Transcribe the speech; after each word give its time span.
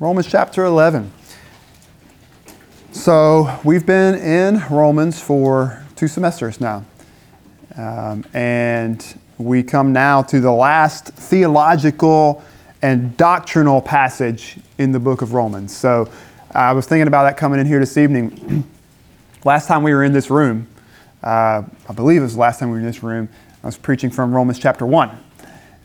Romans 0.00 0.26
chapter 0.26 0.64
11. 0.64 1.12
So, 2.90 3.60
we've 3.62 3.86
been 3.86 4.16
in 4.16 4.60
Romans 4.68 5.20
for 5.20 5.84
two 5.94 6.08
semesters 6.08 6.60
now. 6.60 6.84
Um, 7.76 8.24
and 8.34 9.20
we 9.38 9.62
come 9.62 9.92
now 9.92 10.22
to 10.22 10.40
the 10.40 10.50
last 10.50 11.10
theological 11.10 12.42
and 12.82 13.16
doctrinal 13.16 13.80
passage 13.80 14.56
in 14.78 14.90
the 14.90 14.98
book 14.98 15.22
of 15.22 15.32
Romans. 15.32 15.72
So, 15.76 16.10
I 16.50 16.72
was 16.72 16.86
thinking 16.86 17.06
about 17.06 17.22
that 17.22 17.36
coming 17.36 17.60
in 17.60 17.66
here 17.66 17.78
this 17.78 17.96
evening. 17.96 18.68
last 19.44 19.68
time 19.68 19.84
we 19.84 19.94
were 19.94 20.02
in 20.02 20.12
this 20.12 20.28
room, 20.28 20.66
uh, 21.22 21.62
I 21.88 21.92
believe 21.94 22.20
it 22.20 22.24
was 22.24 22.34
the 22.34 22.40
last 22.40 22.58
time 22.58 22.70
we 22.70 22.74
were 22.74 22.80
in 22.80 22.86
this 22.86 23.04
room, 23.04 23.28
I 23.62 23.66
was 23.66 23.78
preaching 23.78 24.10
from 24.10 24.34
Romans 24.34 24.58
chapter 24.58 24.84
1. 24.84 25.23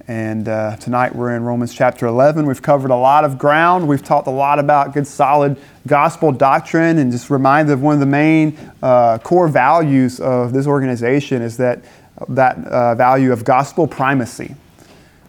And 0.09 0.47
uh, 0.49 0.75
tonight 0.77 1.13
we're 1.13 1.35
in 1.35 1.43
Romans 1.43 1.71
chapter 1.71 2.07
11. 2.07 2.47
We've 2.47 2.63
covered 2.63 2.89
a 2.89 2.95
lot 2.95 3.25
of 3.25 3.37
ground. 3.37 3.87
We've 3.87 4.03
talked 4.03 4.25
a 4.25 4.31
lot 4.31 4.57
about 4.57 4.91
good, 4.91 5.05
solid 5.05 5.55
gospel 5.85 6.31
doctrine, 6.31 6.97
and 6.97 7.11
just 7.11 7.29
reminded 7.29 7.73
of 7.73 7.83
one 7.83 7.93
of 7.93 7.99
the 7.99 8.07
main 8.07 8.57
uh, 8.81 9.19
core 9.19 9.47
values 9.47 10.19
of 10.19 10.51
this 10.51 10.65
organization 10.65 11.43
is 11.43 11.57
that 11.57 11.85
that 12.27 12.57
uh, 12.65 12.95
value 12.95 13.31
of 13.31 13.43
gospel 13.43 13.85
primacy. 13.85 14.55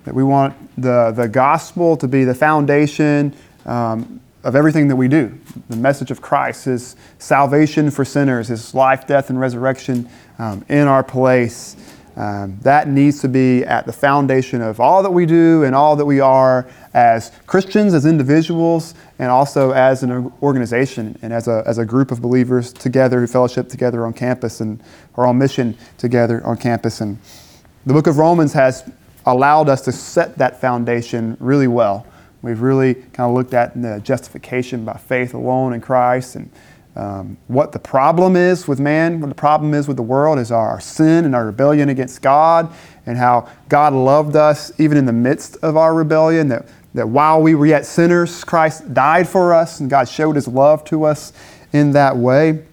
That 0.04 0.14
we 0.14 0.24
want 0.24 0.56
the, 0.80 1.12
the 1.14 1.28
gospel 1.28 1.98
to 1.98 2.08
be 2.08 2.24
the 2.24 2.34
foundation 2.34 3.36
um, 3.66 4.18
of 4.44 4.56
everything 4.56 4.88
that 4.88 4.96
we 4.96 5.08
do. 5.08 5.38
The 5.68 5.76
message 5.76 6.10
of 6.10 6.22
Christ, 6.22 6.64
His 6.64 6.96
salvation 7.18 7.90
for 7.90 8.06
sinners, 8.06 8.48
His 8.48 8.74
life, 8.74 9.06
death, 9.06 9.28
and 9.28 9.38
resurrection 9.38 10.08
um, 10.38 10.64
in 10.70 10.88
our 10.88 11.04
place. 11.04 11.76
Um, 12.20 12.58
that 12.60 12.86
needs 12.86 13.22
to 13.22 13.28
be 13.28 13.64
at 13.64 13.86
the 13.86 13.94
foundation 13.94 14.60
of 14.60 14.78
all 14.78 15.02
that 15.02 15.10
we 15.10 15.24
do 15.24 15.64
and 15.64 15.74
all 15.74 15.96
that 15.96 16.04
we 16.04 16.20
are 16.20 16.68
as 16.92 17.32
Christians, 17.46 17.94
as 17.94 18.04
individuals, 18.04 18.94
and 19.18 19.30
also 19.30 19.70
as 19.70 20.02
an 20.02 20.30
organization 20.42 21.18
and 21.22 21.32
as 21.32 21.48
a, 21.48 21.62
as 21.64 21.78
a 21.78 21.86
group 21.86 22.10
of 22.10 22.20
believers 22.20 22.74
together 22.74 23.20
who 23.20 23.26
fellowship 23.26 23.70
together 23.70 24.04
on 24.04 24.12
campus 24.12 24.60
and 24.60 24.82
are 25.14 25.26
on 25.26 25.38
mission 25.38 25.74
together 25.96 26.44
on 26.44 26.58
campus. 26.58 27.00
And 27.00 27.16
the 27.86 27.94
book 27.94 28.06
of 28.06 28.18
Romans 28.18 28.52
has 28.52 28.84
allowed 29.24 29.70
us 29.70 29.80
to 29.86 29.92
set 29.92 30.36
that 30.36 30.60
foundation 30.60 31.38
really 31.40 31.68
well. 31.68 32.06
We've 32.42 32.60
really 32.60 32.96
kind 32.96 33.30
of 33.30 33.32
looked 33.34 33.54
at 33.54 33.80
the 33.80 33.98
justification 34.04 34.84
by 34.84 34.98
faith 34.98 35.32
alone 35.32 35.72
in 35.72 35.80
Christ 35.80 36.36
and 36.36 36.50
um, 37.00 37.38
what 37.48 37.72
the 37.72 37.78
problem 37.78 38.36
is 38.36 38.68
with 38.68 38.78
man, 38.78 39.20
what 39.20 39.30
the 39.30 39.34
problem 39.34 39.72
is 39.72 39.88
with 39.88 39.96
the 39.96 40.02
world 40.02 40.38
is 40.38 40.52
our 40.52 40.78
sin 40.80 41.24
and 41.24 41.34
our 41.34 41.46
rebellion 41.46 41.88
against 41.88 42.20
God, 42.20 42.70
and 43.06 43.16
how 43.16 43.48
God 43.70 43.94
loved 43.94 44.36
us 44.36 44.70
even 44.78 44.98
in 44.98 45.06
the 45.06 45.12
midst 45.12 45.56
of 45.62 45.78
our 45.78 45.94
rebellion. 45.94 46.48
That, 46.48 46.68
that 46.92 47.08
while 47.08 47.40
we 47.40 47.54
were 47.54 47.64
yet 47.64 47.86
sinners, 47.86 48.44
Christ 48.44 48.92
died 48.92 49.26
for 49.26 49.54
us, 49.54 49.80
and 49.80 49.88
God 49.88 50.10
showed 50.10 50.36
his 50.36 50.46
love 50.46 50.84
to 50.84 51.04
us 51.04 51.32
in 51.72 51.92
that 51.92 52.18
way. 52.18 52.64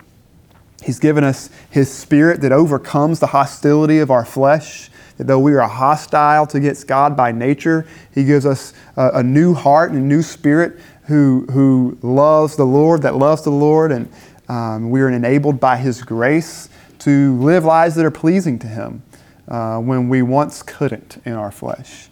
He's 0.83 0.99
given 0.99 1.23
us 1.23 1.49
his 1.69 1.89
spirit 1.89 2.41
that 2.41 2.51
overcomes 2.51 3.21
the 3.21 3.27
hostility 3.27 3.99
of 3.99 4.11
our 4.11 4.25
flesh. 4.25 4.89
That 5.15 5.27
though 5.27 5.39
we 5.39 5.55
are 5.55 5.65
hostile 5.69 6.49
against 6.53 6.85
God 6.85 7.15
by 7.15 7.31
nature, 7.31 7.87
he 8.13 8.25
gives 8.25 8.45
us 8.45 8.73
a, 8.97 9.11
a 9.13 9.23
new 9.23 9.53
heart 9.53 9.91
and 9.91 9.99
a 9.99 10.05
new 10.05 10.21
spirit 10.21 10.81
who, 11.07 11.45
who 11.51 11.97
loves 12.01 12.55
the 12.57 12.65
Lord, 12.65 13.01
that 13.03 13.15
loves 13.15 13.41
the 13.43 13.49
Lord, 13.49 13.91
and 13.91 14.11
um, 14.49 14.89
we 14.89 15.01
are 15.01 15.09
enabled 15.09 15.59
by 15.59 15.77
His 15.77 16.01
grace 16.01 16.69
to 16.99 17.37
live 17.41 17.63
lives 17.63 17.95
that 17.95 18.05
are 18.05 18.11
pleasing 18.11 18.59
to 18.59 18.67
Him 18.67 19.03
uh, 19.47 19.79
when 19.79 20.09
we 20.09 20.21
once 20.21 20.61
couldn't 20.61 21.21
in 21.25 21.33
our 21.33 21.51
flesh. 21.51 22.09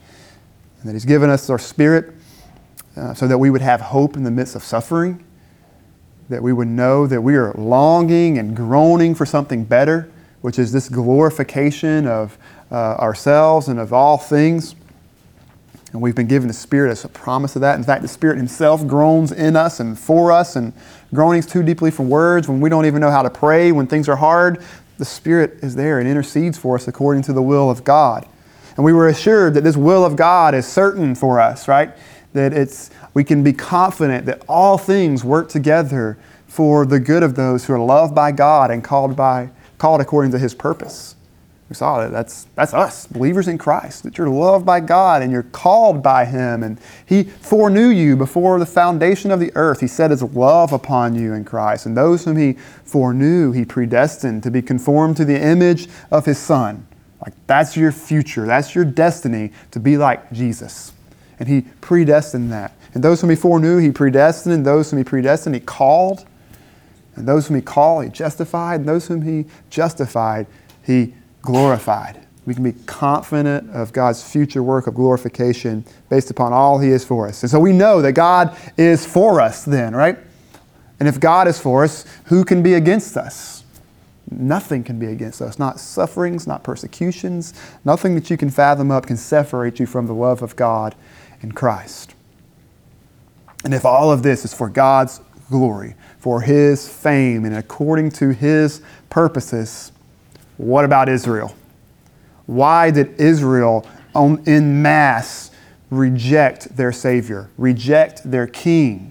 And 0.80 0.90
that 0.90 0.94
He's 0.94 1.06
given 1.06 1.30
us 1.30 1.50
our 1.50 1.60
spirit 1.60 2.14
uh, 2.96 3.14
so 3.14 3.28
that 3.28 3.38
we 3.38 3.50
would 3.50 3.62
have 3.62 3.82
hope 3.82 4.16
in 4.16 4.24
the 4.24 4.32
midst 4.32 4.56
of 4.56 4.64
suffering, 4.64 5.26
that 6.30 6.42
we 6.42 6.54
would 6.54 6.70
know 6.70 7.06
that 7.06 7.22
we 7.22 7.36
are 7.36 7.54
longing 7.54 8.38
and 8.38 8.56
groaning 8.56 9.14
for 9.14 9.26
something 9.26 9.66
better, 9.66 10.10
which 10.40 10.58
is 10.58 10.72
this 10.72 10.88
glorification 10.88 12.08
of 12.08 12.38
uh, 12.72 12.96
ourselves 12.96 13.68
and 13.68 13.78
of 13.78 13.92
all 13.92 14.18
things. 14.18 14.76
And 15.96 16.02
we've 16.02 16.14
been 16.14 16.28
given 16.28 16.50
the 16.50 16.54
Spirit 16.54 16.92
as 16.92 17.06
a 17.06 17.08
promise 17.08 17.56
of 17.56 17.62
that. 17.62 17.78
In 17.78 17.84
fact, 17.86 18.02
the 18.02 18.10
Spirit 18.10 18.36
Himself 18.36 18.86
groans 18.86 19.32
in 19.32 19.56
us 19.56 19.80
and 19.80 19.98
for 19.98 20.30
us, 20.30 20.58
and 20.58 20.74
groanings 21.14 21.46
too 21.46 21.64
deeply 21.64 21.90
for 21.90 22.04
words 22.04 22.50
when 22.50 22.60
we 22.60 22.70
don't 22.70 22.86
even 22.86 23.00
know 23.00 23.12
how 23.12 23.22
to 23.22 23.30
pray, 23.30 23.72
when 23.72 23.88
things 23.88 24.10
are 24.10 24.18
hard. 24.18 24.62
The 24.98 25.06
Spirit 25.06 25.60
is 25.64 25.74
there 25.74 26.00
and 26.00 26.10
intercedes 26.10 26.58
for 26.58 26.76
us 26.76 26.90
according 26.90 27.24
to 27.24 27.34
the 27.34 27.42
will 27.42 27.70
of 27.70 27.86
God. 27.86 28.28
And 28.76 28.84
we 28.84 28.92
were 28.92 29.08
assured 29.08 29.54
that 29.54 29.64
this 29.64 29.78
will 29.78 30.04
of 30.04 30.18
God 30.18 30.54
is 30.54 30.68
certain 30.68 31.16
for 31.16 31.40
us, 31.40 31.70
right? 31.70 31.94
That 32.34 32.52
it's, 32.52 32.90
we 33.14 33.24
can 33.24 33.42
be 33.42 33.54
confident 33.54 34.26
that 34.26 34.44
all 34.50 34.78
things 34.78 35.24
work 35.24 35.48
together 35.48 36.18
for 36.46 36.86
the 36.86 37.00
good 37.00 37.24
of 37.24 37.36
those 37.36 37.64
who 37.64 37.74
are 37.74 37.80
loved 37.80 38.14
by 38.14 38.34
God 38.34 38.70
and 38.70 38.84
called, 38.84 39.16
by, 39.16 39.50
called 39.78 40.02
according 40.02 40.34
to 40.34 40.40
His 40.40 40.54
purpose. 40.54 41.16
We 41.68 41.76
saw 41.76 42.00
that. 42.00 42.12
That's, 42.12 42.44
that's 42.54 42.76
us, 42.76 43.08
believers 43.08 43.48
in 43.48 43.58
Christ, 43.58 44.04
that 44.04 44.20
you're 44.20 44.30
loved 44.30 44.68
by 44.68 44.80
God 44.80 45.24
and 45.24 45.32
you're 45.32 45.44
called 45.44 46.04
by 46.04 46.26
Him. 46.26 46.62
And 46.62 46.80
He 47.06 47.24
foreknew 47.24 47.88
you 47.88 48.16
before 48.16 48.60
the 48.60 48.68
foundation 48.68 49.32
of 49.32 49.40
the 49.40 49.52
earth. 49.56 49.80
He 49.80 49.88
set 49.88 50.12
His 50.12 50.22
love 50.22 50.74
upon 50.74 51.16
you 51.16 51.34
in 51.34 51.44
Christ. 51.44 51.88
And 51.88 51.98
those 51.98 52.26
whom 52.26 52.38
He 52.38 52.54
foreknew, 52.54 53.52
He 53.52 53.66
predestined 53.66 54.44
to 54.44 54.52
be 54.52 54.62
conformed 54.62 55.18
to 55.18 55.26
the 55.26 55.42
image 55.42 55.88
of 56.12 56.26
His 56.26 56.38
Son. 56.38 56.86
Like 57.20 57.34
that's 57.48 57.76
your 57.76 57.92
future, 57.92 58.46
that's 58.46 58.76
your 58.76 58.86
destiny 58.86 59.52
to 59.72 59.80
be 59.80 59.98
like 59.98 60.32
Jesus. 60.32 60.92
And 61.40 61.50
He 61.50 61.64
predestined 61.82 62.52
that. 62.52 62.74
And 62.94 63.04
those 63.04 63.22
whom 63.22 63.32
He 63.32 63.36
foreknew, 63.36 63.78
He 63.78 63.90
predestined. 63.90 64.54
And 64.54 64.66
those 64.66 64.92
whom 64.92 65.00
He 65.00 65.04
predestined, 65.04 65.56
He 65.56 65.62
called. 65.62 66.28
And 67.16 67.28
those 67.28 67.48
whom 67.48 67.56
He 67.56 67.64
called, 67.64 68.04
He 68.04 68.12
justified. 68.12 68.82
And 68.82 68.88
those 68.88 69.08
whom 69.08 69.24
He 69.24 69.50
justified, 69.72 70.46
He 70.86 71.16
glorified. 71.46 72.26
We 72.46 72.54
can 72.54 72.64
be 72.64 72.74
confident 72.86 73.72
of 73.72 73.94
God's 73.94 74.24
future 74.24 74.62
work 74.62 74.88
of 74.88 74.94
glorification 74.94 75.86
based 76.10 76.30
upon 76.30 76.54
all 76.54 76.80
He 76.80 76.90
is 76.90 77.04
for 77.04 77.28
us. 77.28 77.42
And 77.44 77.50
so 77.50 77.60
we 77.60 77.74
know 77.74 78.02
that 78.02 78.12
God 78.12 78.56
is 78.78 79.06
for 79.06 79.42
us 79.42 79.66
then, 79.66 79.96
right? 79.96 80.18
And 81.00 81.10
if 81.10 81.20
God 81.20 81.48
is 81.48 81.60
for 81.60 81.84
us, 81.84 82.06
who 82.26 82.46
can 82.46 82.62
be 82.62 82.76
against 82.76 83.18
us? 83.18 83.64
Nothing 84.30 84.84
can 84.84 85.00
be 85.00 85.08
against 85.08 85.42
us. 85.42 85.60
Not 85.60 85.80
sufferings, 85.80 86.48
not 86.48 86.64
persecutions, 86.64 87.54
nothing 87.84 88.16
that 88.16 88.30
you 88.30 88.38
can 88.38 88.50
fathom 88.50 88.92
up 88.92 89.06
can 89.06 89.18
separate 89.18 89.80
you 89.80 89.86
from 89.86 90.08
the 90.08 90.14
love 90.14 90.42
of 90.42 90.56
God 90.56 90.96
in 91.42 91.52
Christ. 91.52 92.16
And 93.64 93.74
if 93.74 93.86
all 93.86 94.12
of 94.12 94.24
this 94.24 94.46
is 94.46 94.54
for 94.54 94.70
God's 94.70 95.20
glory, 95.50 95.96
for 96.20 96.42
His 96.42 96.88
fame, 96.88 97.46
and 97.46 97.56
according 97.56 98.12
to 98.12 98.30
His 98.30 98.82
purposes, 99.10 99.92
what 100.58 100.86
about 100.86 101.10
Israel? 101.10 101.56
Why 102.46 102.92
did 102.92 103.20
Israel 103.20 103.88
in 104.16 104.82
mass 104.82 105.52
reject 105.90 106.76
their 106.76 106.92
Savior, 106.92 107.50
reject 107.58 108.30
their 108.30 108.48
King? 108.48 109.10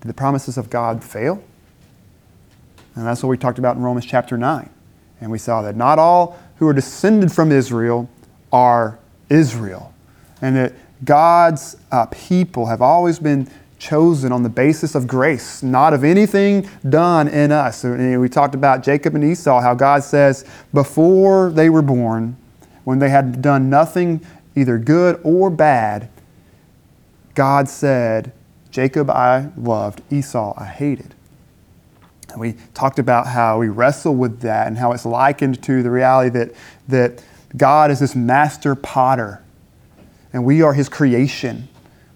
Did 0.00 0.08
the 0.08 0.14
promises 0.14 0.58
of 0.58 0.70
God 0.70 1.02
fail? 1.02 1.42
And 2.94 3.06
that's 3.06 3.22
what 3.22 3.30
we 3.30 3.38
talked 3.38 3.58
about 3.58 3.76
in 3.76 3.82
Romans 3.82 4.04
chapter 4.04 4.36
9. 4.36 4.68
And 5.20 5.30
we 5.30 5.38
saw 5.38 5.62
that 5.62 5.76
not 5.76 5.98
all 5.98 6.38
who 6.56 6.68
are 6.68 6.72
descended 6.72 7.32
from 7.32 7.50
Israel 7.50 8.10
are 8.52 8.98
Israel. 9.30 9.94
And 10.42 10.56
that 10.56 10.74
God's 11.04 11.76
uh, 11.90 12.06
people 12.06 12.66
have 12.66 12.82
always 12.82 13.18
been 13.18 13.48
chosen 13.82 14.30
on 14.30 14.44
the 14.44 14.48
basis 14.48 14.94
of 14.94 15.08
grace, 15.08 15.60
not 15.60 15.92
of 15.92 16.04
anything 16.04 16.68
done 16.88 17.26
in 17.26 17.50
us. 17.50 17.82
We 17.82 18.28
talked 18.28 18.54
about 18.54 18.84
Jacob 18.84 19.16
and 19.16 19.24
Esau, 19.24 19.60
how 19.60 19.74
God 19.74 20.04
says 20.04 20.44
before 20.72 21.50
they 21.50 21.68
were 21.68 21.82
born, 21.82 22.36
when 22.84 23.00
they 23.00 23.08
had 23.08 23.42
done 23.42 23.68
nothing 23.68 24.24
either 24.54 24.78
good 24.78 25.20
or 25.24 25.50
bad, 25.50 26.08
God 27.34 27.68
said, 27.68 28.32
Jacob 28.70 29.10
I 29.10 29.50
loved, 29.56 30.00
Esau 30.12 30.54
I 30.56 30.66
hated. 30.66 31.16
And 32.30 32.40
we 32.40 32.54
talked 32.74 33.00
about 33.00 33.26
how 33.26 33.58
we 33.58 33.68
wrestle 33.68 34.14
with 34.14 34.42
that 34.42 34.68
and 34.68 34.78
how 34.78 34.92
it's 34.92 35.04
likened 35.04 35.60
to 35.64 35.82
the 35.82 35.90
reality 35.90 36.30
that, 36.30 36.52
that 36.86 37.24
God 37.56 37.90
is 37.90 37.98
this 37.98 38.14
master 38.14 38.76
potter 38.76 39.42
and 40.32 40.44
we 40.44 40.62
are 40.62 40.72
his 40.72 40.88
creation. 40.88 41.68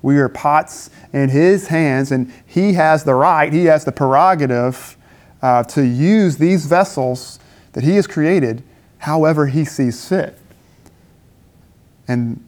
We 0.06 0.18
are 0.18 0.28
pots 0.28 0.88
in 1.12 1.30
His 1.30 1.66
hands, 1.66 2.12
and 2.12 2.32
He 2.46 2.74
has 2.74 3.02
the 3.02 3.14
right, 3.14 3.52
He 3.52 3.64
has 3.64 3.84
the 3.84 3.90
prerogative 3.90 4.96
uh, 5.42 5.64
to 5.64 5.84
use 5.84 6.36
these 6.36 6.66
vessels 6.66 7.40
that 7.72 7.82
He 7.82 7.96
has 7.96 8.06
created 8.06 8.62
however 8.98 9.48
He 9.48 9.64
sees 9.64 10.08
fit. 10.08 10.38
And 12.06 12.40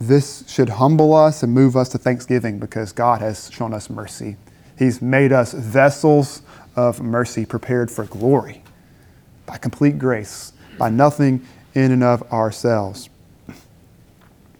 this 0.00 0.42
should 0.48 0.70
humble 0.70 1.12
us 1.12 1.42
and 1.42 1.52
move 1.52 1.76
us 1.76 1.90
to 1.90 1.98
thanksgiving 1.98 2.58
because 2.58 2.92
God 2.92 3.20
has 3.20 3.50
shown 3.52 3.74
us 3.74 3.90
mercy. 3.90 4.38
He's 4.78 5.02
made 5.02 5.32
us 5.32 5.52
vessels 5.52 6.40
of 6.76 7.02
mercy 7.02 7.44
prepared 7.44 7.90
for 7.90 8.06
glory 8.06 8.62
by 9.44 9.58
complete 9.58 9.98
grace, 9.98 10.54
by 10.78 10.88
nothing 10.88 11.46
in 11.74 11.92
and 11.92 12.02
of 12.02 12.22
ourselves. 12.32 13.10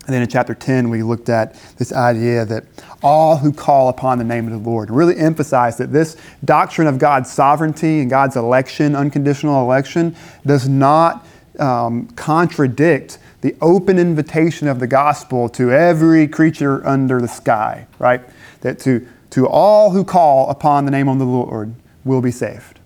And 0.06 0.14
then 0.14 0.20
in 0.20 0.28
chapter 0.28 0.54
10, 0.54 0.90
we 0.90 1.02
looked 1.02 1.30
at 1.30 1.54
this 1.78 1.92
idea 1.92 2.44
that 2.44 2.64
all 3.02 3.38
who 3.38 3.52
call 3.52 3.88
upon 3.88 4.18
the 4.18 4.24
name 4.24 4.46
of 4.46 4.52
the 4.52 4.70
Lord 4.70 4.90
really 4.90 5.16
emphasize 5.16 5.78
that 5.78 5.92
this 5.92 6.16
doctrine 6.44 6.86
of 6.86 6.98
God's 6.98 7.32
sovereignty 7.32 8.00
and 8.00 8.10
God's 8.10 8.36
election, 8.36 8.94
unconditional 8.94 9.62
election, 9.62 10.14
does 10.44 10.68
not 10.68 11.26
um, 11.58 12.08
contradict 12.08 13.18
the 13.40 13.56
open 13.60 13.98
invitation 13.98 14.68
of 14.68 14.78
the 14.78 14.86
gospel 14.86 15.48
to 15.50 15.72
every 15.72 16.28
creature 16.28 16.86
under 16.86 17.20
the 17.20 17.28
sky, 17.28 17.86
right? 17.98 18.22
That 18.60 18.78
to, 18.80 19.06
to 19.30 19.48
all 19.48 19.90
who 19.90 20.04
call 20.04 20.50
upon 20.50 20.84
the 20.84 20.90
name 20.90 21.08
of 21.08 21.18
the 21.18 21.24
Lord 21.24 21.74
will 22.04 22.20
be 22.20 22.30
saved, 22.30 22.80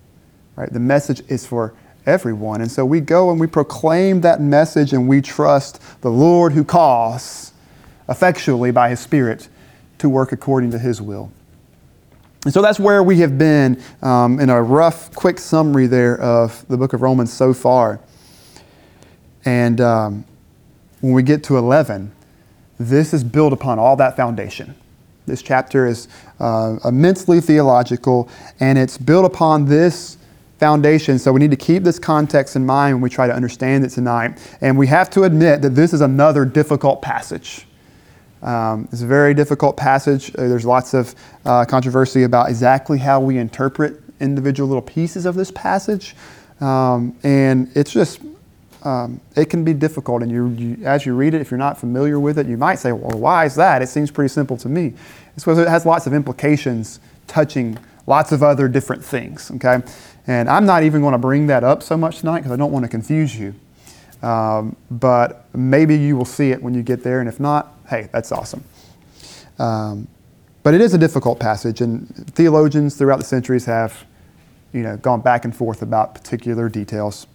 right? 0.57 0.73
The 0.73 0.81
message 0.81 1.23
is 1.29 1.47
for 1.47 1.75
everyone. 2.09 2.61
And 2.61 2.71
so 2.71 2.85
we 2.85 3.01
go 3.01 3.31
and 3.31 3.39
we 3.39 3.47
proclaim 3.47 4.23
that 4.23 4.41
message 4.41 4.93
and 4.93 5.07
we 5.07 5.21
trust 5.21 5.81
the 6.01 6.11
Lord 6.11 6.53
who 6.53 6.65
calls 6.65 7.53
effectually 8.09 8.71
by 8.71 8.89
his 8.89 9.01
Spirit 9.01 9.49
to 9.99 10.09
work 10.09 10.33
according 10.33 10.71
to 10.71 10.79
his 10.79 11.03
will. 11.03 11.31
And 12.45 12.55
so 12.55 12.63
that's 12.63 12.81
where 12.81 13.03
we 13.03 13.19
have 13.19 13.37
been 13.37 13.83
um, 14.01 14.41
in 14.41 14.49
a 14.49 14.63
rough, 14.63 15.15
quick 15.15 15.39
summary 15.39 15.87
there 15.87 16.19
of 16.21 16.67
the 16.69 16.77
book 16.77 16.93
of 16.93 17.03
Romans 17.03 17.33
so 17.33 17.53
far. 17.53 18.01
And 19.45 19.81
um, 19.81 20.25
when 21.01 21.13
we 21.13 21.23
get 21.23 21.43
to 21.45 21.59
11, 21.59 22.13
this 22.79 23.13
is 23.13 23.25
built 23.25 23.53
upon 23.53 23.79
all 23.79 23.97
that 23.97 24.17
foundation. 24.17 24.75
This 25.27 25.43
chapter 25.43 25.87
is 25.87 26.09
uh, 26.41 26.79
immensely 26.85 27.41
theological, 27.41 28.31
and 28.61 28.79
it's 28.79 28.97
built 28.97 29.27
upon 29.27 29.67
this 29.67 30.18
foundation. 30.59 31.19
So 31.19 31.33
we 31.33 31.41
need 31.41 31.53
to 31.53 31.57
keep 31.57 31.85
this 31.85 31.99
context 31.99 32.57
in 32.57 32.67
mind 32.67 32.97
when 32.97 33.03
we 33.03 33.11
try 33.11 33.27
to 33.27 33.35
understand 33.35 33.85
it 33.85 33.91
tonight. 33.91 34.39
And 34.61 34.77
we 34.77 34.87
have 34.89 35.09
to 35.11 35.23
admit 35.23 35.63
that 35.63 35.71
this 35.71 35.93
is 35.93 36.01
another 36.01 36.45
difficult 36.45 37.01
passage. 37.01 37.67
Um, 38.43 38.89
it's 38.93 39.03
a 39.03 39.07
very 39.07 39.35
difficult 39.35 39.77
passage. 39.77 40.31
Uh, 40.31 40.49
there's 40.49 40.67
lots 40.67 40.95
of 40.95 41.15
uh, 41.45 41.65
controversy 41.65 42.25
about 42.25 42.49
exactly 42.49 42.99
how 42.99 43.21
we 43.21 43.39
interpret 43.39 44.01
individual 44.21 44.69
little 44.69 44.83
pieces 44.83 45.27
of 45.27 45.35
this 45.35 45.51
passage. 45.53 46.15
Um, 46.61 47.17
and 47.23 47.71
it's 47.77 47.93
just, 47.93 48.21
um, 48.83 49.21
it 49.37 49.47
can 49.47 49.65
be 49.65 49.75
difficult. 49.75 50.23
And 50.23 50.31
you, 50.31 50.49
you, 50.49 50.85
as 50.85 51.07
you 51.07 51.15
read 51.15 51.35
it, 51.35 51.41
if 51.41 51.51
you're 51.51 51.59
not 51.59 51.79
familiar 51.79 52.19
with 52.19 52.39
it, 52.39 52.47
you 52.47 52.57
might 52.57 52.77
say, 52.77 52.93
well, 52.93 53.19
why 53.19 53.45
is 53.45 53.55
that? 53.57 53.81
It 53.83 53.89
seems 53.89 54.11
pretty 54.11 54.29
simple 54.29 54.57
to 54.59 54.69
me. 54.69 54.95
It's 55.37 55.45
because 55.45 55.59
it 55.59 55.69
has 55.69 55.87
lots 55.87 56.07
of 56.07 56.15
implications 56.15 56.99
touching 57.29 57.79
lots 58.09 58.33
of 58.33 58.43
other 58.43 58.69
different 58.69 59.05
things, 59.05 59.51
okay? 59.57 59.83
And 60.29 60.49
I'm 60.49 60.67
not 60.67 60.83
even 60.83 61.01
going 61.01 61.13
to 61.13 61.19
bring 61.19 61.47
that 61.47 61.65
up 61.65 61.83
so 61.83 61.97
much 61.97 62.21
tonight 62.21 62.41
because 62.41 62.53
I 62.53 62.57
don't 62.57 62.71
want 62.71 62.85
to 62.85 62.89
confuse 62.89 63.37
you. 63.37 63.55
Um, 64.23 64.77
but 64.91 65.47
maybe 65.55 65.97
you 65.97 66.17
will 66.17 66.27
see 66.27 66.51
it 66.51 66.63
when 66.63 66.75
you 66.75 66.83
get 66.83 67.03
there, 67.03 67.21
and 67.21 67.29
if 67.29 67.41
not, 67.41 67.75
hey, 67.89 68.09
that's 68.13 68.31
awesome. 68.31 68.63
Um, 69.59 70.07
but 70.63 70.75
it 70.75 70.81
is 70.81 70.93
a 70.93 70.99
difficult 70.99 71.41
passage, 71.41 71.81
and 71.81 72.07
theologians 72.35 72.97
throughout 72.97 73.19
the 73.19 73.25
centuries 73.25 73.65
have, 73.65 74.05
you 74.73 74.83
know, 74.83 74.97
gone 74.99 75.23
back 75.23 75.45
and 75.45 75.57
forth 75.57 75.83
about 75.83 76.15
particular 76.15 76.69
details. 76.69 77.27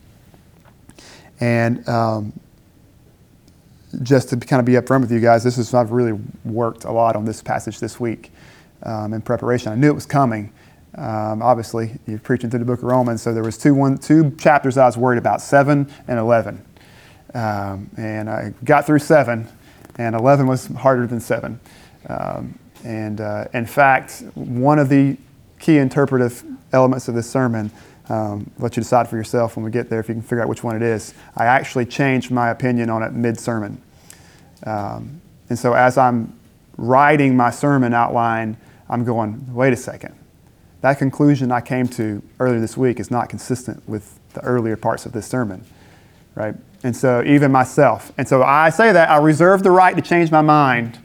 And 1.40 1.88
um, 1.90 2.34
just 4.04 4.30
to 4.30 4.38
kind 4.38 4.60
of 4.60 4.66
be 4.66 4.74
upfront 4.74 5.02
with 5.02 5.12
you 5.12 5.20
guys, 5.20 5.44
this 5.44 5.58
is 5.58 5.74
I've 5.74 5.92
really 5.92 6.20
worked 6.46 6.84
a 6.84 6.92
lot 6.92 7.16
on 7.16 7.26
this 7.26 7.42
passage 7.42 7.80
this 7.80 8.00
week 8.00 8.32
um, 8.84 9.14
in 9.14 9.22
preparation. 9.22 9.72
I 9.72 9.76
knew 9.76 9.90
it 9.90 9.96
was 9.96 10.06
coming, 10.06 10.52
um, 10.96 11.42
obviously, 11.42 12.00
you're 12.06 12.20
preaching 12.20 12.50
through 12.50 12.60
the 12.60 12.66
book 12.66 12.80
of 12.80 12.86
Romans, 12.86 13.22
so 13.22 13.34
there 13.34 13.44
was 13.44 13.58
two, 13.58 13.74
one, 13.74 13.98
two 13.98 14.32
chapters 14.32 14.78
I 14.78 14.86
was 14.86 14.98
worried 14.98 15.18
about, 15.18 15.42
7 15.42 15.92
and 16.08 16.20
11. 16.20 16.64
Um, 17.34 17.90
and 17.98 18.30
I 18.30 18.54
got 18.64 18.86
through 18.86 19.00
7, 19.00 19.48
and 19.98 20.16
11 20.16 20.46
was 20.46 20.68
harder 20.68 21.08
than 21.08 21.20
7. 21.20 21.60
Um, 22.10 22.60
and 22.84 23.22
uh, 23.22 23.46
in 23.54 23.66
fact, 23.66 24.24
one 24.36 24.78
of 24.78 24.90
the 24.90 25.18
key 25.60 25.78
interpretive 25.78 26.44
elements 26.74 27.08
of 27.08 27.16
this 27.16 27.30
sermon, 27.30 27.72
um, 28.10 28.52
let 28.60 28.76
you 28.76 28.84
decide 28.84 29.08
for 29.08 29.16
yourself 29.16 29.56
when 29.56 29.66
we 29.66 29.72
get 29.72 29.90
there 29.90 30.00
if 30.00 30.10
you 30.10 30.14
can 30.14 30.22
figure 30.22 30.42
out 30.42 30.50
which 30.50 30.64
one 30.64 30.76
it 30.76 30.82
is. 30.82 31.14
I 31.36 31.46
actually 31.46 31.86
changed 31.86 32.30
my 32.30 32.50
opinion 32.50 32.90
on 32.90 33.02
it 33.02 33.14
mid 33.14 33.40
sermon. 33.40 33.82
Um, 34.66 35.22
and 35.50 35.58
so 35.58 35.74
as 35.74 35.98
I'm 35.98 36.38
writing 36.78 37.36
my 37.36 37.50
sermon 37.50 37.94
outline, 37.94 38.58
I'm 38.90 39.06
going, 39.06 39.54
wait 39.54 39.74
a 39.74 39.78
second 39.78 40.16
that 40.84 40.98
conclusion 40.98 41.50
I 41.50 41.62
came 41.62 41.88
to 41.88 42.22
earlier 42.42 42.60
this 42.60 42.76
week 42.76 43.00
is 43.00 43.10
not 43.10 43.30
consistent 43.30 43.88
with 43.88 44.20
the 44.34 44.42
earlier 44.42 44.76
parts 44.76 45.06
of 45.06 45.14
this 45.14 45.26
sermon, 45.26 45.64
right? 46.36 46.56
And 46.84 46.94
so 46.94 47.24
even 47.24 47.54
myself, 47.54 48.12
and 48.18 48.28
so 48.28 48.44
I 48.44 48.70
say 48.70 48.92
that 48.92 49.10
I 49.10 49.18
reserve 49.20 49.64
the 49.64 49.72
right 49.72 49.96
to 49.96 50.02
change 50.02 50.30
my 50.30 50.42
mind, 50.42 51.00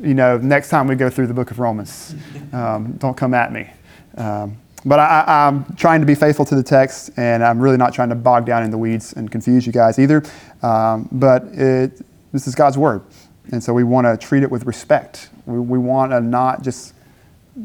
you 0.00 0.14
know, 0.14 0.38
next 0.38 0.68
time 0.68 0.86
we 0.86 0.94
go 0.94 1.10
through 1.10 1.26
the 1.26 1.34
book 1.34 1.50
of 1.50 1.58
Romans. 1.58 2.14
Um, 2.52 2.92
don't 2.98 3.16
come 3.16 3.34
at 3.34 3.52
me. 3.52 3.68
Um, 4.16 4.56
but 4.84 5.00
I, 5.00 5.48
am 5.48 5.64
trying 5.74 5.98
to 6.00 6.06
be 6.06 6.14
faithful 6.14 6.44
to 6.44 6.54
the 6.54 6.62
text, 6.62 7.10
and 7.16 7.42
I'm 7.42 7.58
really 7.58 7.76
not 7.76 7.92
trying 7.92 8.10
to 8.10 8.14
bog 8.14 8.46
down 8.46 8.62
in 8.62 8.70
the 8.70 8.78
weeds 8.78 9.12
and 9.12 9.28
confuse 9.28 9.66
you 9.66 9.72
guys 9.72 9.98
either. 9.98 10.22
Um, 10.62 11.08
but 11.10 11.46
it, 11.46 12.00
this 12.32 12.46
is 12.46 12.54
God's 12.54 12.78
word, 12.78 13.02
and 13.50 13.62
so 13.62 13.74
we 13.74 13.82
want 13.82 14.06
to 14.06 14.16
treat 14.16 14.44
it 14.44 14.50
with 14.52 14.66
respect. 14.66 15.30
We, 15.46 15.58
we 15.58 15.78
want 15.78 16.12
to 16.12 16.20
not 16.20 16.62
just 16.62 16.94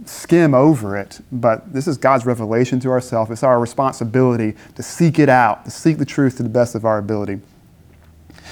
skim 0.05 0.53
over 0.53 0.97
it, 0.97 1.21
but 1.31 1.71
this 1.71 1.87
is 1.87 1.97
God's 1.97 2.25
revelation 2.25 2.79
to 2.81 2.89
ourselves. 2.89 3.31
It's 3.31 3.43
our 3.43 3.59
responsibility 3.59 4.55
to 4.75 4.83
seek 4.83 5.19
it 5.19 5.29
out, 5.29 5.65
to 5.65 5.71
seek 5.71 5.97
the 5.97 6.05
truth 6.05 6.37
to 6.37 6.43
the 6.43 6.49
best 6.49 6.75
of 6.75 6.85
our 6.85 6.97
ability. 6.97 7.39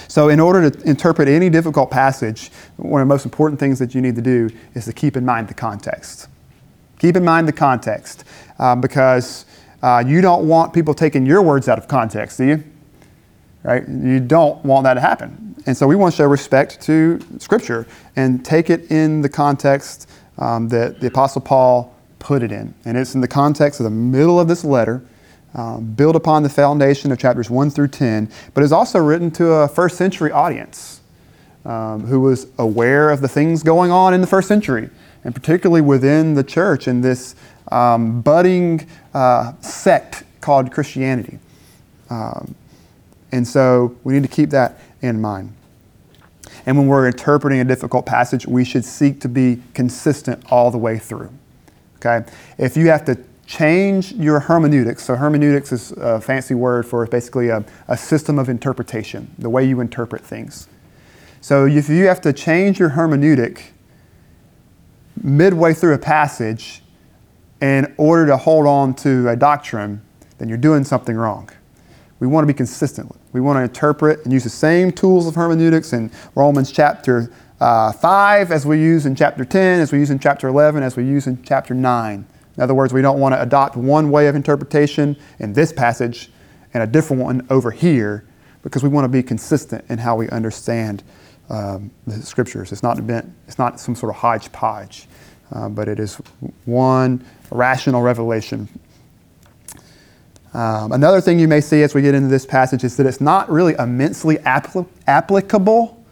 So, 0.07 0.29
in 0.29 0.39
order 0.39 0.69
to 0.69 0.89
interpret 0.89 1.27
any 1.27 1.49
difficult 1.49 1.89
passage, 1.89 2.51
one 2.77 3.01
of 3.01 3.07
the 3.07 3.13
most 3.13 3.25
important 3.25 3.59
things 3.59 3.79
that 3.79 3.95
you 3.95 4.01
need 4.01 4.15
to 4.15 4.21
do 4.21 4.49
is 4.73 4.85
to 4.85 4.93
keep 4.93 5.17
in 5.17 5.25
mind 5.25 5.47
the 5.47 5.53
context. 5.53 6.27
Keep 6.99 7.15
in 7.17 7.23
mind 7.23 7.47
the 7.47 7.53
context 7.53 8.23
um, 8.59 8.81
because 8.81 9.45
uh, 9.81 10.03
you 10.05 10.21
don't 10.21 10.47
want 10.47 10.73
people 10.73 10.93
taking 10.93 11.25
your 11.25 11.41
words 11.41 11.67
out 11.67 11.77
of 11.77 11.87
context, 11.87 12.37
do 12.37 12.45
you? 12.45 12.63
Right? 13.63 13.87
You 13.87 14.19
don't 14.19 14.63
want 14.63 14.83
that 14.85 14.95
to 14.95 15.01
happen. 15.01 15.55
And 15.65 15.75
so 15.75 15.87
we 15.87 15.95
want 15.95 16.13
to 16.13 16.17
show 16.17 16.25
respect 16.25 16.81
to 16.81 17.19
Scripture 17.39 17.87
and 18.15 18.43
take 18.43 18.69
it 18.69 18.91
in 18.91 19.21
the 19.21 19.29
context 19.29 20.09
um, 20.37 20.69
that 20.69 20.99
the 20.99 21.07
Apostle 21.07 21.41
Paul 21.41 21.95
put 22.19 22.41
it 22.41 22.51
in. 22.51 22.73
And 22.85 22.97
it's 22.97 23.15
in 23.15 23.21
the 23.21 23.27
context 23.27 23.79
of 23.79 23.83
the 23.83 23.89
middle 23.89 24.39
of 24.39 24.47
this 24.47 24.63
letter, 24.63 25.03
um, 25.53 25.93
built 25.93 26.15
upon 26.15 26.43
the 26.43 26.49
foundation 26.49 27.11
of 27.11 27.19
chapters 27.19 27.49
1 27.49 27.69
through 27.69 27.89
10, 27.89 28.29
but 28.53 28.63
is 28.63 28.71
also 28.71 28.99
written 28.99 29.29
to 29.31 29.51
a 29.51 29.67
first 29.67 29.97
century 29.97 30.31
audience 30.31 31.01
um, 31.65 32.05
who 32.07 32.19
was 32.19 32.47
aware 32.57 33.09
of 33.09 33.21
the 33.21 33.27
things 33.27 33.63
going 33.63 33.91
on 33.91 34.13
in 34.13 34.21
the 34.21 34.27
first 34.27 34.47
century, 34.47 34.89
and 35.23 35.35
particularly 35.35 35.81
within 35.81 36.33
the 36.33 36.43
church 36.43 36.87
in 36.87 37.01
this 37.01 37.35
um, 37.71 38.21
budding 38.21 38.87
uh, 39.13 39.53
sect 39.61 40.23
called 40.41 40.71
Christianity. 40.71 41.39
Um, 42.09 42.55
and 43.31 43.47
so 43.47 43.95
we 44.03 44.13
need 44.13 44.23
to 44.23 44.29
keep 44.29 44.49
that 44.51 44.79
in 45.01 45.21
mind. 45.21 45.53
And 46.65 46.77
when 46.77 46.87
we're 46.87 47.07
interpreting 47.07 47.59
a 47.59 47.65
difficult 47.65 48.05
passage, 48.05 48.47
we 48.47 48.63
should 48.63 48.85
seek 48.85 49.19
to 49.21 49.29
be 49.29 49.61
consistent 49.73 50.43
all 50.51 50.71
the 50.71 50.77
way 50.77 50.97
through. 50.97 51.31
Okay? 51.97 52.29
If 52.57 52.75
you 52.77 52.87
have 52.87 53.05
to 53.05 53.17
change 53.45 54.13
your 54.13 54.39
hermeneutics, 54.39 55.03
so 55.03 55.15
hermeneutics 55.15 55.71
is 55.71 55.91
a 55.93 56.19
fancy 56.21 56.55
word 56.55 56.85
for 56.85 57.05
basically 57.07 57.49
a, 57.49 57.63
a 57.87 57.97
system 57.97 58.39
of 58.39 58.49
interpretation, 58.49 59.33
the 59.37 59.49
way 59.49 59.65
you 59.65 59.79
interpret 59.79 60.21
things. 60.21 60.67
So 61.41 61.65
if 61.65 61.89
you 61.89 62.07
have 62.07 62.21
to 62.21 62.31
change 62.31 62.79
your 62.79 62.91
hermeneutic 62.91 63.61
midway 65.21 65.73
through 65.73 65.93
a 65.93 65.97
passage 65.97 66.81
in 67.61 67.93
order 67.97 68.25
to 68.27 68.37
hold 68.37 68.65
on 68.65 68.93
to 68.95 69.29
a 69.29 69.35
doctrine, 69.35 70.01
then 70.37 70.49
you're 70.49 70.57
doing 70.57 70.83
something 70.83 71.15
wrong. 71.15 71.49
We 72.19 72.27
want 72.27 72.43
to 72.43 72.47
be 72.47 72.55
consistent. 72.55 73.13
We 73.33 73.41
want 73.41 73.57
to 73.57 73.63
interpret 73.63 74.23
and 74.23 74.31
use 74.31 74.43
the 74.43 74.49
same 74.49 74.91
tools 74.91 75.27
of 75.27 75.35
hermeneutics 75.35 75.91
in 75.91 76.11
Romans 76.35 76.71
chapter 76.71 77.31
uh, 77.59 77.91
5 77.91 78.51
as 78.51 78.65
we 78.65 78.79
use 78.79 79.05
in 79.05 79.15
chapter 79.15 79.43
10, 79.43 79.81
as 79.81 79.91
we 79.91 79.99
use 79.99 80.11
in 80.11 80.19
chapter 80.19 80.47
11, 80.47 80.83
as 80.83 80.95
we 80.95 81.03
use 81.03 81.25
in 81.25 81.41
chapter 81.43 81.73
9. 81.73 82.25
In 82.55 82.63
other 82.63 82.75
words, 82.75 82.93
we 82.93 83.01
don't 83.01 83.19
want 83.19 83.33
to 83.33 83.41
adopt 83.41 83.75
one 83.75 84.11
way 84.11 84.27
of 84.27 84.35
interpretation 84.35 85.17
in 85.39 85.53
this 85.53 85.73
passage 85.73 86.29
and 86.73 86.83
a 86.83 86.87
different 86.87 87.23
one 87.23 87.47
over 87.49 87.71
here 87.71 88.25
because 88.61 88.83
we 88.83 88.89
want 88.89 89.05
to 89.05 89.09
be 89.09 89.23
consistent 89.23 89.83
in 89.89 89.97
how 89.97 90.15
we 90.15 90.29
understand 90.29 91.03
um, 91.49 91.89
the 92.05 92.21
scriptures. 92.21 92.71
It's 92.71 92.83
not, 92.83 92.99
it's 93.47 93.57
not 93.57 93.79
some 93.79 93.95
sort 93.95 94.11
of 94.11 94.17
hodgepodge, 94.17 95.07
uh, 95.51 95.69
but 95.69 95.87
it 95.87 95.99
is 95.99 96.15
one 96.65 97.25
rational 97.49 98.01
revelation 98.01 98.69
um, 100.53 100.91
another 100.91 101.19
thing 101.19 101.39
you 101.39 101.47
may 101.47 101.61
see 101.61 101.81
as 101.81 101.95
we 101.95 102.01
get 102.01 102.13
into 102.13 102.29
this 102.29 102.45
passage 102.45 102.83
is 102.83 102.95
that 102.97 103.07
it's 103.07 103.19
not 103.19 103.49
really 103.49 103.73
immensely 103.79 104.35
apl- 104.37 104.87
applicable. 105.07 106.03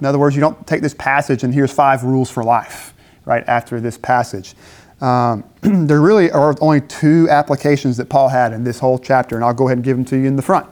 In 0.00 0.06
other 0.06 0.18
words, 0.18 0.34
you 0.34 0.40
don't 0.40 0.66
take 0.66 0.80
this 0.80 0.94
passage 0.94 1.44
and 1.44 1.52
here's 1.52 1.72
five 1.72 2.02
rules 2.02 2.30
for 2.30 2.42
life 2.42 2.94
right 3.26 3.44
after 3.46 3.80
this 3.80 3.98
passage. 3.98 4.54
Um, 5.02 5.44
there 5.60 6.00
really 6.00 6.30
are 6.30 6.56
only 6.60 6.80
two 6.80 7.28
applications 7.28 7.98
that 7.98 8.08
Paul 8.08 8.28
had 8.28 8.52
in 8.52 8.64
this 8.64 8.78
whole 8.78 8.98
chapter, 8.98 9.36
and 9.36 9.44
I'll 9.44 9.52
go 9.52 9.68
ahead 9.68 9.78
and 9.78 9.84
give 9.84 9.96
them 9.96 10.06
to 10.06 10.16
you 10.16 10.26
in 10.26 10.36
the 10.36 10.42
front. 10.42 10.66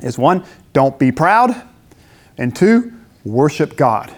Is 0.00 0.16
one, 0.16 0.44
don't 0.72 0.98
be 0.98 1.10
proud, 1.12 1.54
and 2.38 2.54
two, 2.54 2.92
worship 3.24 3.76
God. 3.76 4.14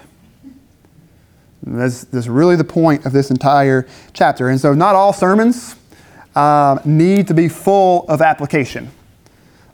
That's, 1.62 2.05
that's 2.05 2.26
really 2.28 2.57
the 2.57 2.64
point 2.64 3.07
of 3.07 3.12
this 3.12 3.31
entire 3.31 3.87
chapter. 4.12 4.49
And 4.49 4.61
so, 4.61 4.75
not 4.75 4.95
all 4.95 5.12
sermons 5.12 5.76
um, 6.38 6.80
need 6.85 7.26
to 7.26 7.35
be 7.35 7.49
full 7.49 8.07
of 8.09 8.23
application, 8.23 8.90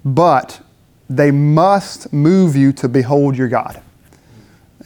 but 0.02 0.62
they 1.10 1.30
must 1.30 2.10
move 2.10 2.56
you 2.56 2.72
to 2.72 2.88
behold 2.88 3.36
your 3.36 3.48
God. 3.48 3.82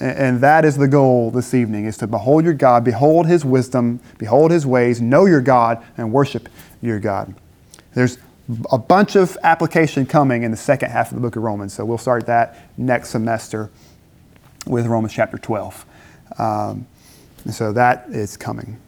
And 0.00 0.40
that 0.40 0.64
is 0.64 0.76
the 0.76 0.88
goal 0.88 1.30
this 1.30 1.54
evening 1.54 1.86
is 1.86 1.96
to 1.98 2.06
behold 2.08 2.44
your 2.44 2.54
God, 2.54 2.84
behold 2.84 3.26
his 3.26 3.44
wisdom, 3.44 4.00
behold 4.16 4.50
his 4.50 4.66
ways, 4.66 5.00
know 5.00 5.24
your 5.26 5.40
God, 5.40 5.84
and 5.96 6.12
worship 6.12 6.48
your 6.82 6.98
God. 6.98 7.34
There's 7.94 8.18
a 8.72 8.78
bunch 8.78 9.14
of 9.14 9.38
application 9.44 10.04
coming 10.04 10.42
in 10.42 10.50
the 10.50 10.56
second 10.56 10.90
half 10.90 11.10
of 11.12 11.16
the 11.16 11.20
book 11.20 11.36
of 11.36 11.42
Romans, 11.44 11.74
so 11.74 11.84
we'll 11.84 11.98
start 11.98 12.26
that 12.26 12.58
next 12.76 13.10
semester 13.10 13.70
with 14.66 14.86
Romans 14.86 15.12
chapter 15.12 15.38
12. 15.38 15.86
Um, 16.38 16.86
so 17.50 17.72
that 17.72 18.06
is 18.08 18.36
coming. 18.36 18.78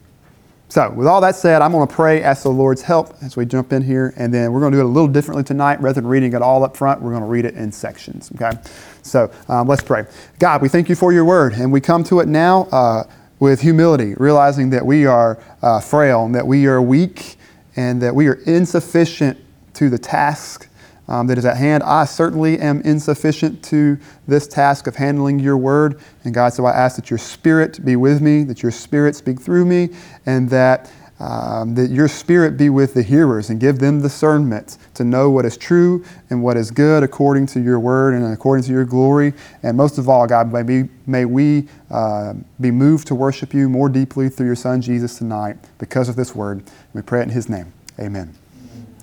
So, 0.71 0.89
with 0.89 1.05
all 1.05 1.19
that 1.19 1.35
said, 1.35 1.61
I'm 1.61 1.73
going 1.73 1.85
to 1.85 1.93
pray, 1.93 2.23
ask 2.23 2.43
the 2.43 2.49
Lord's 2.49 2.81
help 2.81 3.13
as 3.21 3.35
we 3.35 3.45
jump 3.45 3.73
in 3.73 3.81
here, 3.81 4.13
and 4.15 4.33
then 4.33 4.53
we're 4.53 4.61
going 4.61 4.71
to 4.71 4.77
do 4.77 4.81
it 4.81 4.85
a 4.85 4.87
little 4.87 5.09
differently 5.09 5.43
tonight. 5.43 5.81
Rather 5.81 5.99
than 5.99 6.07
reading 6.09 6.31
it 6.31 6.41
all 6.41 6.63
up 6.63 6.77
front, 6.77 7.01
we're 7.01 7.09
going 7.09 7.23
to 7.23 7.27
read 7.27 7.43
it 7.43 7.55
in 7.55 7.73
sections. 7.73 8.31
Okay? 8.35 8.57
So, 9.01 9.29
um, 9.49 9.67
let's 9.67 9.83
pray. 9.83 10.05
God, 10.39 10.61
we 10.61 10.69
thank 10.69 10.87
you 10.87 10.95
for 10.95 11.11
your 11.11 11.25
word, 11.25 11.51
and 11.51 11.73
we 11.73 11.81
come 11.81 12.05
to 12.05 12.21
it 12.21 12.29
now 12.29 12.69
uh, 12.71 13.03
with 13.41 13.59
humility, 13.59 14.13
realizing 14.15 14.69
that 14.69 14.85
we 14.85 15.05
are 15.05 15.43
uh, 15.61 15.81
frail, 15.81 16.23
and 16.23 16.33
that 16.35 16.47
we 16.47 16.67
are 16.67 16.81
weak, 16.81 17.35
and 17.75 18.01
that 18.01 18.15
we 18.15 18.27
are 18.27 18.35
insufficient 18.45 19.37
to 19.73 19.89
the 19.89 19.99
task 19.99 20.69
um, 21.11 21.27
that 21.27 21.37
is 21.37 21.43
at 21.43 21.57
hand. 21.57 21.83
I 21.83 22.05
certainly 22.05 22.57
am 22.57 22.79
insufficient 22.83 23.61
to 23.65 23.99
this 24.27 24.47
task 24.47 24.87
of 24.87 24.95
handling 24.95 25.39
your 25.39 25.57
word. 25.57 25.99
And 26.23 26.33
God, 26.33 26.53
so 26.53 26.65
I 26.65 26.71
ask 26.71 26.95
that 26.95 27.09
your 27.09 27.19
spirit 27.19 27.83
be 27.83 27.97
with 27.97 28.21
me, 28.21 28.45
that 28.45 28.63
your 28.63 28.71
spirit 28.71 29.17
speak 29.17 29.41
through 29.41 29.65
me, 29.65 29.89
and 30.25 30.49
that. 30.49 30.89
Um, 31.19 31.75
that 31.75 31.91
your 31.91 32.07
spirit 32.07 32.57
be 32.57 32.71
with 32.71 32.95
the 32.95 33.03
hearers 33.03 33.51
and 33.51 33.59
give 33.59 33.77
them 33.77 34.01
discernment 34.01 34.79
to 34.95 35.03
know 35.03 35.29
what 35.29 35.45
is 35.45 35.55
true 35.55 36.03
and 36.31 36.41
what 36.41 36.57
is 36.57 36.71
good 36.71 37.03
according 37.03 37.45
to 37.45 37.61
your 37.61 37.79
word 37.79 38.15
and 38.15 38.33
according 38.33 38.65
to 38.65 38.71
your 38.71 38.85
glory. 38.85 39.33
And 39.61 39.77
most 39.77 39.99
of 39.99 40.09
all, 40.09 40.25
God, 40.25 40.51
may 40.51 40.63
we, 40.63 40.89
may 41.05 41.25
we 41.25 41.67
uh, 41.91 42.33
be 42.59 42.71
moved 42.71 43.05
to 43.09 43.13
worship 43.13 43.53
you 43.53 43.69
more 43.69 43.87
deeply 43.87 44.29
through 44.29 44.47
your 44.47 44.55
Son 44.55 44.81
Jesus 44.81 45.19
tonight 45.19 45.57
because 45.77 46.09
of 46.09 46.15
this 46.15 46.33
word. 46.33 46.63
We 46.93 47.03
pray 47.03 47.19
it 47.19 47.25
in 47.25 47.29
his 47.29 47.47
name. 47.47 47.71
Amen. 47.99 48.33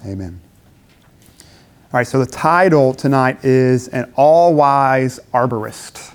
Amen. 0.04 0.12
Amen. 0.12 0.47
All 1.90 1.96
right, 1.96 2.06
so 2.06 2.18
the 2.22 2.30
title 2.30 2.92
tonight 2.92 3.46
is 3.46 3.88
An 3.88 4.12
All 4.14 4.52
Wise 4.52 5.20
Arborist. 5.32 6.14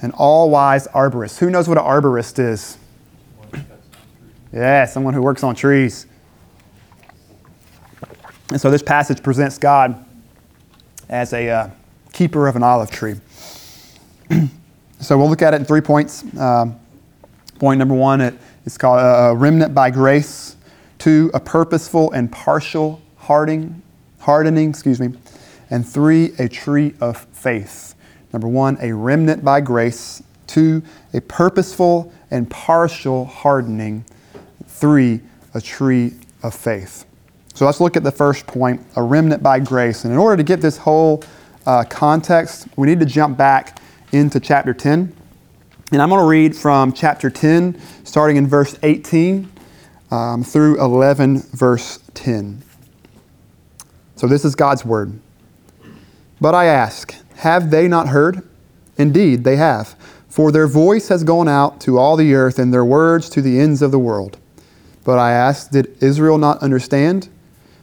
An 0.00 0.10
all 0.10 0.50
wise 0.50 0.88
arborist. 0.88 1.38
Who 1.38 1.48
knows 1.48 1.68
what 1.68 1.78
an 1.78 1.84
arborist 1.84 2.40
is? 2.40 2.76
Yeah, 4.52 4.84
someone 4.84 5.14
who 5.14 5.22
works 5.22 5.44
on 5.44 5.54
trees. 5.54 6.08
And 8.50 8.60
so 8.60 8.68
this 8.68 8.82
passage 8.82 9.22
presents 9.22 9.58
God 9.58 10.04
as 11.08 11.32
a 11.32 11.50
uh, 11.50 11.70
keeper 12.12 12.48
of 12.48 12.56
an 12.56 12.64
olive 12.64 12.90
tree. 12.90 13.14
so 14.98 15.16
we'll 15.16 15.30
look 15.30 15.42
at 15.42 15.54
it 15.54 15.60
in 15.60 15.64
three 15.64 15.80
points. 15.80 16.24
Um, 16.36 16.80
point 17.60 17.78
number 17.78 17.94
one, 17.94 18.20
it, 18.20 18.34
it's 18.64 18.76
called 18.76 18.98
a 18.98 19.36
remnant 19.36 19.72
by 19.72 19.90
grace. 19.90 20.56
Two, 20.98 21.30
a 21.32 21.38
purposeful 21.38 22.10
and 22.10 22.30
partial 22.32 23.00
hardening 23.18 23.82
hardening, 24.26 24.70
excuse 24.70 25.00
me. 25.00 25.16
And 25.70 25.86
three, 25.88 26.32
a 26.40 26.48
tree 26.48 26.94
of 27.00 27.16
faith. 27.26 27.94
Number 28.32 28.48
one, 28.48 28.76
a 28.80 28.92
remnant 28.92 29.44
by 29.44 29.60
grace. 29.60 30.20
Two, 30.48 30.82
a 31.14 31.20
purposeful 31.20 32.12
and 32.32 32.50
partial 32.50 33.24
hardening. 33.24 34.04
Three, 34.66 35.20
a 35.54 35.60
tree 35.60 36.12
of 36.42 36.54
faith. 36.54 37.06
So 37.54 37.66
let's 37.66 37.80
look 37.80 37.96
at 37.96 38.02
the 38.02 38.10
first 38.10 38.48
point, 38.48 38.84
a 38.96 39.02
remnant 39.02 39.44
by 39.44 39.60
grace. 39.60 40.04
And 40.04 40.12
in 40.12 40.18
order 40.18 40.36
to 40.36 40.42
get 40.42 40.60
this 40.60 40.76
whole 40.76 41.22
uh, 41.64 41.84
context, 41.84 42.66
we 42.76 42.88
need 42.88 42.98
to 42.98 43.06
jump 43.06 43.38
back 43.38 43.78
into 44.10 44.40
chapter 44.40 44.74
10. 44.74 45.14
And 45.92 46.02
I'm 46.02 46.08
going 46.08 46.20
to 46.20 46.26
read 46.26 46.56
from 46.56 46.92
chapter 46.92 47.30
10, 47.30 47.80
starting 48.02 48.38
in 48.38 48.48
verse 48.48 48.76
18 48.82 49.48
um, 50.10 50.42
through 50.42 50.82
11, 50.82 51.42
verse 51.52 52.00
10. 52.14 52.64
So 54.16 54.26
this 54.26 54.44
is 54.44 54.54
God's 54.54 54.84
word. 54.84 55.18
But 56.40 56.54
I 56.54 56.66
ask, 56.66 57.14
have 57.36 57.70
they 57.70 57.86
not 57.86 58.08
heard? 58.08 58.42
Indeed, 58.98 59.44
they 59.44 59.56
have. 59.56 59.94
For 60.28 60.50
their 60.50 60.66
voice 60.66 61.08
has 61.08 61.24
gone 61.24 61.48
out 61.48 61.80
to 61.82 61.98
all 61.98 62.16
the 62.16 62.34
earth, 62.34 62.58
and 62.58 62.72
their 62.72 62.84
words 62.84 63.30
to 63.30 63.40
the 63.40 63.58
ends 63.58 63.80
of 63.80 63.90
the 63.90 63.98
world. 63.98 64.38
But 65.04 65.18
I 65.18 65.32
ask, 65.32 65.70
did 65.70 65.96
Israel 66.02 66.36
not 66.36 66.58
understand? 66.58 67.28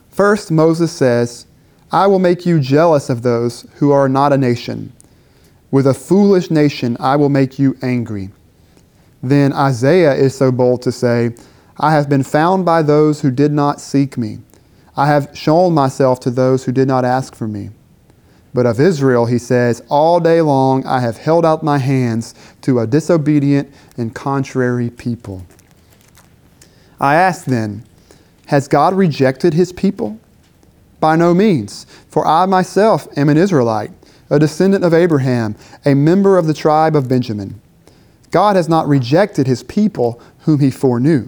First, 0.10 0.52
Moses 0.52 0.92
says, 0.92 1.48
I 1.92 2.08
will 2.08 2.20
make 2.20 2.46
you 2.46 2.60
jealous 2.60 3.10
of 3.10 3.22
those 3.22 3.68
who 3.76 3.92
are 3.92 4.10
not 4.10 4.34
a 4.34 4.38
nation. 4.38 4.92
With 5.72 5.88
a 5.88 5.94
foolish 5.94 6.52
nation, 6.52 6.98
I 7.00 7.16
will 7.16 7.30
make 7.30 7.58
you 7.58 7.78
angry. 7.82 8.30
Then 9.24 9.54
Isaiah 9.54 10.14
is 10.14 10.36
so 10.36 10.52
bold 10.52 10.82
to 10.84 10.92
say, 10.92 11.36
I 11.80 11.94
have 11.94 12.10
been 12.10 12.24
found 12.24 12.66
by 12.66 12.84
those 12.84 13.22
who 13.22 13.32
did 13.32 13.52
not 13.52 13.82
seek 13.82 14.18
me. 14.18 14.40
I 14.96 15.08
have 15.08 15.30
shown 15.34 15.74
myself 15.74 16.20
to 16.22 16.32
those 16.32 16.66
who 16.66 16.72
did 16.72 16.88
not 16.88 17.06
ask 17.06 17.36
for 17.36 17.48
me. 17.48 17.72
But 18.54 18.68
of 18.68 18.80
Israel, 18.80 19.26
he 19.26 19.40
says, 19.40 19.82
All 19.90 20.20
day 20.20 20.42
long 20.42 20.86
I 20.86 21.00
have 21.00 21.18
held 21.18 21.46
out 21.46 21.64
my 21.64 21.80
hands 21.80 22.36
to 22.62 22.80
a 22.80 22.88
disobedient 22.88 23.74
and 23.98 24.14
contrary 24.14 24.92
people. 24.92 25.46
I 27.00 27.16
ask 27.16 27.46
then, 27.46 27.84
Has 28.48 28.68
God 28.68 28.94
rejected 28.94 29.56
his 29.56 29.74
people? 29.74 30.20
By 31.00 31.16
no 31.16 31.34
means, 31.34 31.86
for 32.10 32.26
I 32.26 32.46
myself 32.46 33.08
am 33.18 33.30
an 33.30 33.38
Israelite, 33.38 33.92
a 34.30 34.38
descendant 34.38 34.86
of 34.86 34.94
Abraham, 34.94 35.56
a 35.84 35.96
member 35.96 36.38
of 36.38 36.46
the 36.46 36.54
tribe 36.54 36.96
of 36.96 37.10
Benjamin. 37.10 37.60
God 38.30 38.56
has 38.56 38.70
not 38.70 38.88
rejected 38.88 39.48
his 39.48 39.64
people 39.64 40.22
whom 40.40 40.60
he 40.60 40.72
foreknew. 40.72 41.28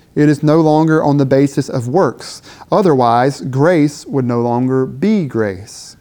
it 0.15 0.27
is 0.27 0.43
no 0.43 0.59
longer 0.59 1.01
on 1.01 1.17
the 1.17 1.25
basis 1.25 1.69
of 1.69 1.87
works. 1.87 2.41
Otherwise, 2.71 3.41
grace 3.41 4.05
would 4.05 4.25
no 4.25 4.41
longer 4.41 4.85
be 4.85 5.25
grace. 5.25 5.95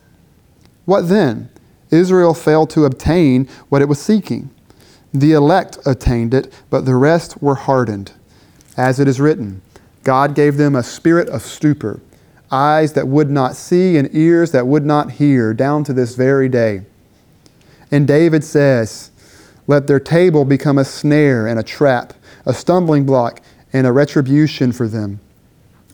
What 0.85 1.09
then? 1.09 1.49
Israel 1.91 2.35
failed 2.35 2.71
to 2.71 2.85
obtain 2.85 3.49
what 3.69 3.83
it 3.83 3.89
was 3.89 4.01
seeking. 4.01 4.51
The 5.13 5.33
elect 5.33 5.79
attained 5.87 6.35
it, 6.35 6.53
but 6.71 6.85
the 6.85 6.95
rest 6.95 7.43
were 7.43 7.57
hardened. 7.57 8.13
As 8.77 9.01
it 9.01 9.09
is 9.09 9.21
written, 9.21 9.63
God 10.05 10.35
gave 10.35 10.57
them 10.57 10.75
a 10.75 10.83
spirit 10.83 11.29
of 11.29 11.43
stupor, 11.43 12.01
eyes 12.51 12.93
that 12.95 13.09
would 13.09 13.31
not 13.31 13.57
see 13.57 13.97
and 13.97 14.09
ears 14.15 14.53
that 14.53 14.67
would 14.67 14.85
not 14.85 15.13
hear, 15.13 15.53
down 15.53 15.85
to 15.85 15.93
this 15.93 16.15
very 16.15 16.49
day. 16.49 16.83
And 17.91 18.07
David 18.07 18.45
says, 18.45 19.11
Let 19.67 19.87
their 19.87 20.01
table 20.01 20.45
become 20.45 20.79
a 20.79 20.85
snare 20.85 21.47
and 21.47 21.59
a 21.59 21.65
trap, 21.65 22.15
a 22.47 22.55
stumbling 22.55 23.05
block 23.05 23.43
and 23.73 23.87
a 23.87 23.93
retribution 23.93 24.73
for 24.73 24.89
them. 24.89 25.21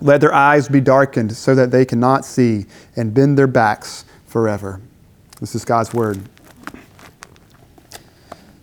Let 0.00 0.20
their 0.20 0.34
eyes 0.34 0.68
be 0.68 0.80
darkened 0.80 1.32
so 1.36 1.54
that 1.54 1.70
they 1.70 1.84
cannot 1.84 2.24
see, 2.24 2.66
and 2.96 3.14
bend 3.14 3.38
their 3.38 3.46
backs 3.46 4.04
forever. 4.26 4.80
This 5.40 5.54
is 5.54 5.64
God's 5.64 5.94
word. 5.94 6.20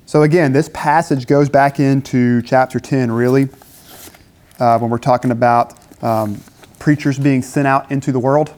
So, 0.05 0.21
again, 0.21 0.53
this 0.53 0.69
passage 0.73 1.25
goes 1.25 1.49
back 1.49 1.79
into 1.79 2.43
chapter 2.43 2.79
10, 2.79 3.11
really, 3.11 3.49
uh, 4.59 4.77
when 4.77 4.91
we're 4.91 4.99
talking 4.99 5.31
about 5.31 5.73
um, 6.03 6.39
preachers 6.77 7.17
being 7.17 7.41
sent 7.41 7.65
out 7.65 7.91
into 7.91 8.11
the 8.11 8.19
world, 8.19 8.53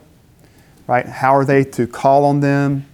right? 0.87 1.05
How 1.05 1.33
are 1.35 1.45
they 1.45 1.63
to 1.63 1.87
call 1.87 2.25
on 2.25 2.41
them, 2.41 2.85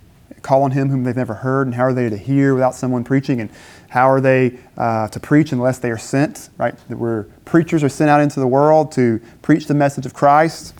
call 0.43 0.61
on 0.63 0.71
him 0.71 0.89
whom 0.89 1.03
they've 1.03 1.15
never 1.15 1.35
heard, 1.35 1.65
and 1.65 1.75
how 1.75 1.85
are 1.85 1.93
they 1.93 2.09
to 2.09 2.17
hear 2.17 2.53
without 2.53 2.75
someone 2.75 3.03
preaching? 3.03 3.41
And 3.41 3.49
how 3.91 4.09
are 4.09 4.21
they 4.21 4.57
uh, 4.77 5.05
to 5.09 5.19
preach 5.19 5.51
unless 5.51 5.79
they 5.79 5.91
are 5.91 5.97
sent, 5.97 6.49
right? 6.57 6.73
Where 6.87 7.23
preachers 7.43 7.83
are 7.83 7.89
sent 7.89 8.09
out 8.09 8.21
into 8.21 8.39
the 8.39 8.47
world 8.47 8.93
to 8.93 9.19
preach 9.41 9.67
the 9.67 9.73
message 9.73 10.05
of 10.05 10.13
Christ. 10.13 10.73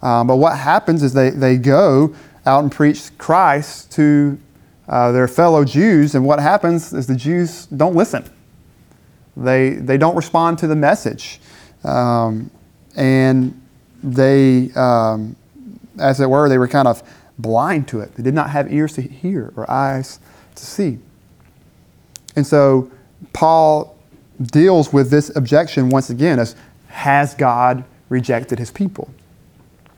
Um, 0.00 0.26
but 0.26 0.36
what 0.36 0.56
happens 0.56 1.02
is 1.02 1.12
they, 1.12 1.28
they 1.28 1.58
go 1.58 2.14
out 2.46 2.62
and 2.62 2.72
preach 2.72 3.10
Christ 3.18 3.92
to 3.92 4.38
uh, 4.88 5.12
their 5.12 5.28
fellow 5.28 5.66
Jews, 5.66 6.14
and 6.14 6.24
what 6.24 6.40
happens 6.40 6.94
is 6.94 7.06
the 7.06 7.14
Jews 7.14 7.66
don't 7.66 7.94
listen. 7.94 8.24
They, 9.36 9.74
they 9.74 9.98
don't 9.98 10.16
respond 10.16 10.56
to 10.60 10.66
the 10.66 10.76
message. 10.76 11.40
Um, 11.84 12.50
and 12.96 13.60
they, 14.02 14.70
um, 14.74 15.36
as 16.00 16.22
it 16.22 16.30
were, 16.30 16.48
they 16.48 16.56
were 16.56 16.68
kind 16.68 16.88
of 16.88 17.02
blind 17.36 17.86
to 17.88 18.00
it. 18.00 18.14
They 18.14 18.22
did 18.22 18.32
not 18.32 18.48
have 18.48 18.72
ears 18.72 18.94
to 18.94 19.02
hear 19.02 19.52
or 19.56 19.70
eyes 19.70 20.20
to 20.54 20.64
see. 20.64 21.00
And 22.36 22.46
so 22.46 22.90
Paul 23.32 23.96
deals 24.40 24.92
with 24.92 25.10
this 25.10 25.34
objection 25.34 25.88
once 25.88 26.10
again 26.10 26.38
as 26.38 26.54
has 26.88 27.34
God 27.34 27.84
rejected 28.08 28.58
his 28.58 28.70
people? 28.70 29.10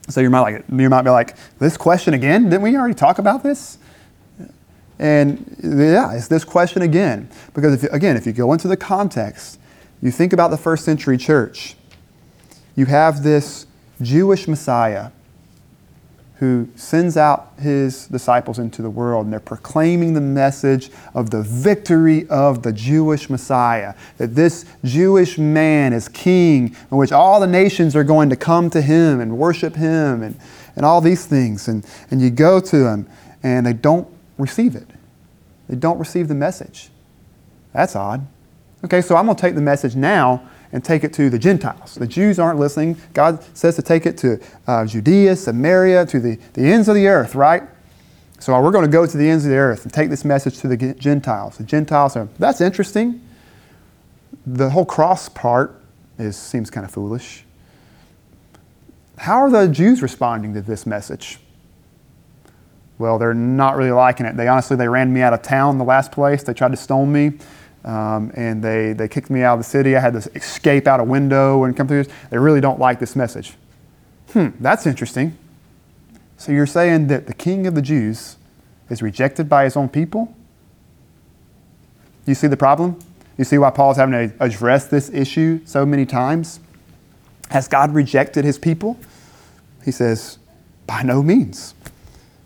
So 0.08 0.20
you 0.20 0.30
might 0.30 0.40
like 0.40 0.64
you 0.72 0.88
might 0.88 1.02
be 1.02 1.10
like, 1.10 1.36
this 1.58 1.76
question 1.76 2.14
again? 2.14 2.44
Didn't 2.44 2.62
we 2.62 2.76
already 2.76 2.94
talk 2.94 3.18
about 3.18 3.42
this? 3.42 3.78
And 4.98 5.56
yeah, 5.62 6.14
it's 6.14 6.28
this 6.28 6.44
question 6.44 6.82
again. 6.82 7.28
Because 7.54 7.74
if 7.74 7.82
you, 7.82 7.88
again, 7.90 8.16
if 8.16 8.26
you 8.26 8.32
go 8.32 8.52
into 8.52 8.68
the 8.68 8.76
context, 8.76 9.60
you 10.00 10.10
think 10.10 10.32
about 10.32 10.50
the 10.50 10.56
first 10.56 10.84
century 10.84 11.18
church, 11.18 11.76
you 12.74 12.86
have 12.86 13.22
this 13.22 13.66
Jewish 14.00 14.48
Messiah 14.48 15.10
who 16.38 16.68
sends 16.76 17.16
out 17.16 17.52
his 17.58 18.06
disciples 18.06 18.60
into 18.60 18.80
the 18.80 18.90
world 18.90 19.24
and 19.24 19.32
they're 19.32 19.40
proclaiming 19.40 20.14
the 20.14 20.20
message 20.20 20.88
of 21.12 21.30
the 21.30 21.42
victory 21.42 22.28
of 22.28 22.62
the 22.62 22.72
Jewish 22.72 23.28
Messiah. 23.28 23.94
That 24.18 24.36
this 24.36 24.64
Jewish 24.84 25.36
man 25.36 25.92
is 25.92 26.08
king, 26.08 26.76
in 26.90 26.96
which 26.96 27.10
all 27.10 27.40
the 27.40 27.48
nations 27.48 27.96
are 27.96 28.04
going 28.04 28.30
to 28.30 28.36
come 28.36 28.70
to 28.70 28.80
him 28.80 29.20
and 29.20 29.36
worship 29.36 29.74
him 29.74 30.22
and, 30.22 30.38
and 30.76 30.86
all 30.86 31.00
these 31.00 31.26
things. 31.26 31.66
And, 31.66 31.84
and 32.12 32.20
you 32.20 32.30
go 32.30 32.60
to 32.60 32.86
him 32.86 33.08
and 33.42 33.66
they 33.66 33.72
don't 33.72 34.06
receive 34.38 34.76
it, 34.76 34.86
they 35.68 35.76
don't 35.76 35.98
receive 35.98 36.28
the 36.28 36.34
message. 36.36 36.90
That's 37.72 37.96
odd. 37.96 38.24
Okay, 38.84 39.00
so 39.00 39.16
I'm 39.16 39.26
going 39.26 39.36
to 39.36 39.40
take 39.40 39.56
the 39.56 39.60
message 39.60 39.96
now 39.96 40.48
and 40.72 40.84
take 40.84 41.04
it 41.04 41.12
to 41.14 41.30
the 41.30 41.38
Gentiles. 41.38 41.94
The 41.94 42.06
Jews 42.06 42.38
aren't 42.38 42.58
listening. 42.58 42.96
God 43.14 43.42
says 43.56 43.76
to 43.76 43.82
take 43.82 44.06
it 44.06 44.18
to 44.18 44.40
uh, 44.66 44.84
Judea, 44.84 45.36
Samaria, 45.36 46.06
to 46.06 46.20
the, 46.20 46.38
the 46.52 46.62
ends 46.62 46.88
of 46.88 46.94
the 46.94 47.06
earth, 47.06 47.34
right? 47.34 47.62
So 48.38 48.60
we're 48.60 48.70
going 48.70 48.84
to 48.84 48.90
go 48.90 49.04
to 49.04 49.16
the 49.16 49.28
ends 49.28 49.44
of 49.44 49.50
the 49.50 49.56
earth 49.56 49.84
and 49.84 49.92
take 49.92 50.10
this 50.10 50.24
message 50.24 50.58
to 50.58 50.68
the 50.68 50.94
Gentiles. 50.94 51.56
The 51.56 51.64
Gentiles 51.64 52.16
are, 52.16 52.28
that's 52.38 52.60
interesting. 52.60 53.20
The 54.46 54.70
whole 54.70 54.84
cross 54.84 55.28
part 55.28 55.80
is, 56.18 56.36
seems 56.36 56.70
kind 56.70 56.84
of 56.84 56.90
foolish. 56.92 57.44
How 59.16 59.38
are 59.38 59.50
the 59.50 59.66
Jews 59.66 60.02
responding 60.02 60.54
to 60.54 60.60
this 60.60 60.86
message? 60.86 61.38
Well, 62.98 63.18
they're 63.18 63.34
not 63.34 63.76
really 63.76 63.92
liking 63.92 64.26
it. 64.26 64.36
They 64.36 64.48
honestly, 64.48 64.76
they 64.76 64.88
ran 64.88 65.12
me 65.12 65.20
out 65.22 65.32
of 65.32 65.42
town 65.42 65.78
the 65.78 65.84
last 65.84 66.12
place. 66.12 66.42
They 66.42 66.54
tried 66.54 66.72
to 66.72 66.76
stone 66.76 67.12
me. 67.12 67.32
Um, 67.84 68.32
and 68.34 68.62
they, 68.62 68.92
they 68.92 69.08
kicked 69.08 69.30
me 69.30 69.42
out 69.42 69.54
of 69.54 69.60
the 69.60 69.70
city. 69.70 69.96
I 69.96 70.00
had 70.00 70.12
to 70.14 70.30
escape 70.34 70.86
out 70.86 71.00
a 71.00 71.04
window 71.04 71.64
and 71.64 71.76
come 71.76 71.88
through 71.88 72.04
this. 72.04 72.14
They 72.30 72.38
really 72.38 72.60
don't 72.60 72.78
like 72.78 72.98
this 72.98 73.16
message. 73.16 73.54
Hmm, 74.32 74.48
that's 74.60 74.86
interesting. 74.86 75.36
So 76.36 76.52
you're 76.52 76.66
saying 76.66 77.06
that 77.08 77.26
the 77.26 77.34
king 77.34 77.66
of 77.66 77.74
the 77.74 77.82
Jews 77.82 78.36
is 78.90 79.02
rejected 79.02 79.48
by 79.48 79.64
his 79.64 79.76
own 79.76 79.88
people? 79.88 80.34
You 82.26 82.34
see 82.34 82.46
the 82.46 82.56
problem? 82.56 82.98
You 83.36 83.44
see 83.44 83.58
why 83.58 83.70
Paul's 83.70 83.96
having 83.96 84.30
to 84.30 84.34
address 84.40 84.86
this 84.86 85.08
issue 85.10 85.60
so 85.64 85.86
many 85.86 86.04
times? 86.04 86.60
Has 87.50 87.68
God 87.68 87.94
rejected 87.94 88.44
his 88.44 88.58
people? 88.58 88.98
He 89.84 89.90
says, 89.90 90.38
by 90.86 91.02
no 91.02 91.22
means. 91.22 91.74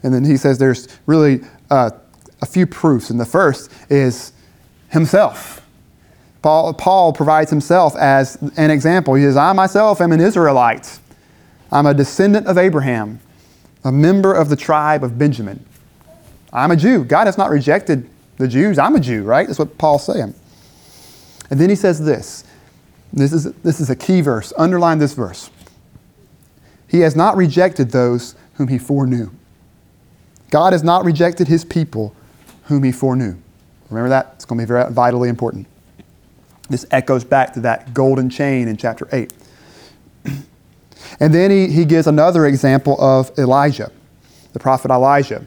And 0.02 0.12
then 0.12 0.24
he 0.24 0.36
says 0.36 0.58
there's 0.58 0.88
really 1.06 1.40
uh, 1.70 1.90
a 2.40 2.46
few 2.46 2.66
proofs. 2.66 3.10
And 3.10 3.18
the 3.18 3.24
first 3.24 3.70
is 3.88 4.32
himself. 4.92 5.66
Paul, 6.42 6.74
Paul 6.74 7.12
provides 7.12 7.50
himself 7.50 7.96
as 7.96 8.36
an 8.56 8.70
example. 8.70 9.14
He 9.14 9.22
says, 9.22 9.36
I 9.36 9.52
myself 9.52 10.00
am 10.00 10.12
an 10.12 10.20
Israelite. 10.20 10.98
I'm 11.70 11.86
a 11.86 11.94
descendant 11.94 12.46
of 12.46 12.58
Abraham, 12.58 13.20
a 13.84 13.90
member 13.90 14.32
of 14.34 14.48
the 14.48 14.56
tribe 14.56 15.02
of 15.02 15.18
Benjamin. 15.18 15.64
I'm 16.52 16.70
a 16.70 16.76
Jew. 16.76 17.04
God 17.04 17.26
has 17.26 17.38
not 17.38 17.50
rejected 17.50 18.08
the 18.36 18.46
Jews. 18.46 18.78
I'm 18.78 18.94
a 18.94 19.00
Jew, 19.00 19.22
right? 19.22 19.46
That's 19.46 19.58
what 19.58 19.78
Paul's 19.78 20.04
saying. 20.04 20.34
And 21.50 21.60
then 21.60 21.70
he 21.70 21.76
says 21.76 22.04
this. 22.04 22.44
This 23.12 23.32
is, 23.32 23.52
this 23.62 23.80
is 23.80 23.88
a 23.88 23.96
key 23.96 24.20
verse. 24.20 24.52
Underline 24.58 24.98
this 24.98 25.14
verse. 25.14 25.50
He 26.88 27.00
has 27.00 27.16
not 27.16 27.36
rejected 27.36 27.90
those 27.90 28.34
whom 28.54 28.68
he 28.68 28.78
foreknew. 28.78 29.30
God 30.50 30.72
has 30.74 30.82
not 30.82 31.04
rejected 31.04 31.48
his 31.48 31.64
people 31.64 32.14
whom 32.64 32.82
he 32.82 32.92
foreknew. 32.92 33.36
Remember 33.92 34.10
that? 34.10 34.32
It's 34.34 34.44
going 34.44 34.58
to 34.58 34.64
be 34.64 34.68
very 34.68 34.90
vitally 34.90 35.28
important. 35.28 35.66
This 36.68 36.86
echoes 36.90 37.24
back 37.24 37.52
to 37.54 37.60
that 37.60 37.92
golden 37.92 38.30
chain 38.30 38.68
in 38.68 38.76
chapter 38.76 39.08
8. 39.12 39.32
And 41.20 41.34
then 41.34 41.50
he, 41.50 41.66
he 41.66 41.84
gives 41.84 42.06
another 42.06 42.46
example 42.46 42.96
of 43.00 43.36
Elijah, 43.38 43.92
the 44.52 44.58
prophet 44.58 44.90
Elijah, 44.90 45.44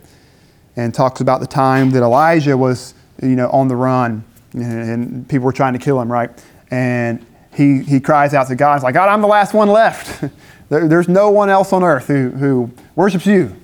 and 0.76 0.94
talks 0.94 1.22
about 1.22 1.40
the 1.40 1.48
time 1.48 1.90
that 1.92 2.04
Elijah 2.04 2.58
was 2.58 2.94
you 3.22 3.36
know, 3.36 3.50
on 3.50 3.68
the 3.68 3.76
run 3.76 4.24
and, 4.54 4.64
and 4.64 5.30
people 5.30 5.46
were 5.46 5.54
trying 5.54 5.74
to 5.74 5.80
kill 5.80 6.00
him, 6.00 6.12
right? 6.12 6.30
And 6.72 7.26
he, 7.54 7.84
he 7.84 8.00
cries 8.00 8.34
out 8.34 8.48
to 8.48 8.56
God, 8.56 8.76
he's 8.76 8.84
like, 8.84 8.94
God, 8.94 9.10
I'm 9.10 9.22
the 9.22 9.28
last 9.28 9.54
one 9.54 9.70
left. 9.70 10.24
there, 10.70 10.88
there's 10.88 11.08
no 11.08 11.30
one 11.30 11.50
else 11.50 11.74
on 11.74 11.84
earth 11.84 12.08
who, 12.08 12.30
who 12.32 12.72
worships 12.96 13.26
you. 13.26 13.56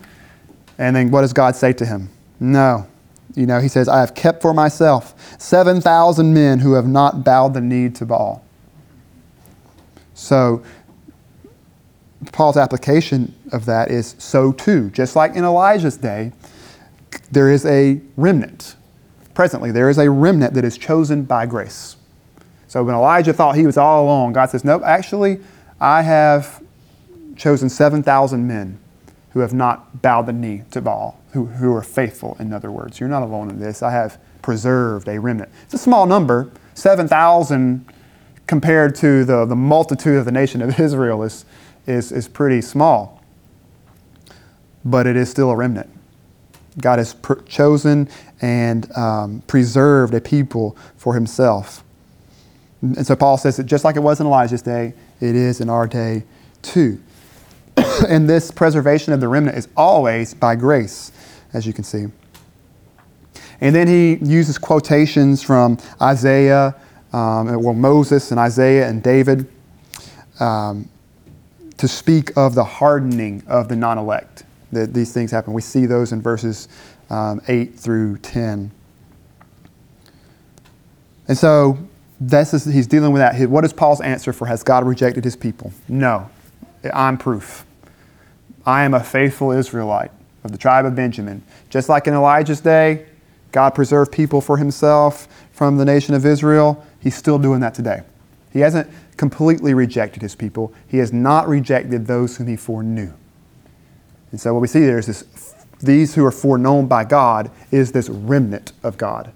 And 0.78 0.96
then 0.96 1.12
what 1.12 1.22
does 1.22 1.34
God 1.34 1.56
say 1.56 1.74
to 1.74 1.86
him? 1.86 2.10
No, 2.40 2.88
you 3.36 3.46
know, 3.46 3.60
he 3.60 3.68
says, 3.68 3.88
I 3.88 4.00
have 4.00 4.14
kept 4.14 4.42
for 4.42 4.54
myself 4.54 5.16
7,000 5.40 6.34
men 6.34 6.60
who 6.60 6.74
have 6.74 6.88
not 6.88 7.24
bowed 7.24 7.54
the 7.54 7.62
knee 7.62 7.90
to 7.90 8.06
Baal. 8.06 8.44
So, 10.14 10.64
Paul's 12.32 12.58
application 12.58 13.34
of 13.52 13.66
that 13.66 13.90
is 13.90 14.16
so 14.20 14.52
too. 14.52 14.90
Just 14.92 15.16
like 15.16 15.36
in 15.36 15.44
Elijah's 15.44 15.98
day, 15.98 16.32
there 17.32 17.50
is 17.50 17.66
a 17.66 18.00
remnant. 18.16 18.76
Presently, 19.34 19.72
there 19.72 19.90
is 19.90 19.98
a 19.98 20.10
remnant 20.10 20.54
that 20.54 20.64
is 20.64 20.78
chosen 20.78 21.24
by 21.24 21.46
grace. 21.46 21.96
So 22.68 22.84
when 22.84 22.96
Elijah 22.96 23.34
thought 23.34 23.56
he 23.56 23.66
was 23.66 23.78
all 23.78 24.06
alone, 24.06 24.34
God 24.34 24.50
says, 24.50 24.64
Nope, 24.64 24.84
actually, 24.86 25.40
I 25.80 26.04
have 26.04 26.64
chosen 27.36 27.70
7,000 27.70 28.48
men 28.48 28.80
who 29.32 29.40
have 29.40 29.54
not 29.54 30.02
bowed 30.02 30.28
the 30.28 30.34
knee 30.34 30.64
to 30.72 30.82
Baal 30.82 31.21
who, 31.34 31.46
who 31.46 31.74
are 31.74 31.82
faithful, 31.82 32.36
in 32.40 32.54
other 32.54 32.72
words. 32.72 33.00
You're 33.00 33.10
not 33.10 33.24
alone 33.24 33.50
in 33.50 33.60
this. 33.60 33.82
I 33.82 33.92
have 33.92 34.20
preserved 34.42 35.08
a 35.08 35.20
remnant. 35.20 35.50
It's 35.64 35.74
a 35.74 35.78
small 35.78 36.06
number, 36.06 36.52
7,000 36.74 37.86
compared 38.48 38.96
to 38.96 39.24
the, 39.24 39.46
the 39.46 39.56
multitude 39.56 40.18
of 40.18 40.26
the 40.26 40.32
nation 40.32 40.62
of 40.62 40.80
Israel 40.80 41.24
is, 41.24 41.46
is, 41.88 42.12
is 42.12 42.28
pretty 42.28 42.62
small. 42.62 43.24
But 44.84 45.08
it 45.08 45.16
is 45.16 45.30
still 45.30 45.52
a 45.52 45.56
remnant. 45.56 45.90
God 46.80 47.00
has 47.00 47.16
chosen 47.48 48.10
and 48.42 48.92
um, 48.98 49.44
preserved 49.48 50.14
a 50.14 50.22
people 50.22 50.76
for 50.98 51.14
himself. 51.14 51.84
And 52.82 53.06
so 53.06 53.16
Paul 53.16 53.38
says 53.38 53.58
that 53.58 53.66
just 53.66 53.84
like 53.84 53.96
it 53.96 54.02
was 54.02 54.20
in 54.20 54.26
Elijah's 54.26 54.62
day, 54.62 54.94
it 55.20 55.36
is 55.36 55.62
in 55.62 55.70
our 55.70 55.88
day 55.88 56.24
too. 56.62 57.02
and 58.08 58.30
this 58.30 58.52
preservation 58.52 59.14
of 59.14 59.20
the 59.20 59.28
remnant 59.28 59.58
is 59.58 59.68
always 59.78 60.34
by 60.34 60.56
grace 60.56 61.12
as 61.54 61.66
you 61.66 61.74
can 61.74 61.84
see. 61.84 62.06
And 63.62 63.76
then 63.76 63.88
he 63.88 64.16
uses 64.16 64.58
quotations 64.58 65.44
from 65.44 65.78
Isaiah, 66.02 66.76
um, 67.14 67.62
well, 67.62 67.76
Moses 67.76 68.32
and 68.32 68.40
Isaiah 68.40 68.88
and 68.88 69.04
David 69.04 69.48
um, 70.40 70.90
to 71.78 71.88
speak 71.88 72.36
of 72.36 72.56
the 72.56 72.64
hardening 72.64 73.44
of 73.48 73.70
the 73.70 73.76
non 73.76 73.98
elect. 73.98 74.44
That 74.72 74.94
these 74.94 75.14
things 75.14 75.32
happen. 75.32 75.54
We 75.54 75.62
see 75.62 75.86
those 75.86 76.12
in 76.12 76.22
verses 76.22 76.70
um, 77.10 77.42
8 77.48 77.78
through 77.78 78.18
10. 78.20 78.72
And 81.28 81.38
so 81.38 81.78
this 82.20 82.54
is, 82.54 82.66
he's 82.66 82.88
dealing 82.88 83.12
with 83.12 83.20
that. 83.20 83.50
What 83.50 83.66
is 83.66 83.74
Paul's 83.74 84.00
answer 84.02 84.32
for 84.32 84.46
has 84.48 84.64
God 84.64 84.86
rejected 84.86 85.24
his 85.24 85.36
people? 85.36 85.74
No. 85.90 86.30
I'm 86.94 87.18
proof. 87.18 87.66
I 88.66 88.84
am 88.84 88.94
a 88.94 89.04
faithful 89.04 89.52
Israelite 89.52 90.12
of 90.44 90.52
the 90.52 90.58
tribe 90.58 90.86
of 90.86 90.96
Benjamin. 90.96 91.44
Just 91.70 91.90
like 91.90 92.08
in 92.08 92.14
Elijah's 92.14 92.62
day, 92.62 93.06
God 93.52 93.72
preserved 93.72 94.12
people 94.12 94.42
for 94.42 94.58
himself 94.58 95.28
from 95.52 95.78
the 95.78 95.86
nation 95.86 96.16
of 96.16 96.26
Israel. 96.26 96.86
He's 97.00 97.16
still 97.16 97.38
doing 97.38 97.60
that 97.62 97.74
today. 97.74 98.02
He 98.52 98.60
hasn't 98.60 98.90
completely 99.18 99.74
rejected 99.74 100.22
his 100.22 100.36
people, 100.36 100.74
he 100.88 100.98
has 100.98 101.14
not 101.14 101.48
rejected 101.48 102.08
those 102.08 102.38
whom 102.38 102.48
he 102.48 102.56
foreknew. 102.56 103.12
And 104.32 104.40
so 104.40 104.54
what 104.54 104.62
we 104.62 104.68
see 104.68 104.80
there 104.80 104.98
is 104.98 105.08
this 105.08 105.56
these 105.82 106.14
who 106.14 106.24
are 106.24 106.32
foreknown 106.32 106.88
by 106.88 107.04
God 107.04 107.50
is 107.72 107.92
this 107.92 108.08
remnant 108.08 108.72
of 108.84 108.98
God. 108.98 109.32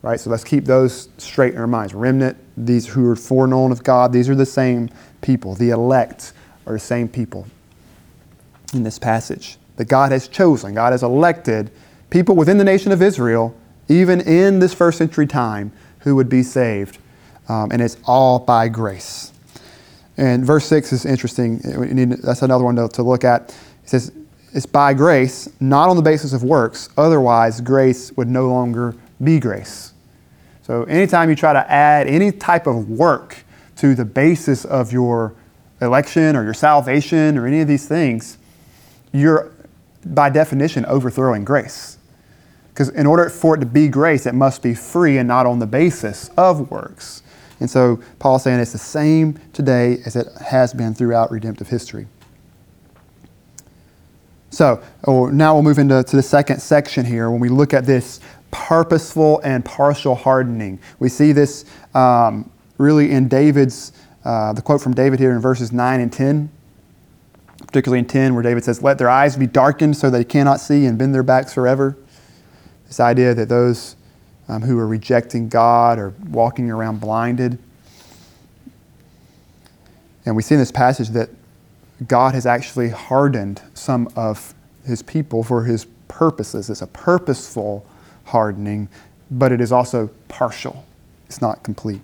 Right? 0.00 0.18
So 0.18 0.30
let's 0.30 0.42
keep 0.42 0.64
those 0.64 1.10
straight 1.18 1.52
in 1.52 1.60
our 1.60 1.66
minds. 1.66 1.94
Remnant, 1.94 2.36
these 2.56 2.86
who 2.86 3.08
are 3.08 3.14
foreknown 3.14 3.70
of 3.70 3.84
God, 3.84 4.12
these 4.12 4.28
are 4.28 4.34
the 4.34 4.46
same 4.46 4.88
people. 5.20 5.54
The 5.54 5.70
elect 5.70 6.32
are 6.66 6.72
the 6.72 6.78
same 6.78 7.08
people 7.08 7.46
in 8.72 8.82
this 8.82 8.98
passage 8.98 9.58
that 9.82 9.88
God 9.88 10.12
has 10.12 10.28
chosen, 10.28 10.74
God 10.74 10.92
has 10.92 11.02
elected 11.02 11.72
people 12.08 12.36
within 12.36 12.56
the 12.56 12.62
nation 12.62 12.92
of 12.92 13.02
Israel, 13.02 13.52
even 13.88 14.20
in 14.20 14.60
this 14.60 14.72
first 14.72 14.96
century 14.96 15.26
time, 15.26 15.72
who 16.00 16.14
would 16.14 16.28
be 16.28 16.44
saved. 16.44 16.98
Um, 17.48 17.72
and 17.72 17.82
it's 17.82 17.96
all 18.04 18.38
by 18.38 18.68
grace. 18.68 19.32
And 20.16 20.46
verse 20.46 20.66
6 20.66 20.92
is 20.92 21.04
interesting. 21.04 21.58
That's 22.22 22.42
another 22.42 22.62
one 22.62 22.76
to, 22.76 22.86
to 22.90 23.02
look 23.02 23.24
at. 23.24 23.48
It 23.82 23.88
says, 23.88 24.12
It's 24.52 24.66
by 24.66 24.94
grace, 24.94 25.48
not 25.58 25.88
on 25.88 25.96
the 25.96 26.02
basis 26.02 26.32
of 26.32 26.44
works. 26.44 26.88
Otherwise, 26.96 27.60
grace 27.60 28.12
would 28.12 28.28
no 28.28 28.46
longer 28.46 28.94
be 29.20 29.40
grace. 29.40 29.94
So, 30.62 30.84
anytime 30.84 31.28
you 31.28 31.34
try 31.34 31.52
to 31.54 31.68
add 31.68 32.06
any 32.06 32.30
type 32.30 32.68
of 32.68 32.88
work 32.88 33.44
to 33.78 33.96
the 33.96 34.04
basis 34.04 34.64
of 34.64 34.92
your 34.92 35.34
election 35.80 36.36
or 36.36 36.44
your 36.44 36.54
salvation 36.54 37.36
or 37.36 37.48
any 37.48 37.60
of 37.62 37.66
these 37.66 37.88
things, 37.88 38.38
you're 39.12 39.51
by 40.06 40.30
definition 40.30 40.84
overthrowing 40.86 41.44
grace. 41.44 41.98
Because 42.72 42.88
in 42.88 43.06
order 43.06 43.28
for 43.28 43.54
it 43.54 43.60
to 43.60 43.66
be 43.66 43.88
grace, 43.88 44.26
it 44.26 44.34
must 44.34 44.62
be 44.62 44.74
free 44.74 45.18
and 45.18 45.28
not 45.28 45.46
on 45.46 45.58
the 45.58 45.66
basis 45.66 46.30
of 46.36 46.70
works. 46.70 47.22
And 47.60 47.70
so 47.70 48.00
Paul's 48.18 48.42
saying 48.42 48.60
it's 48.60 48.72
the 48.72 48.78
same 48.78 49.38
today 49.52 49.98
as 50.06 50.16
it 50.16 50.26
has 50.40 50.72
been 50.72 50.94
throughout 50.94 51.30
redemptive 51.30 51.68
history. 51.68 52.06
So 54.50 54.82
oh, 55.04 55.26
now 55.26 55.54
we'll 55.54 55.62
move 55.62 55.78
into 55.78 56.02
to 56.02 56.16
the 56.16 56.22
second 56.22 56.60
section 56.60 57.04
here 57.04 57.30
when 57.30 57.40
we 57.40 57.48
look 57.48 57.72
at 57.72 57.84
this 57.86 58.20
purposeful 58.50 59.40
and 59.44 59.64
partial 59.64 60.14
hardening. 60.14 60.78
We 60.98 61.08
see 61.08 61.32
this 61.32 61.64
um, 61.94 62.50
really 62.78 63.12
in 63.12 63.28
David's, 63.28 63.92
uh, 64.24 64.52
the 64.52 64.62
quote 64.62 64.80
from 64.80 64.94
David 64.94 65.20
here 65.20 65.32
in 65.32 65.40
verses 65.40 65.72
9 65.72 66.00
and 66.00 66.12
10 66.12 66.50
particularly 67.72 68.00
in 68.00 68.04
10, 68.04 68.34
where 68.34 68.42
David 68.42 68.64
says, 68.64 68.82
Let 68.82 68.98
their 68.98 69.08
eyes 69.08 69.34
be 69.34 69.46
darkened 69.46 69.96
so 69.96 70.10
they 70.10 70.24
cannot 70.24 70.60
see 70.60 70.84
and 70.84 70.98
bend 70.98 71.14
their 71.14 71.22
backs 71.22 71.54
forever. 71.54 71.96
This 72.86 73.00
idea 73.00 73.32
that 73.32 73.48
those 73.48 73.96
um, 74.46 74.60
who 74.60 74.78
are 74.78 74.86
rejecting 74.86 75.48
God 75.48 75.98
are 75.98 76.12
walking 76.28 76.70
around 76.70 77.00
blinded. 77.00 77.58
And 80.26 80.36
we 80.36 80.42
see 80.42 80.54
in 80.54 80.60
this 80.60 80.70
passage 80.70 81.08
that 81.10 81.30
God 82.06 82.34
has 82.34 82.44
actually 82.44 82.90
hardened 82.90 83.62
some 83.72 84.12
of 84.16 84.52
his 84.84 85.02
people 85.02 85.42
for 85.42 85.64
his 85.64 85.86
purposes. 86.08 86.68
It's 86.68 86.82
a 86.82 86.86
purposeful 86.88 87.86
hardening, 88.24 88.90
but 89.30 89.50
it 89.50 89.62
is 89.62 89.72
also 89.72 90.10
partial, 90.28 90.84
it's 91.26 91.40
not 91.40 91.62
complete. 91.62 92.02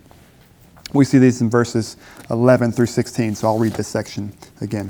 We 0.93 1.05
see 1.05 1.19
these 1.19 1.41
in 1.41 1.51
verses 1.51 1.97
11 2.31 2.71
through 2.71 2.87
16, 2.87 3.35
so 3.35 3.47
I'll 3.47 3.59
read 3.59 3.73
this 3.73 3.87
section 3.87 4.33
again. 4.61 4.89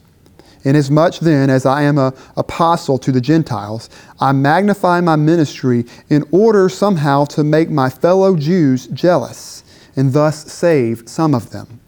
Inasmuch 0.63 1.19
then 1.19 1.49
as 1.49 1.65
I 1.65 1.83
am 1.83 1.97
an 1.97 2.13
apostle 2.37 2.97
to 2.99 3.11
the 3.11 3.21
Gentiles, 3.21 3.89
I 4.19 4.31
magnify 4.31 5.01
my 5.01 5.15
ministry 5.15 5.85
in 6.09 6.23
order 6.31 6.69
somehow 6.69 7.25
to 7.25 7.43
make 7.43 7.69
my 7.69 7.89
fellow 7.89 8.35
Jews 8.35 8.87
jealous 8.87 9.63
and 9.95 10.13
thus 10.13 10.51
save 10.51 11.03
some 11.07 11.33
of 11.33 11.49
them. 11.49 11.79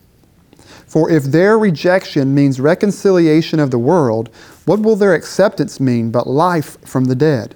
For 0.88 1.10
if 1.10 1.24
their 1.24 1.58
rejection 1.58 2.36
means 2.36 2.60
reconciliation 2.60 3.60
of 3.60 3.72
the 3.72 3.80
world, 3.80 4.30
what 4.66 4.80
will 4.80 4.96
their 4.96 5.14
acceptance 5.14 5.80
mean 5.80 6.12
but 6.12 6.28
life 6.28 6.78
from 6.86 7.06
the 7.06 7.16
dead? 7.16 7.56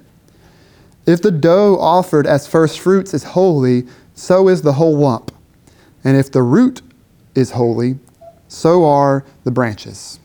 If 1.06 1.22
the 1.22 1.30
dough 1.30 1.78
offered 1.80 2.26
as 2.26 2.46
first 2.46 2.80
fruits 2.80 3.14
is 3.14 3.24
holy, 3.24 3.86
so 4.14 4.48
is 4.48 4.62
the 4.62 4.74
whole 4.74 4.96
lump. 4.96 5.32
And 6.04 6.16
if 6.16 6.30
the 6.30 6.42
root 6.42 6.82
is 7.34 7.52
holy, 7.52 7.98
so 8.48 8.84
are 8.84 9.24
the 9.44 9.50
branches. 9.50 10.18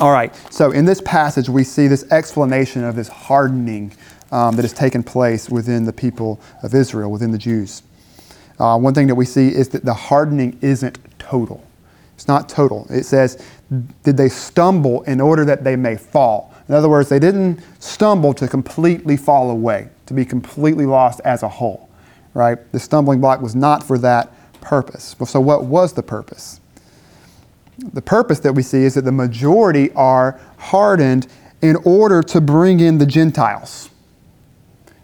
All 0.00 0.12
right, 0.12 0.34
so 0.50 0.70
in 0.70 0.86
this 0.86 1.02
passage, 1.02 1.50
we 1.50 1.62
see 1.62 1.86
this 1.86 2.10
explanation 2.10 2.84
of 2.84 2.96
this 2.96 3.08
hardening 3.08 3.92
um, 4.32 4.56
that 4.56 4.62
has 4.62 4.72
taken 4.72 5.02
place 5.02 5.50
within 5.50 5.84
the 5.84 5.92
people 5.92 6.40
of 6.62 6.74
Israel, 6.74 7.10
within 7.10 7.32
the 7.32 7.38
Jews. 7.38 7.82
Uh, 8.58 8.78
one 8.78 8.94
thing 8.94 9.08
that 9.08 9.14
we 9.14 9.26
see 9.26 9.48
is 9.48 9.68
that 9.68 9.84
the 9.84 9.92
hardening 9.92 10.58
isn't 10.62 10.98
total. 11.18 11.62
It's 12.14 12.26
not 12.26 12.48
total. 12.48 12.86
It 12.88 13.04
says, 13.04 13.44
Did 14.02 14.16
they 14.16 14.30
stumble 14.30 15.02
in 15.02 15.20
order 15.20 15.44
that 15.44 15.64
they 15.64 15.76
may 15.76 15.96
fall? 15.96 16.54
In 16.66 16.74
other 16.74 16.88
words, 16.88 17.10
they 17.10 17.18
didn't 17.18 17.60
stumble 17.78 18.32
to 18.34 18.48
completely 18.48 19.18
fall 19.18 19.50
away, 19.50 19.90
to 20.06 20.14
be 20.14 20.24
completely 20.24 20.86
lost 20.86 21.20
as 21.26 21.42
a 21.42 21.48
whole, 21.48 21.90
right? 22.32 22.56
The 22.72 22.80
stumbling 22.80 23.20
block 23.20 23.42
was 23.42 23.54
not 23.54 23.82
for 23.82 23.98
that 23.98 24.32
purpose. 24.62 25.14
So, 25.26 25.40
what 25.40 25.64
was 25.64 25.92
the 25.92 26.02
purpose? 26.02 26.58
The 27.92 28.02
purpose 28.02 28.40
that 28.40 28.52
we 28.52 28.62
see 28.62 28.84
is 28.84 28.94
that 28.94 29.04
the 29.04 29.12
majority 29.12 29.90
are 29.92 30.38
hardened 30.58 31.26
in 31.62 31.76
order 31.84 32.22
to 32.22 32.40
bring 32.40 32.80
in 32.80 32.98
the 32.98 33.06
Gentiles. 33.06 33.90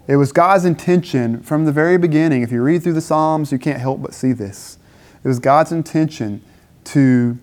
It 0.06 0.16
was 0.16 0.32
God's 0.32 0.64
intention 0.64 1.42
from 1.42 1.64
the 1.64 1.72
very 1.72 1.98
beginning. 1.98 2.42
If 2.42 2.52
you 2.52 2.62
read 2.62 2.82
through 2.82 2.92
the 2.92 3.00
Psalms, 3.00 3.50
you 3.50 3.58
can't 3.58 3.80
help 3.80 4.02
but 4.02 4.14
see 4.14 4.32
this. 4.32 4.78
It 5.24 5.28
was 5.28 5.38
God's 5.38 5.72
intention 5.72 6.42
to 6.84 7.38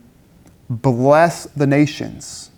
bless 0.69 1.45
the 1.45 1.67
nations, 1.67 2.51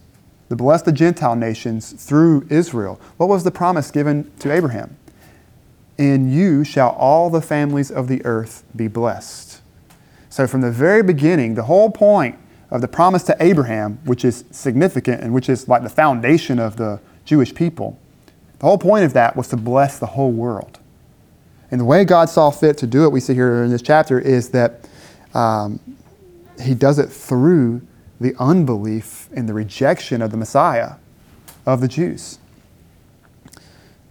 to 0.49 0.55
bless 0.55 0.83
the 0.83 0.91
Gentile 0.91 1.35
nations 1.35 1.91
through 1.93 2.45
Israel. 2.49 3.01
What 3.17 3.29
was 3.29 3.43
the 3.43 3.51
promise 3.51 3.89
given 3.89 4.31
to 4.39 4.51
Abraham? 4.51 4.95
In 5.97 6.31
you 6.31 6.63
shall 6.63 6.89
all 6.89 7.29
the 7.29 7.41
families 7.41 7.89
of 7.89 8.07
the 8.07 8.23
earth 8.25 8.63
be 8.75 8.88
blessed. 8.88 9.61
So, 10.29 10.45
from 10.45 10.61
the 10.61 10.71
very 10.71 11.01
beginning, 11.01 11.55
the 11.55 11.63
whole 11.63 11.89
point 11.89 12.38
of 12.75 12.81
the 12.81 12.88
promise 12.89 13.23
to 13.23 13.38
Abraham, 13.39 13.99
which 14.03 14.25
is 14.25 14.43
significant 14.51 15.23
and 15.23 15.33
which 15.33 15.47
is 15.47 15.69
like 15.69 15.81
the 15.81 15.89
foundation 15.89 16.59
of 16.59 16.75
the 16.75 16.99
Jewish 17.23 17.55
people, 17.55 17.97
the 18.59 18.65
whole 18.65 18.77
point 18.77 19.05
of 19.05 19.13
that 19.13 19.35
was 19.35 19.47
to 19.49 19.57
bless 19.57 19.97
the 19.97 20.07
whole 20.07 20.31
world. 20.31 20.79
And 21.71 21.79
the 21.79 21.85
way 21.85 22.03
God 22.03 22.29
saw 22.29 22.51
fit 22.51 22.77
to 22.79 22.88
do 22.88 23.05
it, 23.05 23.11
we 23.11 23.19
see 23.21 23.33
here 23.33 23.63
in 23.63 23.71
this 23.71 23.81
chapter, 23.81 24.19
is 24.19 24.49
that 24.49 24.89
um, 25.33 25.79
He 26.61 26.75
does 26.75 26.99
it 26.99 27.07
through 27.07 27.81
the 28.19 28.35
unbelief 28.39 29.29
and 29.33 29.47
the 29.47 29.53
rejection 29.53 30.21
of 30.21 30.31
the 30.31 30.38
Messiah 30.38 30.93
of 31.65 31.81
the 31.81 31.88
Jews. 31.88 32.39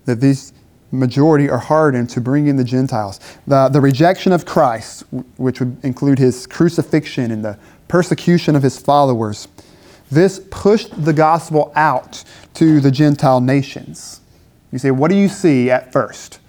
That 0.07 0.20
these 0.20 0.55
majority 0.90 1.50
are 1.50 1.59
hardened 1.59 2.09
to 2.11 2.20
bring 2.20 2.46
in 2.46 2.57
the 2.57 2.64
Gentiles. 2.64 3.20
The, 3.46 3.68
the 3.68 3.81
rejection 3.81 4.33
of 4.33 4.46
Christ, 4.46 5.05
which 5.37 5.61
would 5.61 5.77
include 5.85 6.18
his 6.18 6.46
crucifixion 6.46 7.31
and 7.31 7.44
the 7.44 7.59
persecution 7.88 8.57
of 8.57 8.62
his 8.62 8.79
followers. 8.79 9.49
This 10.11 10.40
pushed 10.51 11.05
the 11.05 11.12
gospel 11.12 11.73
out 11.75 12.25
to 12.55 12.81
the 12.81 12.90
Gentile 12.90 13.40
nations. 13.40 14.20
You 14.70 14.79
say, 14.79 14.90
what 14.90 15.11
do 15.11 15.16
you 15.16 15.29
see 15.29 15.70
at 15.70 15.92
first? 15.92 16.40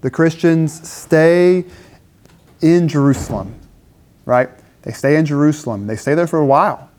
The 0.00 0.10
Christians 0.10 0.88
stay 0.88 1.64
in 2.60 2.88
Jerusalem, 2.88 3.54
right? 4.24 4.48
They 4.82 4.92
stay 4.92 5.16
in 5.16 5.26
Jerusalem. 5.26 5.86
They 5.86 5.96
stay 5.96 6.14
there 6.14 6.26
for 6.26 6.38
a 6.38 6.46
while. 6.46 6.90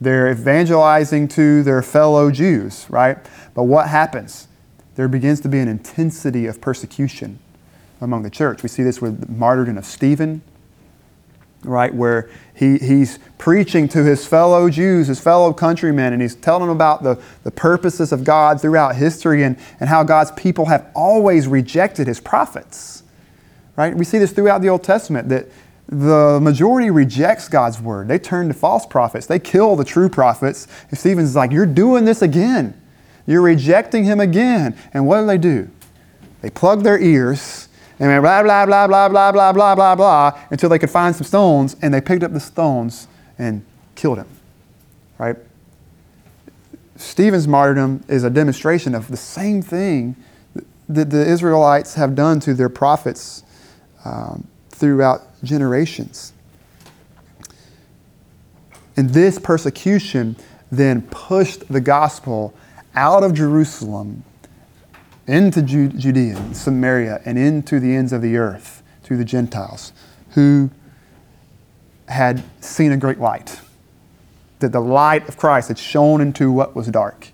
They're 0.00 0.30
evangelizing 0.30 1.28
to 1.28 1.62
their 1.62 1.82
fellow 1.82 2.30
Jews, 2.30 2.86
right? 2.88 3.18
But 3.54 3.64
what 3.64 3.88
happens? 3.88 4.48
There 4.94 5.08
begins 5.08 5.40
to 5.40 5.48
be 5.48 5.58
an 5.58 5.68
intensity 5.68 6.46
of 6.46 6.60
persecution 6.60 7.38
among 8.00 8.22
the 8.22 8.30
church. 8.30 8.62
We 8.62 8.68
see 8.68 8.82
this 8.82 9.00
with 9.00 9.20
the 9.20 9.32
martyrdom 9.32 9.78
of 9.78 9.84
Stephen, 9.84 10.42
right, 11.64 11.94
where 11.94 12.30
he, 12.54 12.78
he's 12.78 13.18
preaching 13.38 13.88
to 13.88 14.04
his 14.04 14.26
fellow 14.26 14.68
Jews, 14.68 15.08
his 15.08 15.20
fellow 15.20 15.52
countrymen, 15.52 16.12
and 16.12 16.20
he's 16.22 16.34
telling 16.34 16.62
them 16.62 16.70
about 16.70 17.02
the, 17.02 17.20
the 17.42 17.50
purposes 17.50 18.12
of 18.12 18.24
God 18.24 18.60
throughout 18.60 18.96
history 18.96 19.42
and, 19.42 19.56
and 19.78 19.88
how 19.88 20.02
God's 20.02 20.30
people 20.32 20.66
have 20.66 20.90
always 20.94 21.46
rejected 21.46 22.06
his 22.06 22.20
prophets. 22.20 23.02
Right? 23.76 23.94
We 23.94 24.04
see 24.04 24.18
this 24.18 24.32
throughout 24.32 24.62
the 24.62 24.68
Old 24.68 24.82
Testament 24.82 25.28
that 25.30 25.46
the 25.88 26.38
majority 26.40 26.90
rejects 26.90 27.48
God's 27.48 27.80
word. 27.80 28.08
They 28.08 28.18
turn 28.18 28.48
to 28.48 28.54
false 28.54 28.86
prophets. 28.86 29.26
They 29.26 29.38
kill 29.38 29.74
the 29.74 29.84
true 29.84 30.08
prophets. 30.08 30.68
And 30.90 30.98
Stephen's 30.98 31.34
like, 31.34 31.50
You're 31.50 31.66
doing 31.66 32.04
this 32.04 32.22
again. 32.22 32.80
You're 33.26 33.42
rejecting 33.42 34.04
him 34.04 34.20
again. 34.20 34.76
And 34.92 35.06
what 35.06 35.20
do 35.20 35.26
they 35.26 35.38
do? 35.38 35.68
They 36.42 36.50
plug 36.50 36.82
their 36.82 36.98
ears 36.98 37.68
and 38.00 38.22
blah, 38.22 38.42
blah, 38.42 38.64
blah, 38.64 38.86
blah, 38.88 39.08
blah, 39.10 39.30
blah, 39.30 39.52
blah, 39.52 39.74
blah, 39.74 39.94
blah, 39.94 40.40
until 40.50 40.70
they 40.70 40.78
could 40.78 40.90
find 40.90 41.14
some 41.14 41.26
stones, 41.26 41.76
and 41.82 41.92
they 41.92 42.00
picked 42.00 42.22
up 42.22 42.32
the 42.32 42.40
stones 42.40 43.06
and 43.38 43.62
killed 43.94 44.18
him. 44.18 44.26
Right? 45.18 45.36
Stephen's 46.96 47.46
martyrdom 47.46 48.02
is 48.08 48.24
a 48.24 48.30
demonstration 48.30 48.94
of 48.94 49.08
the 49.08 49.16
same 49.18 49.60
thing 49.60 50.16
that 50.88 51.10
the 51.10 51.26
Israelites 51.26 51.94
have 51.94 52.14
done 52.14 52.40
to 52.40 52.54
their 52.54 52.70
prophets 52.70 53.44
um, 54.04 54.46
throughout 54.70 55.22
generations. 55.44 56.32
And 58.96 59.10
this 59.10 59.38
persecution 59.38 60.36
then 60.72 61.02
pushed 61.02 61.68
the 61.68 61.80
gospel 61.80 62.54
out 62.94 63.22
of 63.22 63.34
Jerusalem 63.34 64.24
into 65.30 65.62
Judea 65.62 66.36
and 66.36 66.56
Samaria 66.56 67.20
and 67.24 67.38
into 67.38 67.78
the 67.78 67.94
ends 67.94 68.12
of 68.12 68.22
the 68.22 68.36
earth 68.36 68.82
to 69.04 69.16
the 69.16 69.24
Gentiles 69.24 69.92
who 70.30 70.70
had 72.08 72.42
seen 72.60 72.92
a 72.92 72.96
great 72.96 73.18
light. 73.18 73.60
That 74.58 74.72
the 74.72 74.80
light 74.80 75.28
of 75.28 75.36
Christ 75.36 75.68
had 75.68 75.78
shone 75.78 76.20
into 76.20 76.50
what 76.50 76.74
was 76.74 76.88
dark. 76.88 77.28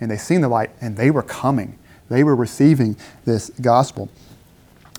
And 0.00 0.10
they 0.10 0.16
seen 0.16 0.40
the 0.40 0.48
light 0.48 0.70
and 0.80 0.96
they 0.96 1.10
were 1.10 1.22
coming. 1.22 1.78
They 2.08 2.24
were 2.24 2.36
receiving 2.36 2.96
this 3.24 3.50
gospel. 3.60 4.08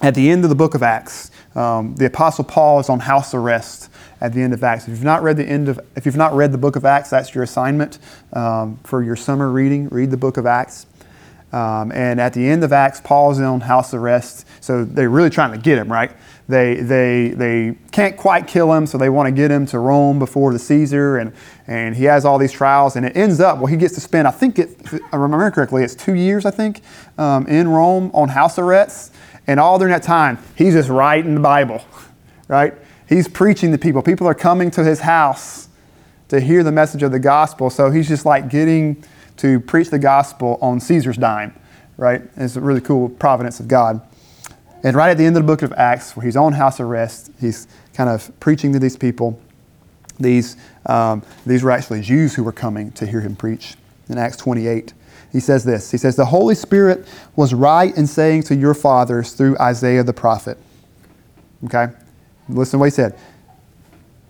At 0.02 0.14
the 0.14 0.30
end 0.30 0.44
of 0.44 0.50
the 0.50 0.56
book 0.56 0.76
of 0.76 0.84
Acts, 0.84 1.32
um, 1.56 1.96
the 1.96 2.06
Apostle 2.06 2.44
Paul 2.44 2.80
is 2.80 2.88
on 2.88 3.00
house 3.00 3.34
arrest 3.34 3.90
at 4.22 4.34
the 4.34 4.42
end 4.42 4.54
of 4.54 4.64
Acts. 4.64 4.84
If 4.84 4.90
you've 4.90 5.04
not 5.04 5.24
read 5.24 5.38
the 5.38 5.46
end 5.46 5.70
of, 5.70 5.80
if 5.96 6.06
you've 6.06 6.16
not 6.16 6.34
read 6.34 6.52
the 6.52 6.58
book 6.58 6.76
of 6.76 6.86
Acts, 6.86 7.10
that's 7.10 7.34
your 7.34 7.44
assignment 7.44 7.98
um, 8.34 8.78
for 8.84 9.02
your 9.02 9.16
summer 9.16 9.50
reading. 9.50 9.90
Read 9.90 10.12
the 10.12 10.18
book 10.18 10.38
of 10.38 10.46
Acts. 10.46 10.86
Um, 11.54 11.92
and 11.94 12.20
at 12.20 12.34
the 12.34 12.46
end 12.46 12.64
of 12.64 12.74
Acts, 12.74 13.00
Paul's 13.00 13.40
on 13.40 13.62
house 13.62 13.94
arrest. 13.94 14.46
So 14.60 14.84
they're 14.84 15.10
really 15.10 15.30
trying 15.30 15.54
to 15.54 15.58
get 15.58 15.78
him, 15.78 15.90
right? 15.92 16.12
They, 16.50 16.76
they, 16.76 17.30
they 17.30 17.78
can't 17.92 18.18
quite 18.18 18.48
kill 18.48 18.74
him, 18.74 18.86
so 18.86 18.98
they 18.98 19.10
want 19.10 19.28
to 19.28 19.32
get 19.32 19.50
him 19.50 19.66
to 19.68 19.80
Rome 19.80 20.20
before 20.20 20.52
the 20.52 20.60
Caesar. 20.60 21.18
And, 21.18 21.34
and 21.66 21.96
he 21.96 22.04
has 22.06 22.26
all 22.26 22.38
these 22.38 22.52
trials. 22.52 22.96
And 22.96 23.06
it 23.06 23.16
ends 23.16 23.40
up, 23.40 23.58
well, 23.58 23.68
he 23.68 23.78
gets 23.78 23.96
to 23.96 24.02
spend, 24.02 24.28
I 24.28 24.32
think, 24.32 24.60
it, 24.60 24.78
if 24.82 25.02
I 25.14 25.18
remember 25.18 25.50
correctly, 25.52 25.84
it's 25.84 25.96
two 25.96 26.16
years, 26.16 26.46
I 26.46 26.52
think, 26.52 26.82
um, 27.18 27.48
in 27.48 27.68
Rome 27.70 28.12
on 28.14 28.30
house 28.30 28.60
arrest. 28.60 29.14
And 29.48 29.60
all 29.60 29.80
during 29.80 29.94
that 29.94 30.04
time, 30.04 30.38
he's 30.56 30.74
just 30.74 30.90
writing 30.90 31.36
the 31.36 31.42
Bible, 31.42 31.82
right? 32.50 32.74
He's 33.08 33.30
preaching 33.30 33.72
to 33.72 33.78
people. 33.78 34.02
People 34.02 34.28
are 34.28 34.36
coming 34.36 34.70
to 34.72 34.84
his 34.84 35.00
house 35.00 35.70
to 36.28 36.42
hear 36.42 36.62
the 36.62 36.74
message 36.74 37.04
of 37.04 37.12
the 37.14 37.20
gospel. 37.20 37.70
So 37.70 37.90
he's 37.90 38.10
just 38.10 38.26
like 38.26 38.50
getting 38.50 39.04
to 39.38 39.60
preach 39.60 39.90
the 39.90 40.00
gospel 40.00 40.58
on 40.62 40.80
Caesar's 40.80 41.18
dime, 41.18 41.58
right? 41.96 42.22
It's 42.36 42.56
a 42.56 42.62
really 42.62 42.82
cool 42.82 43.10
providence 43.10 43.60
of 43.60 43.68
God. 43.68 44.02
And 44.84 44.96
right 44.96 45.10
at 45.10 45.18
the 45.18 45.26
end 45.26 45.36
of 45.38 45.44
the 45.44 45.48
book 45.48 45.62
of 45.62 45.74
Acts, 45.74 46.16
where 46.16 46.26
he's 46.26 46.36
on 46.36 46.54
house 46.54 46.80
arrest, 46.80 47.32
he's 47.40 47.68
kind 47.94 48.10
of 48.10 48.32
preaching 48.40 48.74
to 48.74 48.80
these 48.80 48.96
people. 48.96 49.40
These, 50.20 50.58
um, 50.86 51.24
these 51.46 51.64
were 51.64 51.72
actually 51.72 52.02
Jews 52.02 52.36
who 52.36 52.44
were 52.44 52.52
coming 52.52 52.92
to 52.94 53.06
hear 53.06 53.22
him 53.22 53.36
preach. 53.36 53.76
In 54.10 54.18
Acts 54.18 54.38
28, 54.38 54.94
he 55.32 55.40
says 55.40 55.64
this 55.64 55.92
He 55.92 55.98
says, 55.98 56.16
The 56.16 56.26
Holy 56.26 56.56
Spirit 56.56 57.08
was 57.36 57.54
right 57.54 57.96
in 57.96 58.08
saying 58.08 58.44
to 58.44 58.56
your 58.56 58.74
fathers 58.74 59.34
through 59.34 59.58
Isaiah 59.60 60.04
the 60.04 60.14
prophet. 60.14 60.58
Okay? 61.66 61.88
Listen 62.50 62.74
to 62.74 62.78
what 62.80 62.86
he 62.86 62.92
said. 62.92 63.18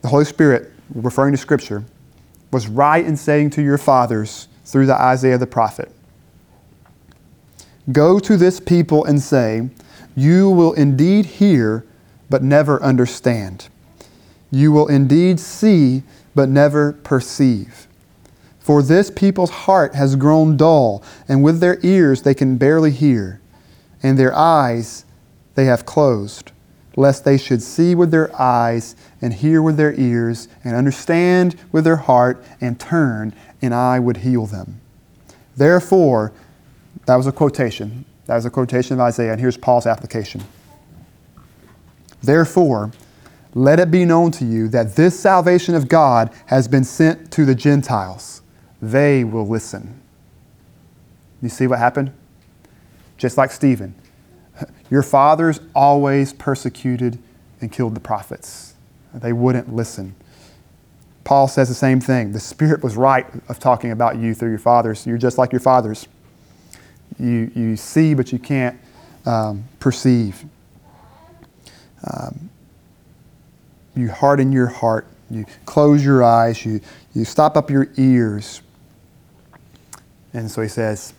The 0.02 0.08
Holy 0.08 0.26
Spirit, 0.26 0.72
referring 0.94 1.34
to 1.34 1.38
Scripture, 1.38 1.84
was 2.52 2.68
right 2.68 3.06
in 3.06 3.18
saying 3.18 3.52
to 3.52 3.62
your 3.62 3.78
fathers 3.78 4.47
through 4.68 4.86
the 4.86 5.02
Isaiah 5.02 5.38
the 5.38 5.48
prophet 5.48 5.92
Go 7.92 8.20
to 8.20 8.36
this 8.36 8.60
people 8.60 9.06
and 9.06 9.22
say, 9.22 9.70
You 10.14 10.50
will 10.50 10.74
indeed 10.74 11.26
hear, 11.26 11.86
but 12.30 12.44
never 12.44 12.84
understand. 12.84 13.70
You 14.52 14.74
will 14.74 14.88
indeed 14.88 15.40
see, 15.40 16.04
but 16.36 16.50
never 16.50 16.94
perceive. 16.94 17.88
For 18.60 18.82
this 18.82 19.10
people's 19.10 19.50
heart 19.52 19.96
has 19.96 20.18
grown 20.18 20.58
dull, 20.58 21.02
and 21.30 21.44
with 21.44 21.62
their 21.62 21.80
ears 21.82 22.24
they 22.24 22.34
can 22.34 22.58
barely 22.58 22.92
hear, 22.92 23.40
and 24.04 24.20
their 24.20 24.36
eyes 24.36 25.06
they 25.56 25.64
have 25.66 25.86
closed 25.86 26.52
lest 26.98 27.24
they 27.24 27.38
should 27.38 27.62
see 27.62 27.96
with 27.96 28.12
their 28.12 28.36
eyes 28.42 28.96
and 29.22 29.32
hear 29.32 29.62
with 29.62 29.78
their 29.78 29.94
ears 29.94 30.50
and 30.64 30.76
understand 30.76 31.56
with 31.72 31.86
their 31.86 31.96
heart 31.96 32.44
and 32.60 32.78
turn, 32.80 33.34
and 33.62 33.74
I 33.74 34.00
would 34.00 34.18
heal 34.18 34.46
them. 34.46 34.82
Therefore, 35.56 36.34
that 37.06 37.16
was 37.16 37.28
a 37.28 37.32
quotation. 37.32 38.06
That 38.26 38.36
was 38.36 38.46
a 38.46 38.50
quotation 38.50 38.94
of 38.94 39.00
Isaiah, 39.00 39.32
and 39.32 39.40
here's 39.40 39.58
Paul's 39.58 39.88
application. 39.88 40.44
Therefore, 42.22 42.92
let 43.54 43.80
it 43.80 43.90
be 43.90 44.06
known 44.06 44.32
to 44.32 44.46
you 44.46 44.68
that 44.70 44.96
this 44.96 45.20
salvation 45.20 45.74
of 45.74 45.88
God 45.88 46.32
has 46.48 46.68
been 46.68 46.84
sent 46.84 47.32
to 47.32 47.46
the 47.46 47.56
Gentiles. 47.56 48.42
They 48.82 49.24
will 49.24 49.48
listen. 49.48 50.00
You 51.42 51.50
see 51.50 51.68
what 51.68 51.80
happened? 51.80 52.12
Just 53.18 53.38
like 53.38 53.52
Stephen. 53.52 53.96
Your 54.92 55.04
fathers 55.04 55.60
always 55.74 56.34
persecuted 56.34 57.18
and 57.62 57.72
killed 57.72 57.96
the 57.96 58.00
prophets. 58.00 58.76
They 59.14 59.34
wouldn't 59.34 59.74
listen. 59.74 60.16
Paul 61.28 61.50
says 61.50 61.68
the 61.68 61.76
same 61.76 62.00
thing. 62.00 62.32
The 62.32 62.40
Spirit 62.40 62.82
was 62.82 62.96
right 62.96 63.26
of 63.50 63.60
talking 63.60 63.92
about 63.92 64.16
you 64.16 64.34
through 64.34 64.52
your 64.52 64.60
fathers. 64.60 65.06
You're 65.06 65.18
just 65.18 65.38
like 65.38 65.52
your 65.52 65.60
fathers. 65.60 66.08
You, 67.20 67.52
you 67.54 67.76
see, 67.76 68.14
but 68.14 68.32
you 68.32 68.40
can't 68.40 68.80
um, 69.26 69.66
perceive. 69.82 70.46
Um, 72.10 72.50
you 73.94 74.10
harden 74.10 74.54
your 74.54 74.68
heart. 74.68 75.06
You 75.30 75.46
close 75.66 76.02
your 76.02 76.24
eyes. 76.24 76.66
You, 76.66 76.80
you 77.14 77.26
stop 77.26 77.58
up 77.58 77.70
your 77.70 77.90
ears. 77.98 78.62
And 80.32 80.50
so 80.50 80.62
he 80.62 80.70
says, 80.70 81.14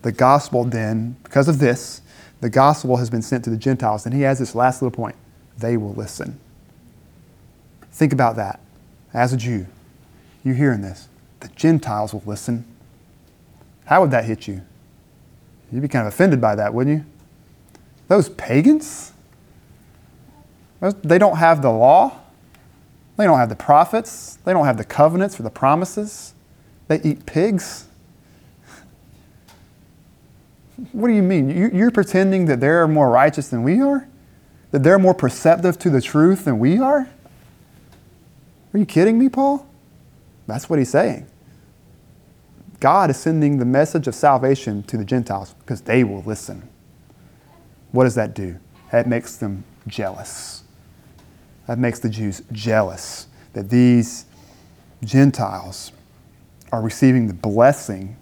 the 0.00 0.12
gospel 0.12 0.64
then, 0.64 1.14
because 1.24 1.46
of 1.46 1.58
this, 1.58 2.00
the 2.40 2.48
gospel 2.48 2.96
has 2.96 3.10
been 3.10 3.20
sent 3.20 3.44
to 3.44 3.50
the 3.50 3.58
Gentiles. 3.58 4.06
And 4.06 4.14
he 4.14 4.22
has 4.22 4.38
this 4.38 4.54
last 4.54 4.80
little 4.80 4.96
point 4.96 5.16
they 5.58 5.76
will 5.76 5.92
listen. 5.92 6.40
Think 7.92 8.14
about 8.14 8.36
that. 8.36 8.58
As 9.14 9.32
a 9.32 9.36
Jew, 9.36 9.66
you 10.42 10.54
hearing 10.54 10.80
this. 10.80 11.08
The 11.40 11.48
Gentiles 11.48 12.14
will 12.14 12.22
listen. 12.24 12.64
How 13.84 14.00
would 14.00 14.10
that 14.12 14.24
hit 14.24 14.48
you? 14.48 14.62
You'd 15.70 15.82
be 15.82 15.88
kind 15.88 16.06
of 16.06 16.12
offended 16.12 16.40
by 16.40 16.54
that, 16.54 16.72
wouldn't 16.72 16.98
you? 16.98 17.04
Those 18.08 18.28
pagans? 18.28 19.12
They 20.80 21.18
don't 21.18 21.36
have 21.36 21.62
the 21.62 21.70
law. 21.70 22.18
They 23.16 23.24
don't 23.24 23.38
have 23.38 23.48
the 23.48 23.56
prophets. 23.56 24.38
They 24.44 24.52
don't 24.52 24.64
have 24.64 24.78
the 24.78 24.84
covenants 24.84 25.38
or 25.38 25.42
the 25.42 25.50
promises. 25.50 26.34
They 26.88 27.00
eat 27.02 27.26
pigs. 27.26 27.86
What 30.92 31.08
do 31.08 31.14
you 31.14 31.22
mean? 31.22 31.74
You're 31.74 31.90
pretending 31.90 32.46
that 32.46 32.60
they're 32.60 32.88
more 32.88 33.10
righteous 33.10 33.48
than 33.48 33.62
we 33.62 33.80
are? 33.80 34.08
That 34.72 34.82
they're 34.82 34.98
more 34.98 35.14
perceptive 35.14 35.78
to 35.80 35.90
the 35.90 36.00
truth 36.00 36.44
than 36.44 36.58
we 36.58 36.78
are? 36.78 37.08
Are 38.74 38.78
you 38.78 38.86
kidding 38.86 39.18
me, 39.18 39.28
Paul? 39.28 39.66
That's 40.46 40.68
what 40.68 40.78
he's 40.78 40.90
saying. 40.90 41.26
God 42.80 43.10
is 43.10 43.16
sending 43.16 43.58
the 43.58 43.64
message 43.64 44.08
of 44.08 44.14
salvation 44.14 44.82
to 44.84 44.96
the 44.96 45.04
Gentiles 45.04 45.54
because 45.60 45.82
they 45.82 46.02
will 46.02 46.22
listen. 46.22 46.68
What 47.92 48.04
does 48.04 48.14
that 48.16 48.34
do? 48.34 48.58
That 48.90 49.06
makes 49.06 49.36
them 49.36 49.64
jealous. 49.86 50.64
That 51.66 51.78
makes 51.78 52.00
the 52.00 52.08
Jews 52.08 52.42
jealous 52.50 53.28
that 53.52 53.70
these 53.70 54.24
Gentiles 55.04 55.92
are 56.72 56.82
receiving 56.82 57.26
the 57.28 57.34
blessing 57.34 58.16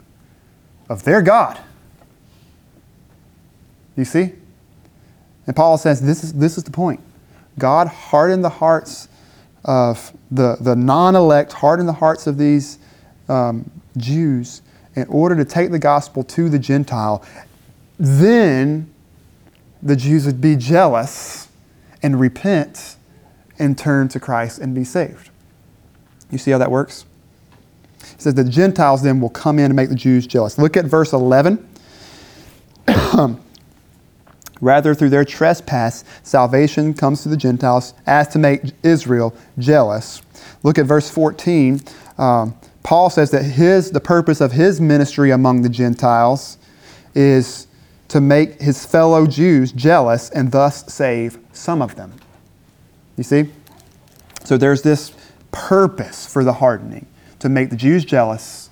of 0.89 1.05
their 1.05 1.23
God 1.23 1.59
you 4.01 4.05
see? 4.05 4.33
And 5.47 5.55
Paul 5.55 5.79
says 5.79 6.01
this 6.01 6.25
is, 6.25 6.33
this 6.33 6.59
is 6.59 6.65
the 6.65 6.71
point. 6.71 7.01
God 7.59 7.87
hardened 7.87 8.45
the 8.45 8.49
hearts 8.49 9.09
of 9.65 10.13
the, 10.31 10.57
the 10.61 10.75
non 10.75 11.17
elect, 11.17 11.53
harden 11.53 11.87
the 11.87 11.93
hearts 11.93 12.27
of 12.27 12.39
these 12.39 12.79
um, 13.29 13.71
Jews 13.97 14.63
in 14.95 15.07
order 15.09 15.37
to 15.37 15.45
take 15.45 15.71
the 15.71 15.79
gospel 15.79 16.25
to 16.25 16.49
the 16.49 16.59
Gentile. 16.59 17.25
Then 17.99 18.93
the 19.83 19.97
Jews 19.97 20.27
would 20.27 20.41
be 20.41 20.57
jealous 20.57 21.49
and 22.03 22.19
repent 22.19 22.97
and 23.59 23.77
turn 23.77 24.09
to 24.09 24.21
Christ 24.21 24.59
and 24.59 24.75
be 24.75 24.85
saved. 24.85 25.31
You 26.31 26.39
see 26.39 26.51
how 26.51 26.59
that 26.59 26.71
works? 26.71 27.05
It 28.01 28.23
says 28.23 28.35
the 28.35 28.45
Gentiles 28.45 29.03
then 29.03 29.21
will 29.21 29.31
come 29.31 29.59
in 29.59 29.67
and 29.67 29.77
make 29.77 29.91
the 29.91 29.95
Jews 29.95 30.27
jealous. 30.27 30.59
Look 30.59 30.77
at 30.77 30.87
verse 30.87 31.13
11. 31.13 31.69
Rather, 34.61 34.95
through 34.95 35.09
their 35.09 35.25
trespass, 35.25 36.05
salvation 36.23 36.93
comes 36.93 37.23
to 37.23 37.29
the 37.29 37.37
Gentiles 37.37 37.95
as 38.07 38.29
to 38.29 38.39
make 38.39 38.63
Israel 38.83 39.35
jealous. 39.59 40.21
Look 40.63 40.79
at 40.79 40.87
verse 40.87 41.11
14. 41.11 41.81
Um, 42.19 42.55
Paul 42.83 43.11
says 43.11 43.31
that 43.31 43.43
his, 43.45 43.91
the 43.91 44.01
purpose 44.01 44.41
of 44.41 44.53
his 44.53 44.81
ministry 44.81 45.31
among 45.31 45.63
the 45.63 45.69
Gentiles 45.69 46.59
is 47.15 47.67
to 48.09 48.21
make 48.21 48.61
his 48.61 48.85
fellow 48.85 49.27
Jews 49.27 49.73
jealous 49.73 50.31
and 50.31 50.51
thus 50.51 50.93
save 50.93 51.39
some 51.53 51.81
of 51.81 51.95
them. 51.95 52.13
You 53.17 53.25
see? 53.25 53.51
So 54.45 54.57
there's 54.57 54.83
this 54.83 55.13
purpose 55.53 56.27
for 56.27 56.45
the 56.45 56.55
hardening 56.55 57.07
to 57.39 57.49
make 57.49 57.71
the 57.71 57.77
Jews 57.77 58.05
jealous 58.05 58.71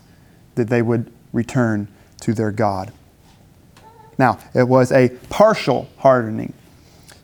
that 0.54 0.68
they 0.68 0.82
would 0.82 1.12
return 1.32 1.88
to 2.20 2.34
their 2.34 2.50
God. 2.50 2.92
Now, 4.18 4.38
it 4.54 4.66
was 4.66 4.90
a 4.92 5.10
partial 5.30 5.88
hardening. 5.98 6.52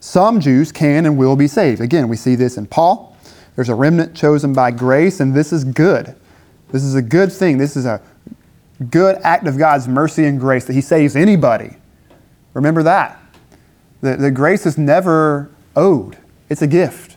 Some 0.01 0.41
Jews 0.41 0.71
can 0.71 1.07
and 1.07 1.19
will 1.19 1.35
be 1.35 1.49
saved. 1.49 1.81
Again, 1.81 2.09
we 2.09 2.17
see 2.17 2.37
this 2.37 2.57
in 2.57 2.67
Paul. 2.67 3.17
There's 3.57 3.69
a 3.69 3.75
remnant 3.75 4.15
chosen 4.15 4.53
by 4.53 4.71
grace, 4.71 5.21
and 5.21 5.35
this 5.35 5.53
is 5.53 5.65
good. 5.65 6.15
This 6.71 6.83
is 6.83 6.95
a 6.95 7.03
good 7.03 7.33
thing. 7.33 7.59
This 7.59 7.77
is 7.77 7.87
a 7.87 8.01
good 8.91 9.17
act 9.23 9.47
of 9.47 9.59
God's 9.59 9.89
mercy 9.89 10.25
and 10.25 10.39
grace 10.39 10.65
that 10.67 10.73
He 10.73 10.81
saves 10.81 11.17
anybody. 11.17 11.77
Remember 12.53 12.83
that. 12.83 13.21
The, 14.01 14.17
the 14.17 14.31
grace 14.31 14.67
is 14.67 14.77
never 14.77 15.51
owed, 15.75 16.19
it's 16.49 16.63
a 16.63 16.67
gift. 16.67 17.17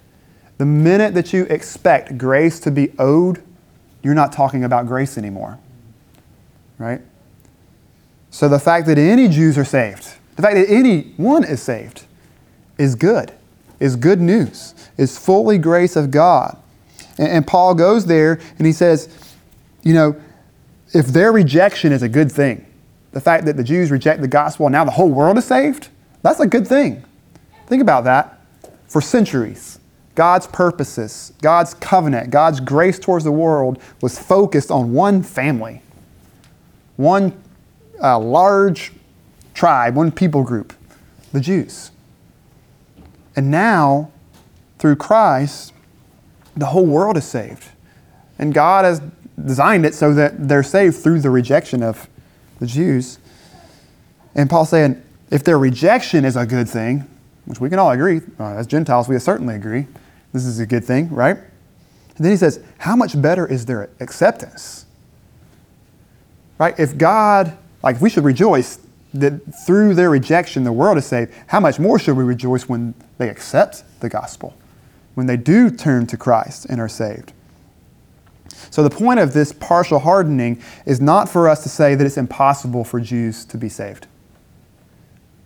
The 0.58 0.66
minute 0.66 1.14
that 1.14 1.34
you 1.34 1.44
expect 1.46 2.18
grace 2.18 2.60
to 2.62 2.72
be 2.72 2.94
owed, 2.98 3.44
you're 4.02 4.16
not 4.16 4.32
talking 4.32 4.64
about 4.64 4.88
grace 4.88 5.18
anymore. 5.18 5.60
Right? 6.80 7.02
So 8.38 8.48
the 8.48 8.60
fact 8.60 8.86
that 8.86 9.00
any 9.00 9.28
Jews 9.28 9.58
are 9.58 9.66
saved, 9.66 10.14
the 10.36 10.44
fact 10.44 10.54
that 10.54 10.70
anyone 10.70 11.44
is 11.44 11.60
saved, 11.60 12.06
is 12.78 12.94
good, 12.94 13.34
is 13.80 13.96
good 13.96 14.22
news, 14.22 14.76
is 14.96 15.18
fully 15.18 15.58
grace 15.58 15.96
of 15.96 16.12
God. 16.12 16.56
And, 17.18 17.30
and 17.30 17.48
Paul 17.48 17.74
goes 17.74 18.06
there 18.06 18.40
and 18.60 18.68
he 18.68 18.74
says, 18.74 19.10
you 19.82 19.96
know, 19.96 20.22
if 20.94 21.08
their 21.08 21.32
rejection 21.32 21.92
is 21.92 22.04
a 22.04 22.08
good 22.08 22.32
thing, 22.32 22.64
the 23.12 23.20
fact 23.20 23.46
that 23.46 23.58
the 23.58 23.64
Jews 23.64 23.90
reject 23.90 24.22
the 24.22 24.28
gospel 24.28 24.68
and 24.68 24.74
now 24.74 24.86
the 24.86 24.92
whole 24.92 25.10
world 25.10 25.40
is 25.40 25.46
saved, 25.46 25.90
that's 26.22 26.40
a 26.40 26.46
good 26.46 26.68
thing. 26.68 27.04
Think 27.66 27.82
about 27.82 28.04
that. 28.04 28.40
For 28.86 29.02
centuries, 29.02 29.80
God's 30.14 30.46
purposes, 30.46 31.34
God's 31.42 31.74
covenant, 31.74 32.30
God's 32.30 32.60
grace 32.60 33.00
towards 33.00 33.26
the 33.26 33.32
world 33.32 33.80
was 34.00 34.20
focused 34.20 34.70
on 34.70 34.94
one 34.94 35.24
family, 35.24 35.82
one 36.98 37.34
uh, 38.02 38.20
large 38.20 38.92
tribe, 39.54 39.96
one 39.96 40.12
people 40.12 40.44
group, 40.44 40.74
the 41.32 41.40
Jews. 41.40 41.92
And 43.36 43.52
now, 43.52 44.12
through 44.80 44.96
Christ, 44.98 45.74
the 46.56 46.68
whole 46.68 46.86
world 46.86 47.18
is 47.18 47.26
saved. 47.26 47.70
And 48.40 48.54
God 48.54 48.86
has 48.86 49.02
designed 49.44 49.86
it 49.86 49.94
so 49.94 50.14
that 50.14 50.48
they're 50.48 50.64
saved 50.64 50.98
through 50.98 51.22
the 51.22 51.30
rejection 51.30 51.84
of 51.84 52.08
the 52.60 52.66
Jews. 52.66 53.20
And 54.36 54.50
Paul's 54.50 54.70
saying, 54.70 55.04
if 55.30 55.44
their 55.44 55.60
rejection 55.60 56.26
is 56.26 56.36
a 56.36 56.46
good 56.46 56.70
thing, 56.70 57.08
which 57.46 57.60
we 57.60 57.70
can 57.70 57.80
all 57.80 57.92
agree, 57.92 58.22
uh, 58.40 58.56
as 58.56 58.68
Gentiles, 58.68 59.08
we 59.08 59.18
certainly 59.20 59.56
agree, 59.56 59.88
this 60.34 60.46
is 60.46 60.60
a 60.60 60.66
good 60.66 60.84
thing, 60.84 61.10
right? 61.10 61.38
And 61.38 62.26
then 62.26 62.32
he 62.32 62.38
says, 62.38 62.60
how 62.80 62.96
much 62.96 63.20
better 63.22 63.46
is 63.46 63.66
their 63.66 63.90
acceptance? 64.00 64.86
Right? 66.58 66.78
If 66.80 66.98
God, 66.98 67.56
like, 67.88 68.02
we 68.02 68.10
should 68.10 68.26
rejoice 68.26 68.80
that 69.14 69.40
through 69.66 69.94
their 69.94 70.10
rejection 70.10 70.66
the 70.66 70.74
world 70.74 70.98
is 70.98 71.06
saved, 71.06 71.34
how 71.48 71.62
much 71.62 71.80
more 71.80 71.98
should 71.98 72.18
we 72.18 72.24
rejoice 72.26 72.68
when 72.68 72.94
they 73.18 73.30
accept 73.30 73.86
the 74.02 74.10
gospel, 74.10 74.58
when 75.16 75.26
they 75.26 75.38
do 75.38 75.72
turn 75.72 76.06
to 76.08 76.18
Christ 76.18 76.66
and 76.66 76.82
are 76.82 76.90
saved? 76.90 77.32
So, 78.70 78.84
the 78.84 78.90
point 78.90 79.22
of 79.22 79.32
this 79.32 79.54
partial 79.54 80.00
hardening 80.00 80.62
is 80.86 81.00
not 81.00 81.30
for 81.30 81.48
us 81.48 81.64
to 81.64 81.70
say 81.70 81.96
that 81.96 82.06
it's 82.06 82.18
impossible 82.18 82.84
for 82.84 83.00
Jews 83.00 83.46
to 83.46 83.58
be 83.58 83.70
saved. 83.70 84.06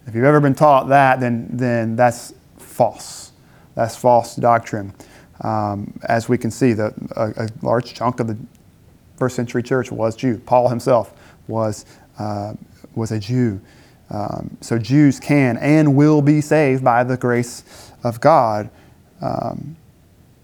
If 0.08 0.16
you've 0.16 0.24
ever 0.24 0.40
been 0.40 0.56
taught 0.56 0.90
that, 0.90 1.20
then, 1.20 1.48
then 1.52 1.96
that's 1.96 2.34
false. 2.58 3.34
That's 3.76 3.96
false 3.96 4.36
doctrine. 4.36 4.96
Um, 5.42 5.94
as 6.10 6.28
we 6.28 6.40
can 6.40 6.50
see, 6.50 6.74
the, 6.74 6.92
a, 7.16 7.46
a, 7.46 7.50
large 7.62 7.94
chunk 7.94 8.20
of 8.20 8.26
the 8.26 8.38
first 9.18 9.36
century 9.36 9.62
church 9.62 9.92
was 9.92 10.16
Jew. 10.16 10.42
Paul 10.44 10.70
himself 10.70 11.14
was, 11.48 11.86
uh, 12.20 12.54
was 12.96 13.12
a 13.12 13.20
Jew. 13.20 13.62
Um, 14.10 14.58
so 14.60 14.78
Jews 14.78 15.20
can 15.20 15.58
and 15.58 15.96
will 15.96 16.22
be 16.22 16.42
saved 16.42 16.84
by 16.84 17.04
the 17.04 17.16
grace 17.16 17.64
of 18.04 18.20
God. 18.20 18.70
Um, 19.22 19.78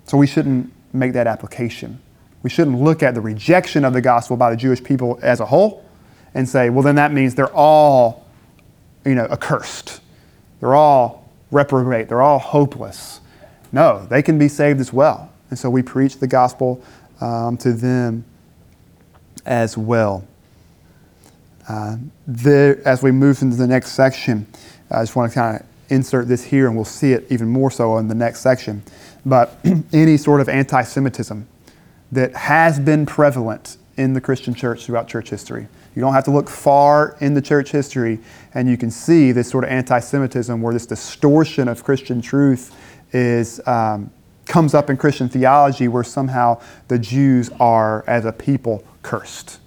so 0.05 0.17
we 0.17 0.27
shouldn't 0.27 0.71
make 0.93 1.13
that 1.13 1.27
application. 1.27 2.01
We 2.43 2.49
shouldn't 2.49 2.79
look 2.79 3.03
at 3.03 3.13
the 3.13 3.21
rejection 3.21 3.83
of 3.83 3.93
the 3.93 4.01
gospel 4.01 4.37
by 4.37 4.51
the 4.51 4.55
Jewish 4.55 4.81
people 4.81 5.19
as 5.21 5.39
a 5.39 5.45
whole 5.45 5.83
and 6.33 6.47
say, 6.47 6.69
well, 6.69 6.83
then 6.83 6.95
that 6.95 7.11
means 7.11 7.35
they're 7.35 7.53
all, 7.53 8.25
you 9.05 9.15
know, 9.15 9.25
accursed. 9.25 10.01
They're 10.59 10.75
all 10.75 11.29
reprobate. 11.51 12.09
They're 12.09 12.21
all 12.21 12.39
hopeless. 12.39 13.19
No, 13.71 14.05
they 14.05 14.21
can 14.21 14.37
be 14.37 14.47
saved 14.47 14.79
as 14.79 14.93
well. 14.93 15.31
And 15.49 15.59
so 15.59 15.69
we 15.69 15.81
preach 15.81 16.19
the 16.19 16.27
gospel 16.27 16.81
um, 17.19 17.57
to 17.57 17.73
them 17.73 18.23
as 19.45 19.77
well. 19.77 20.25
Uh, 21.67 21.97
there, 22.25 22.85
as 22.87 23.03
we 23.03 23.11
move 23.11 23.41
into 23.41 23.57
the 23.57 23.67
next 23.67 23.91
section, 23.91 24.47
I 24.89 25.01
just 25.01 25.15
want 25.15 25.31
to 25.31 25.35
kind 25.35 25.59
of 25.59 25.65
insert 25.89 26.27
this 26.27 26.43
here, 26.43 26.67
and 26.67 26.75
we'll 26.75 26.85
see 26.85 27.13
it 27.13 27.25
even 27.29 27.47
more 27.47 27.71
so 27.71 27.97
in 27.97 28.07
the 28.07 28.15
next 28.15 28.41
section. 28.41 28.83
But 29.25 29.57
any 29.93 30.17
sort 30.17 30.41
of 30.41 30.49
anti 30.49 30.81
Semitism 30.83 31.47
that 32.11 32.35
has 32.35 32.79
been 32.79 33.05
prevalent 33.05 33.77
in 33.97 34.13
the 34.13 34.21
Christian 34.21 34.53
church 34.53 34.85
throughout 34.85 35.07
church 35.07 35.29
history. 35.29 35.67
You 35.95 36.01
don't 36.01 36.13
have 36.13 36.23
to 36.25 36.31
look 36.31 36.49
far 36.49 37.17
in 37.19 37.33
the 37.33 37.41
church 37.41 37.71
history, 37.71 38.19
and 38.53 38.69
you 38.69 38.77
can 38.77 38.91
see 38.91 39.31
this 39.31 39.49
sort 39.49 39.63
of 39.63 39.71
anti 39.71 39.99
Semitism 39.99 40.61
where 40.61 40.73
this 40.73 40.85
distortion 40.85 41.67
of 41.67 41.83
Christian 41.83 42.21
truth 42.21 42.75
is. 43.13 43.59
Um, 43.67 44.11
comes 44.47 44.73
up 44.73 44.89
in 44.89 44.95
Christian 44.95 45.27
theology 45.27 45.89
where 45.89 46.05
somehow 46.05 46.61
the 46.87 46.97
Jews 46.97 47.49
are, 47.59 48.05
as 48.07 48.23
a 48.23 48.31
people, 48.31 48.81
cursed. 49.01 49.59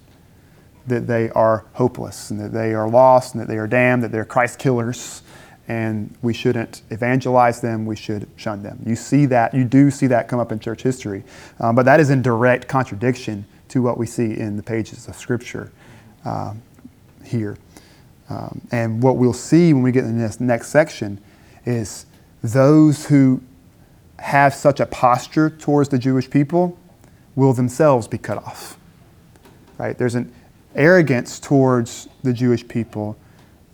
That 0.91 1.07
they 1.07 1.29
are 1.29 1.65
hopeless 1.73 2.31
and 2.31 2.39
that 2.41 2.51
they 2.51 2.73
are 2.73 2.89
lost 2.89 3.33
and 3.33 3.41
that 3.41 3.47
they 3.47 3.57
are 3.57 3.67
damned, 3.67 4.03
that 4.03 4.11
they're 4.11 4.25
Christ 4.25 4.59
killers 4.59 5.23
and 5.71 6.13
we 6.21 6.33
shouldn't 6.33 6.81
evangelize 6.89 7.61
them, 7.61 7.85
we 7.85 7.95
should 7.95 8.27
shun 8.35 8.61
them. 8.61 8.83
You 8.85 8.97
see 8.97 9.25
that, 9.27 9.53
you 9.53 9.63
do 9.63 9.89
see 9.89 10.07
that 10.07 10.27
come 10.27 10.37
up 10.37 10.51
in 10.51 10.59
church 10.59 10.83
history, 10.83 11.23
um, 11.61 11.75
but 11.75 11.85
that 11.85 12.01
is 12.01 12.09
in 12.09 12.21
direct 12.21 12.67
contradiction 12.67 13.45
to 13.69 13.81
what 13.81 13.97
we 13.97 14.05
see 14.05 14.37
in 14.37 14.57
the 14.57 14.63
pages 14.63 15.07
of 15.07 15.15
Scripture 15.15 15.71
um, 16.25 16.61
here. 17.23 17.57
Um, 18.29 18.59
and 18.71 19.01
what 19.01 19.15
we'll 19.15 19.31
see 19.31 19.71
when 19.71 19.81
we 19.81 19.93
get 19.93 20.03
in 20.03 20.17
this 20.17 20.41
next 20.41 20.67
section 20.67 21.21
is 21.65 22.05
those 22.43 23.05
who 23.05 23.41
have 24.19 24.53
such 24.53 24.81
a 24.81 24.85
posture 24.85 25.49
towards 25.49 25.87
the 25.87 25.97
Jewish 25.97 26.29
people 26.29 26.77
will 27.35 27.53
themselves 27.53 28.09
be 28.09 28.17
cut 28.17 28.37
off. 28.37 28.77
Right? 29.77 29.97
There's 29.97 30.15
an 30.15 30.33
arrogance 30.75 31.39
towards 31.39 32.07
the 32.23 32.33
Jewish 32.33 32.67
people 32.67 33.17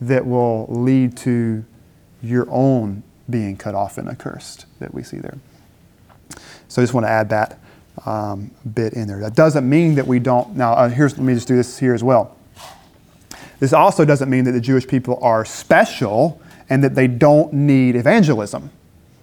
that 0.01 0.25
will 0.25 0.67
lead 0.69 1.17
to 1.17 1.65
your 2.21 2.47
own 2.49 3.03
being 3.29 3.57
cut 3.57 3.75
off 3.75 3.97
and 3.97 4.07
accursed 4.07 4.65
that 4.79 4.93
we 4.93 5.03
see 5.03 5.17
there. 5.17 5.37
So 6.67 6.81
I 6.81 6.83
just 6.83 6.93
want 6.93 7.05
to 7.05 7.09
add 7.09 7.29
that 7.29 7.59
um, 8.05 8.51
bit 8.73 8.93
in 8.93 9.07
there. 9.07 9.19
That 9.19 9.35
doesn't 9.35 9.67
mean 9.67 9.95
that 9.95 10.07
we 10.07 10.19
don't. 10.19 10.55
Now, 10.55 10.73
uh, 10.73 10.89
here's 10.89 11.17
let 11.17 11.25
me 11.25 11.33
just 11.33 11.47
do 11.47 11.55
this 11.55 11.77
here 11.77 11.93
as 11.93 12.03
well. 12.03 12.35
This 13.59 13.73
also 13.73 14.05
doesn't 14.05 14.29
mean 14.29 14.43
that 14.45 14.51
the 14.51 14.61
Jewish 14.61 14.87
people 14.87 15.17
are 15.21 15.43
special 15.43 16.41
and 16.69 16.83
that 16.83 16.95
they 16.95 17.07
don't 17.07 17.53
need 17.53 17.95
evangelism, 17.95 18.69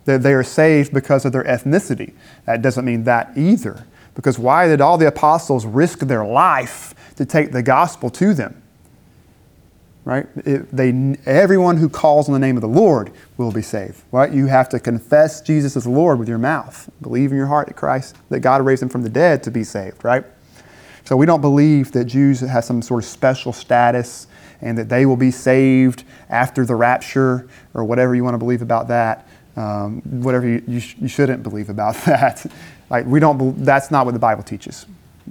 that 0.06 0.22
they 0.22 0.32
are 0.32 0.42
saved 0.42 0.92
because 0.92 1.24
of 1.24 1.32
their 1.32 1.44
ethnicity. 1.44 2.14
That 2.46 2.62
doesn't 2.62 2.84
mean 2.84 3.04
that 3.04 3.36
either. 3.36 3.84
Because 4.14 4.38
why 4.38 4.66
did 4.66 4.80
all 4.80 4.98
the 4.98 5.06
apostles 5.06 5.66
risk 5.66 6.00
their 6.00 6.24
life 6.24 6.94
to 7.16 7.24
take 7.24 7.52
the 7.52 7.62
gospel 7.62 8.10
to 8.10 8.34
them? 8.34 8.62
right? 10.04 10.26
It, 10.44 10.70
they, 10.70 11.16
everyone 11.24 11.78
who 11.78 11.88
calls 11.88 12.28
on 12.28 12.34
the 12.34 12.38
name 12.38 12.56
of 12.56 12.60
the 12.60 12.68
Lord 12.68 13.10
will 13.36 13.52
be 13.52 13.62
saved, 13.62 14.02
right? 14.12 14.30
You 14.30 14.46
have 14.46 14.68
to 14.70 14.80
confess 14.80 15.40
Jesus 15.40 15.76
as 15.76 15.86
Lord 15.86 16.18
with 16.18 16.28
your 16.28 16.38
mouth, 16.38 16.90
believe 17.00 17.30
in 17.32 17.38
your 17.38 17.46
heart 17.46 17.68
that 17.68 17.74
Christ, 17.74 18.16
that 18.28 18.40
God 18.40 18.64
raised 18.64 18.82
him 18.82 18.88
from 18.88 19.02
the 19.02 19.08
dead 19.08 19.42
to 19.44 19.50
be 19.50 19.64
saved, 19.64 20.04
right? 20.04 20.24
So 21.04 21.16
we 21.16 21.26
don't 21.26 21.40
believe 21.40 21.92
that 21.92 22.04
Jews 22.04 22.40
have 22.40 22.64
some 22.64 22.82
sort 22.82 23.04
of 23.04 23.08
special 23.08 23.52
status 23.52 24.26
and 24.60 24.78
that 24.78 24.88
they 24.88 25.04
will 25.04 25.16
be 25.16 25.30
saved 25.30 26.04
after 26.30 26.64
the 26.64 26.74
rapture 26.74 27.48
or 27.74 27.84
whatever 27.84 28.14
you 28.14 28.24
want 28.24 28.34
to 28.34 28.38
believe 28.38 28.62
about 28.62 28.88
that. 28.88 29.26
Um, 29.56 30.00
whatever 30.22 30.46
you, 30.46 30.62
you, 30.66 30.80
sh- 30.80 30.96
you 30.98 31.08
shouldn't 31.08 31.42
believe 31.42 31.68
about 31.68 31.94
that. 32.06 32.44
like 32.90 33.06
we 33.06 33.20
don't. 33.20 33.64
That's 33.64 33.90
not 33.90 34.04
what 34.04 34.12
the 34.12 34.20
Bible 34.20 34.42
teaches 34.42 34.86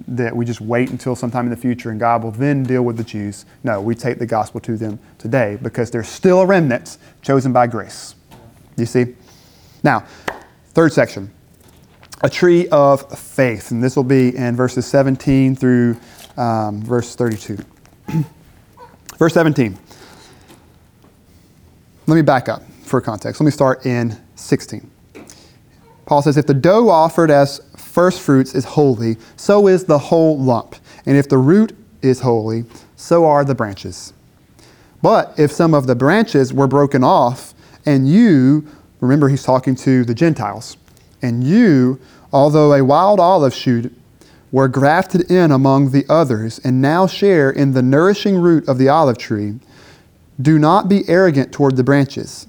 that 0.08 0.34
we 0.34 0.44
just 0.44 0.60
wait 0.60 0.90
until 0.90 1.14
sometime 1.14 1.46
in 1.46 1.50
the 1.50 1.56
future 1.56 1.90
and 1.90 2.00
God 2.00 2.24
will 2.24 2.32
then 2.32 2.62
deal 2.64 2.82
with 2.82 2.96
the 2.96 3.04
Jews. 3.04 3.46
No, 3.62 3.80
we 3.80 3.94
take 3.94 4.18
the 4.18 4.26
gospel 4.26 4.60
to 4.60 4.76
them 4.76 4.98
today 5.18 5.58
because 5.62 5.90
there's 5.90 6.08
still 6.08 6.40
a 6.40 6.46
remnant 6.46 6.98
chosen 7.22 7.52
by 7.52 7.66
grace. 7.66 8.14
You 8.76 8.86
see? 8.86 9.14
Now, 9.82 10.04
third 10.72 10.92
section 10.92 11.30
a 12.24 12.30
tree 12.30 12.66
of 12.68 13.18
faith. 13.18 13.70
And 13.70 13.82
this 13.84 13.96
will 13.96 14.02
be 14.02 14.34
in 14.34 14.56
verses 14.56 14.86
17 14.86 15.56
through 15.56 15.96
um, 16.38 16.82
verse 16.82 17.14
32. 17.14 17.58
verse 19.18 19.34
17. 19.34 19.78
Let 22.06 22.14
me 22.14 22.22
back 22.22 22.48
up 22.48 22.62
for 22.82 23.00
context. 23.00 23.40
Let 23.40 23.44
me 23.44 23.50
start 23.50 23.84
in 23.84 24.18
16. 24.36 24.90
Paul 26.06 26.22
says, 26.22 26.36
If 26.36 26.46
the 26.46 26.54
dough 26.54 26.88
offered 26.88 27.30
as 27.30 27.60
first 27.94 28.20
fruits 28.20 28.56
is 28.56 28.64
holy, 28.64 29.16
so 29.36 29.68
is 29.68 29.84
the 29.84 29.98
whole 29.98 30.36
lump. 30.36 30.74
And 31.06 31.16
if 31.16 31.28
the 31.28 31.38
root 31.38 31.76
is 32.02 32.20
holy, 32.20 32.64
so 32.96 33.24
are 33.24 33.44
the 33.44 33.54
branches. 33.54 34.12
But 35.00 35.32
if 35.38 35.52
some 35.52 35.74
of 35.74 35.86
the 35.86 35.94
branches 35.94 36.52
were 36.52 36.66
broken 36.66 37.04
off, 37.04 37.54
and 37.86 38.08
you, 38.08 38.66
remember 39.00 39.28
he's 39.28 39.44
talking 39.44 39.76
to 39.76 40.04
the 40.04 40.12
Gentiles, 40.14 40.76
and 41.22 41.44
you, 41.44 42.00
although 42.32 42.72
a 42.72 42.82
wild 42.82 43.20
olive 43.20 43.54
shoot, 43.54 43.96
were 44.50 44.66
grafted 44.66 45.30
in 45.30 45.52
among 45.52 45.92
the 45.92 46.04
others, 46.08 46.58
and 46.64 46.82
now 46.82 47.06
share 47.06 47.48
in 47.48 47.74
the 47.74 47.82
nourishing 47.82 48.38
root 48.38 48.68
of 48.68 48.76
the 48.76 48.88
olive 48.88 49.18
tree, 49.18 49.54
do 50.42 50.58
not 50.58 50.88
be 50.88 51.08
arrogant 51.08 51.52
toward 51.52 51.76
the 51.76 51.84
branches. 51.84 52.48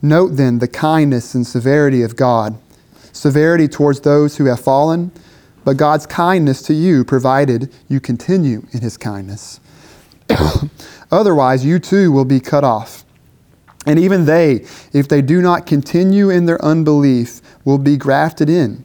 Note 0.00 0.36
then 0.36 0.58
the 0.58 0.68
kindness 0.68 1.34
and 1.34 1.46
severity 1.46 2.02
of 2.02 2.16
God 2.16 2.58
severity 3.18 3.68
towards 3.68 4.00
those 4.00 4.36
who 4.36 4.44
have 4.46 4.60
fallen, 4.60 5.10
but 5.64 5.76
God's 5.76 6.06
kindness 6.06 6.62
to 6.62 6.74
you, 6.74 7.04
provided 7.04 7.72
you 7.88 8.00
continue 8.00 8.66
in 8.72 8.80
his 8.80 8.96
kindness. 8.96 9.60
Otherwise, 11.10 11.64
you 11.64 11.78
too 11.78 12.12
will 12.12 12.24
be 12.24 12.40
cut 12.40 12.64
off. 12.64 13.04
And 13.86 13.98
even 13.98 14.26
they, 14.26 14.66
if 14.92 15.08
they 15.08 15.22
do 15.22 15.40
not 15.40 15.66
continue 15.66 16.30
in 16.30 16.46
their 16.46 16.62
unbelief, 16.64 17.40
will 17.64 17.78
be 17.78 17.96
grafted 17.96 18.48
in. 18.48 18.84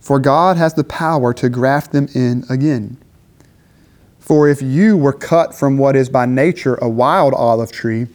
For 0.00 0.18
God 0.18 0.56
has 0.56 0.74
the 0.74 0.84
power 0.84 1.34
to 1.34 1.48
graft 1.48 1.92
them 1.92 2.08
in 2.14 2.44
again. 2.48 2.96
For 4.18 4.48
if 4.48 4.60
you 4.60 4.96
were 4.96 5.12
cut 5.12 5.54
from 5.54 5.78
what 5.78 5.96
is 5.96 6.08
by 6.08 6.26
nature 6.26 6.74
a 6.76 6.88
wild 6.88 7.34
olive 7.34 7.72
tree, 7.72 8.06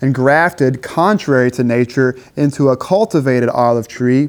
and 0.00 0.14
grafted 0.14 0.82
contrary 0.82 1.50
to 1.50 1.64
nature 1.64 2.16
into 2.36 2.68
a 2.68 2.76
cultivated 2.76 3.48
olive 3.48 3.88
tree, 3.88 4.28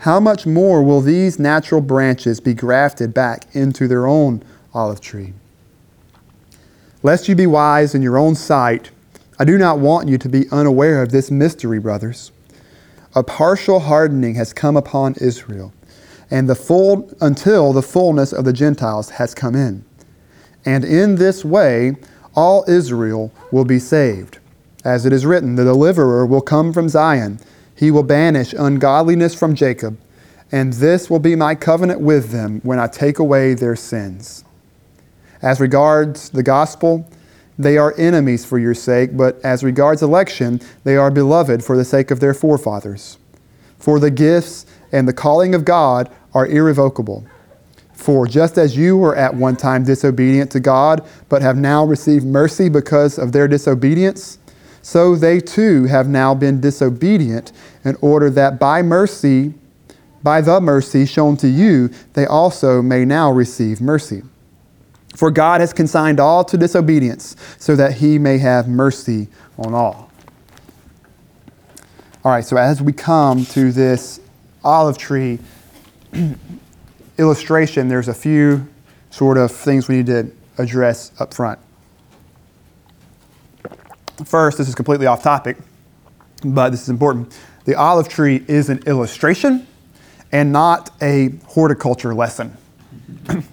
how 0.00 0.20
much 0.20 0.46
more 0.46 0.82
will 0.82 1.00
these 1.00 1.38
natural 1.38 1.80
branches 1.80 2.38
be 2.40 2.54
grafted 2.54 3.12
back 3.12 3.44
into 3.54 3.88
their 3.88 4.06
own 4.06 4.42
olive 4.72 5.00
tree? 5.00 5.34
Lest 7.02 7.28
you 7.28 7.34
be 7.34 7.46
wise 7.46 7.94
in 7.94 8.02
your 8.02 8.18
own 8.18 8.34
sight, 8.34 8.90
I 9.38 9.44
do 9.44 9.58
not 9.58 9.78
want 9.78 10.08
you 10.08 10.18
to 10.18 10.28
be 10.28 10.50
unaware 10.50 11.02
of 11.02 11.10
this 11.10 11.30
mystery, 11.30 11.78
brothers. 11.78 12.32
A 13.14 13.22
partial 13.22 13.80
hardening 13.80 14.34
has 14.34 14.52
come 14.52 14.76
upon 14.76 15.14
Israel, 15.20 15.72
and 16.30 16.48
the 16.48 16.54
full 16.54 17.10
until 17.20 17.72
the 17.72 17.82
fullness 17.82 18.32
of 18.32 18.44
the 18.44 18.52
Gentiles 18.52 19.10
has 19.10 19.34
come 19.34 19.54
in. 19.54 19.84
And 20.64 20.84
in 20.84 21.16
this 21.16 21.44
way 21.44 21.96
all 22.34 22.64
Israel 22.68 23.32
will 23.50 23.64
be 23.64 23.78
saved. 23.78 24.38
As 24.84 25.04
it 25.04 25.12
is 25.12 25.26
written, 25.26 25.56
the 25.56 25.64
deliverer 25.64 26.24
will 26.24 26.40
come 26.40 26.72
from 26.72 26.88
Zion. 26.88 27.40
He 27.74 27.90
will 27.90 28.02
banish 28.02 28.52
ungodliness 28.52 29.34
from 29.34 29.54
Jacob, 29.54 29.98
and 30.50 30.72
this 30.74 31.10
will 31.10 31.18
be 31.18 31.36
my 31.36 31.54
covenant 31.54 32.00
with 32.00 32.30
them 32.30 32.60
when 32.62 32.78
I 32.78 32.86
take 32.86 33.18
away 33.18 33.54
their 33.54 33.76
sins. 33.76 34.44
As 35.42 35.60
regards 35.60 36.30
the 36.30 36.42
gospel, 36.42 37.08
they 37.58 37.76
are 37.76 37.94
enemies 37.98 38.44
for 38.44 38.58
your 38.58 38.74
sake, 38.74 39.16
but 39.16 39.40
as 39.44 39.64
regards 39.64 40.02
election, 40.02 40.60
they 40.84 40.96
are 40.96 41.10
beloved 41.10 41.64
for 41.64 41.76
the 41.76 41.84
sake 41.84 42.10
of 42.10 42.20
their 42.20 42.34
forefathers. 42.34 43.18
For 43.78 43.98
the 43.98 44.10
gifts 44.10 44.64
and 44.92 45.06
the 45.06 45.12
calling 45.12 45.54
of 45.54 45.64
God 45.64 46.10
are 46.34 46.46
irrevocable. 46.46 47.24
For 47.92 48.26
just 48.26 48.58
as 48.58 48.76
you 48.76 48.96
were 48.96 49.16
at 49.16 49.34
one 49.34 49.56
time 49.56 49.84
disobedient 49.84 50.52
to 50.52 50.60
God, 50.60 51.04
but 51.28 51.42
have 51.42 51.56
now 51.56 51.84
received 51.84 52.24
mercy 52.24 52.68
because 52.68 53.18
of 53.18 53.32
their 53.32 53.48
disobedience, 53.48 54.38
so 54.88 55.14
they 55.16 55.38
too 55.38 55.84
have 55.84 56.08
now 56.08 56.34
been 56.34 56.62
disobedient, 56.62 57.52
in 57.84 57.94
order 58.00 58.30
that 58.30 58.58
by 58.58 58.80
mercy, 58.80 59.52
by 60.22 60.40
the 60.40 60.62
mercy 60.62 61.04
shown 61.04 61.36
to 61.36 61.46
you, 61.46 61.90
they 62.14 62.24
also 62.24 62.80
may 62.80 63.04
now 63.04 63.30
receive 63.30 63.82
mercy. 63.82 64.22
For 65.14 65.30
God 65.30 65.60
has 65.60 65.74
consigned 65.74 66.18
all 66.18 66.42
to 66.44 66.56
disobedience, 66.56 67.36
so 67.58 67.76
that 67.76 67.96
he 67.96 68.18
may 68.18 68.38
have 68.38 68.66
mercy 68.66 69.28
on 69.58 69.74
all. 69.74 70.10
All 72.24 72.32
right, 72.32 72.42
so 72.42 72.56
as 72.56 72.80
we 72.80 72.94
come 72.94 73.44
to 73.44 73.70
this 73.70 74.20
olive 74.64 74.96
tree 74.96 75.38
illustration, 77.18 77.88
there's 77.88 78.08
a 78.08 78.14
few 78.14 78.66
sort 79.10 79.36
of 79.36 79.52
things 79.52 79.86
we 79.86 79.96
need 79.96 80.06
to 80.06 80.32
address 80.56 81.12
up 81.20 81.34
front. 81.34 81.58
First, 84.24 84.58
this 84.58 84.68
is 84.68 84.74
completely 84.74 85.06
off 85.06 85.22
topic, 85.22 85.56
but 86.44 86.70
this 86.70 86.82
is 86.82 86.88
important. 86.88 87.38
The 87.64 87.74
olive 87.74 88.08
tree 88.08 88.44
is 88.48 88.68
an 88.68 88.78
illustration 88.86 89.66
and 90.32 90.52
not 90.52 90.90
a 91.00 91.30
horticulture 91.46 92.14
lesson. 92.14 92.56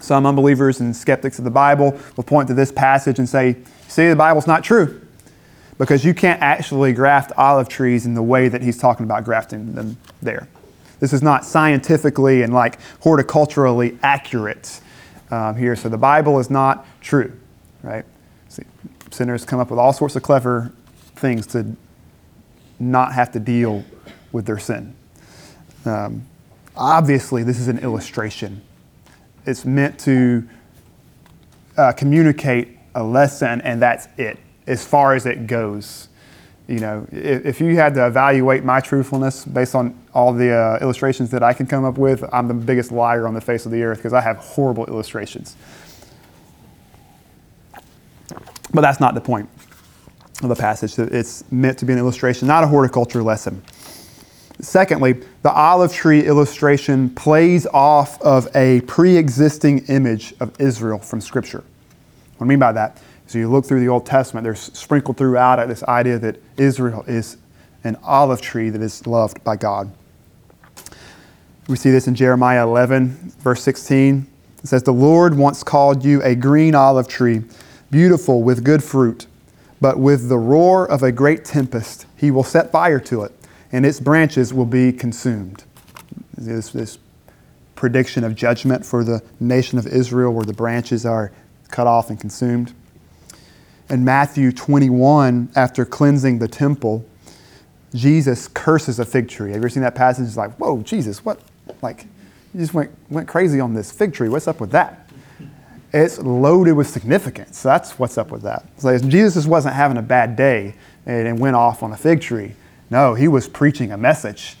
Some 0.00 0.26
unbelievers 0.26 0.80
and 0.80 0.94
skeptics 0.94 1.38
of 1.38 1.44
the 1.44 1.50
Bible 1.50 1.98
will 2.16 2.24
point 2.24 2.48
to 2.48 2.54
this 2.54 2.72
passage 2.72 3.18
and 3.18 3.28
say, 3.28 3.56
see, 3.88 4.08
the 4.08 4.16
Bible's 4.16 4.46
not 4.46 4.64
true. 4.64 5.00
Because 5.78 6.04
you 6.04 6.14
can't 6.14 6.40
actually 6.40 6.92
graft 6.92 7.32
olive 7.36 7.68
trees 7.68 8.06
in 8.06 8.14
the 8.14 8.22
way 8.22 8.48
that 8.48 8.62
he's 8.62 8.78
talking 8.78 9.04
about 9.04 9.24
grafting 9.24 9.74
them 9.74 9.96
there. 10.22 10.48
This 11.00 11.12
is 11.12 11.22
not 11.22 11.44
scientifically 11.44 12.42
and 12.42 12.54
like 12.54 12.78
horticulturally 13.00 13.98
accurate 14.02 14.80
um, 15.30 15.56
here. 15.56 15.74
So 15.74 15.88
the 15.88 15.98
Bible 15.98 16.38
is 16.38 16.48
not 16.48 16.86
true, 17.00 17.32
right? 17.82 18.04
See, 18.48 18.62
sinners 19.14 19.44
come 19.44 19.60
up 19.60 19.70
with 19.70 19.78
all 19.78 19.92
sorts 19.92 20.16
of 20.16 20.22
clever 20.22 20.72
things 21.16 21.46
to 21.48 21.76
not 22.78 23.12
have 23.12 23.32
to 23.32 23.40
deal 23.40 23.84
with 24.32 24.46
their 24.46 24.58
sin. 24.58 24.94
Um, 25.84 26.26
obviously, 26.76 27.42
this 27.42 27.58
is 27.58 27.68
an 27.68 27.78
illustration 27.78 28.62
it's 29.46 29.64
meant 29.64 29.98
to 30.00 30.48
uh, 31.76 31.92
communicate 31.92 32.78
a 32.94 33.02
lesson, 33.02 33.60
and 33.62 33.82
that's 33.82 34.08
it, 34.16 34.38
as 34.66 34.84
far 34.84 35.14
as 35.14 35.26
it 35.26 35.46
goes. 35.46 36.08
You 36.66 36.78
know, 36.78 37.06
if, 37.12 37.44
if 37.44 37.60
you 37.60 37.76
had 37.76 37.94
to 37.94 38.06
evaluate 38.06 38.64
my 38.64 38.80
truthfulness 38.80 39.44
based 39.44 39.74
on 39.74 39.98
all 40.14 40.32
the 40.32 40.50
uh, 40.50 40.78
illustrations 40.80 41.30
that 41.30 41.42
I 41.42 41.52
can 41.52 41.66
come 41.66 41.84
up 41.84 41.98
with, 41.98 42.24
I'm 42.32 42.48
the 42.48 42.54
biggest 42.54 42.90
liar 42.90 43.26
on 43.26 43.34
the 43.34 43.40
face 43.40 43.66
of 43.66 43.72
the 43.72 43.82
earth 43.82 43.98
because 43.98 44.14
I 44.14 44.22
have 44.22 44.38
horrible 44.38 44.86
illustrations. 44.86 45.56
But 48.74 48.80
that's 48.80 49.00
not 49.00 49.14
the 49.14 49.20
point 49.20 49.48
of 50.42 50.48
the 50.48 50.56
passage. 50.56 50.98
It's 50.98 51.50
meant 51.50 51.78
to 51.78 51.84
be 51.84 51.92
an 51.92 51.98
illustration, 51.98 52.48
not 52.48 52.64
a 52.64 52.66
horticulture 52.66 53.22
lesson. 53.22 53.62
Secondly, 54.60 55.14
the 55.42 55.52
olive 55.52 55.92
tree 55.92 56.24
illustration 56.24 57.10
plays 57.10 57.66
off 57.66 58.20
of 58.20 58.48
a 58.54 58.80
pre 58.82 59.16
existing 59.16 59.86
image 59.86 60.34
of 60.40 60.60
Israel 60.60 60.98
from 60.98 61.20
Scripture. 61.20 61.64
What 62.36 62.46
I 62.46 62.48
mean 62.48 62.58
by 62.58 62.72
that 62.72 63.00
is 63.26 63.34
you 63.34 63.48
look 63.48 63.64
through 63.64 63.80
the 63.80 63.88
Old 63.88 64.06
Testament, 64.06 64.44
there's 64.44 64.60
sprinkled 64.60 65.16
throughout 65.16 65.58
it 65.58 65.68
this 65.68 65.82
idea 65.84 66.18
that 66.18 66.36
Israel 66.56 67.04
is 67.06 67.36
an 67.84 67.96
olive 68.02 68.40
tree 68.40 68.70
that 68.70 68.82
is 68.82 69.06
loved 69.06 69.42
by 69.44 69.56
God. 69.56 69.92
We 71.68 71.76
see 71.76 71.90
this 71.90 72.08
in 72.08 72.14
Jeremiah 72.14 72.66
11, 72.66 73.32
verse 73.38 73.62
16. 73.62 74.26
It 74.62 74.66
says, 74.66 74.82
The 74.82 74.92
Lord 74.92 75.36
once 75.36 75.62
called 75.62 76.04
you 76.04 76.22
a 76.22 76.34
green 76.34 76.74
olive 76.74 77.08
tree, 77.08 77.42
beautiful 77.94 78.42
with 78.42 78.64
good 78.64 78.82
fruit, 78.82 79.28
but 79.80 80.00
with 80.00 80.28
the 80.28 80.36
roar 80.36 80.84
of 80.84 81.04
a 81.04 81.12
great 81.12 81.44
tempest, 81.44 82.06
he 82.16 82.28
will 82.28 82.42
set 82.42 82.72
fire 82.72 82.98
to 82.98 83.22
it 83.22 83.30
and 83.70 83.86
its 83.86 84.00
branches 84.00 84.52
will 84.52 84.66
be 84.66 84.92
consumed. 84.92 85.62
This, 86.36 86.70
this 86.70 86.98
prediction 87.76 88.24
of 88.24 88.34
judgment 88.34 88.84
for 88.84 89.04
the 89.04 89.22
nation 89.38 89.78
of 89.78 89.86
Israel 89.86 90.34
where 90.34 90.44
the 90.44 90.52
branches 90.52 91.06
are 91.06 91.30
cut 91.70 91.86
off 91.86 92.10
and 92.10 92.18
consumed. 92.18 92.74
In 93.88 94.04
Matthew 94.04 94.50
21, 94.50 95.50
after 95.54 95.84
cleansing 95.84 96.40
the 96.40 96.48
temple, 96.48 97.06
Jesus 97.94 98.48
curses 98.48 98.98
a 98.98 99.04
fig 99.04 99.28
tree. 99.28 99.50
Have 99.50 99.58
you 99.58 99.60
ever 99.60 99.68
seen 99.68 99.84
that 99.84 99.94
passage? 99.94 100.26
It's 100.26 100.36
like, 100.36 100.50
whoa, 100.56 100.82
Jesus, 100.82 101.24
what? 101.24 101.40
Like, 101.80 102.06
you 102.52 102.58
just 102.58 102.74
went, 102.74 102.90
went 103.08 103.28
crazy 103.28 103.60
on 103.60 103.72
this 103.74 103.92
fig 103.92 104.14
tree. 104.14 104.28
What's 104.28 104.48
up 104.48 104.60
with 104.60 104.72
that? 104.72 105.03
It's 105.94 106.18
loaded 106.18 106.72
with 106.72 106.88
significance. 106.88 107.62
That's 107.62 107.98
what's 108.00 108.18
up 108.18 108.32
with 108.32 108.42
that. 108.42 108.66
Like 108.82 109.06
Jesus 109.06 109.34
just 109.34 109.48
wasn't 109.48 109.76
having 109.76 109.96
a 109.96 110.02
bad 110.02 110.34
day 110.34 110.74
and 111.06 111.38
went 111.38 111.54
off 111.54 111.84
on 111.84 111.92
a 111.92 111.96
fig 111.96 112.20
tree. 112.20 112.54
No, 112.90 113.14
he 113.14 113.28
was 113.28 113.48
preaching 113.48 113.92
a 113.92 113.96
message. 113.96 114.56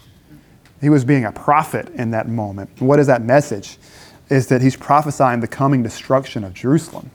He 0.80 0.88
was 0.88 1.04
being 1.04 1.24
a 1.24 1.32
prophet 1.32 1.88
in 1.96 2.12
that 2.12 2.28
moment. 2.28 2.70
What 2.80 3.00
is 3.00 3.08
that 3.08 3.22
message? 3.22 3.78
Is 4.30 4.46
that 4.46 4.62
he's 4.62 4.76
prophesying 4.76 5.40
the 5.40 5.48
coming 5.48 5.82
destruction 5.82 6.44
of 6.44 6.54
Jerusalem. 6.54 7.10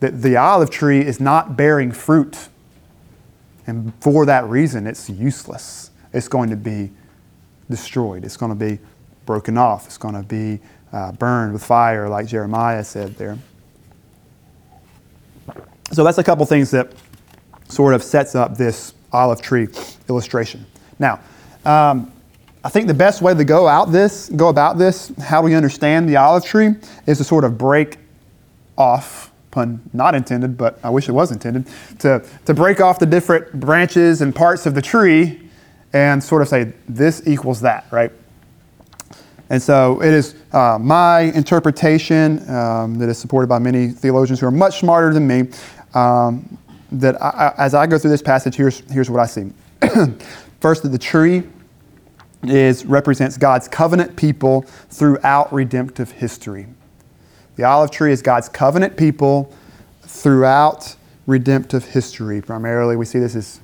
that 0.00 0.20
the 0.20 0.36
olive 0.36 0.68
tree 0.70 1.00
is 1.00 1.18
not 1.18 1.56
bearing 1.56 1.90
fruit. 1.90 2.48
And 3.66 3.94
for 4.00 4.26
that 4.26 4.44
reason, 4.46 4.86
it's 4.86 5.08
useless. 5.08 5.90
It's 6.12 6.28
going 6.28 6.50
to 6.50 6.56
be 6.56 6.90
destroyed. 7.70 8.24
It's 8.24 8.36
going 8.36 8.50
to 8.50 8.56
be 8.56 8.78
broken 9.24 9.56
off. 9.56 9.86
It's 9.86 9.96
going 9.96 10.14
to 10.14 10.22
be 10.22 10.60
uh, 10.94 11.10
burned 11.12 11.52
with 11.52 11.64
fire, 11.64 12.08
like 12.08 12.26
Jeremiah 12.28 12.84
said 12.84 13.16
there. 13.16 13.36
So 15.92 16.04
that's 16.04 16.18
a 16.18 16.24
couple 16.24 16.46
things 16.46 16.70
that 16.70 16.92
sort 17.68 17.94
of 17.94 18.02
sets 18.02 18.36
up 18.36 18.56
this 18.56 18.94
olive 19.12 19.42
tree 19.42 19.68
illustration. 20.08 20.64
Now, 21.00 21.18
um, 21.64 22.12
I 22.62 22.68
think 22.68 22.86
the 22.86 22.94
best 22.94 23.22
way 23.22 23.34
to 23.34 23.44
go 23.44 23.66
out 23.66 23.90
this, 23.90 24.28
go 24.30 24.48
about 24.48 24.78
this, 24.78 25.12
how 25.18 25.42
we 25.42 25.54
understand 25.54 26.08
the 26.08 26.16
olive 26.16 26.44
tree, 26.44 26.76
is 27.06 27.18
to 27.18 27.24
sort 27.24 27.44
of 27.44 27.58
break 27.58 27.98
off, 28.78 29.32
pun 29.50 29.80
not 29.92 30.14
intended, 30.14 30.56
but 30.56 30.78
I 30.84 30.90
wish 30.90 31.08
it 31.08 31.12
was 31.12 31.32
intended, 31.32 31.66
to, 32.00 32.24
to 32.44 32.54
break 32.54 32.80
off 32.80 33.00
the 33.00 33.06
different 33.06 33.52
branches 33.58 34.22
and 34.22 34.34
parts 34.34 34.64
of 34.64 34.74
the 34.74 34.82
tree 34.82 35.50
and 35.92 36.22
sort 36.22 36.42
of 36.42 36.48
say 36.48 36.72
this 36.88 37.26
equals 37.26 37.60
that, 37.62 37.86
right? 37.90 38.12
And 39.54 39.62
so 39.62 40.02
it 40.02 40.12
is 40.12 40.34
uh, 40.52 40.78
my 40.80 41.20
interpretation 41.20 42.40
um, 42.50 42.98
that 42.98 43.08
is 43.08 43.18
supported 43.18 43.46
by 43.46 43.60
many 43.60 43.86
theologians 43.86 44.40
who 44.40 44.46
are 44.46 44.50
much 44.50 44.80
smarter 44.80 45.14
than 45.14 45.28
me. 45.28 45.44
Um, 45.94 46.58
that 46.90 47.22
I, 47.22 47.54
as 47.56 47.72
I 47.72 47.86
go 47.86 47.96
through 47.96 48.10
this 48.10 48.20
passage, 48.20 48.56
here's, 48.56 48.80
here's 48.90 49.08
what 49.08 49.20
I 49.20 49.26
see. 49.26 49.52
First, 50.60 50.82
that 50.82 50.88
the 50.88 50.98
tree 50.98 51.44
is, 52.42 52.84
represents 52.84 53.38
God's 53.38 53.68
covenant 53.68 54.16
people 54.16 54.62
throughout 54.90 55.52
redemptive 55.52 56.10
history. 56.10 56.66
The 57.54 57.62
olive 57.62 57.92
tree 57.92 58.10
is 58.10 58.22
God's 58.22 58.48
covenant 58.48 58.96
people 58.96 59.54
throughout 60.02 60.96
redemptive 61.28 61.84
history. 61.84 62.42
Primarily, 62.42 62.96
we 62.96 63.04
see 63.04 63.20
this 63.20 63.36
as, 63.36 63.60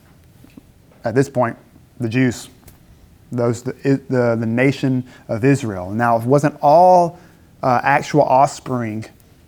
at 1.03 1.17
this 1.17 1.29
point, 1.29 1.59
the 1.99 2.09
Jews, 2.09 2.49
those 3.33 3.63
the, 3.63 3.73
the, 4.09 4.37
the 4.39 4.47
nation 4.47 5.05
of 5.29 5.45
Israel. 5.45 5.91
Now, 5.91 6.19
it 6.19 6.25
wasn't 6.25 6.57
all 6.61 7.19
uh, 7.63 7.81
actual 7.83 8.23
offspring 8.23 9.05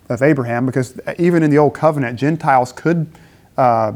of 0.08 0.22
Abraham, 0.22 0.66
because 0.66 1.00
even 1.18 1.42
in 1.42 1.50
the 1.50 1.58
Old 1.58 1.74
Covenant, 1.74 2.18
Gentiles 2.18 2.72
could 2.72 3.06
uh, 3.56 3.92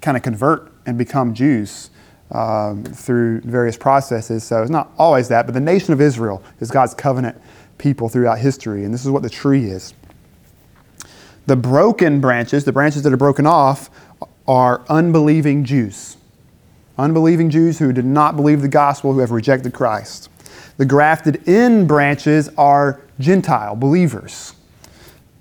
kind 0.00 0.16
of 0.16 0.22
convert 0.22 0.72
and 0.86 0.96
become 0.98 1.34
Jews 1.34 1.90
um, 2.30 2.84
through 2.84 3.40
various 3.42 3.76
processes. 3.76 4.42
So 4.44 4.62
it's 4.62 4.70
not 4.70 4.90
always 4.98 5.28
that, 5.28 5.46
but 5.46 5.52
the 5.52 5.60
nation 5.60 5.92
of 5.92 6.00
Israel 6.00 6.42
is 6.60 6.70
God's 6.70 6.94
covenant 6.94 7.40
people 7.78 8.08
throughout 8.08 8.38
history, 8.38 8.84
and 8.84 8.94
this 8.94 9.04
is 9.04 9.10
what 9.10 9.22
the 9.22 9.30
tree 9.30 9.66
is. 9.66 9.94
The 11.46 11.56
broken 11.56 12.20
branches, 12.20 12.64
the 12.64 12.72
branches 12.72 13.02
that 13.02 13.12
are 13.12 13.18
broken 13.18 13.46
off, 13.46 13.90
are 14.46 14.82
unbelieving 14.88 15.64
Jews. 15.64 16.16
Unbelieving 17.02 17.50
Jews 17.50 17.80
who 17.80 17.92
did 17.92 18.04
not 18.04 18.36
believe 18.36 18.62
the 18.62 18.68
gospel, 18.68 19.12
who 19.12 19.18
have 19.18 19.32
rejected 19.32 19.74
Christ. 19.74 20.30
The 20.76 20.86
grafted 20.86 21.48
in 21.48 21.88
branches 21.88 22.48
are 22.56 23.00
Gentile 23.18 23.74
believers 23.74 24.54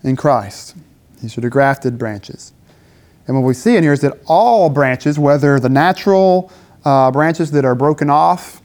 in 0.02 0.16
Christ. 0.16 0.76
These 1.22 1.38
are 1.38 1.42
the 1.42 1.52
grafted 1.52 2.00
branches. 2.00 2.52
And 3.28 3.36
what 3.36 3.46
we 3.46 3.54
see 3.54 3.76
in 3.76 3.84
here 3.84 3.94
is 3.94 4.02
that 4.02 4.18
all 4.26 4.72
branches, 4.72 5.20
whether 5.20 5.60
the 5.60 5.70
natural 5.70 6.52
uh, 6.84 7.12
branches 7.12 7.52
that 7.52 7.64
are 7.64 7.76
broken 7.76 8.10
off 8.10 8.60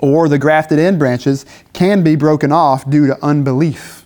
or 0.00 0.28
the 0.28 0.40
grafted 0.40 0.80
in 0.80 0.98
branches, 0.98 1.46
can 1.72 2.02
be 2.02 2.16
broken 2.16 2.50
off 2.50 2.90
due 2.90 3.06
to 3.06 3.24
unbelief. 3.24 4.04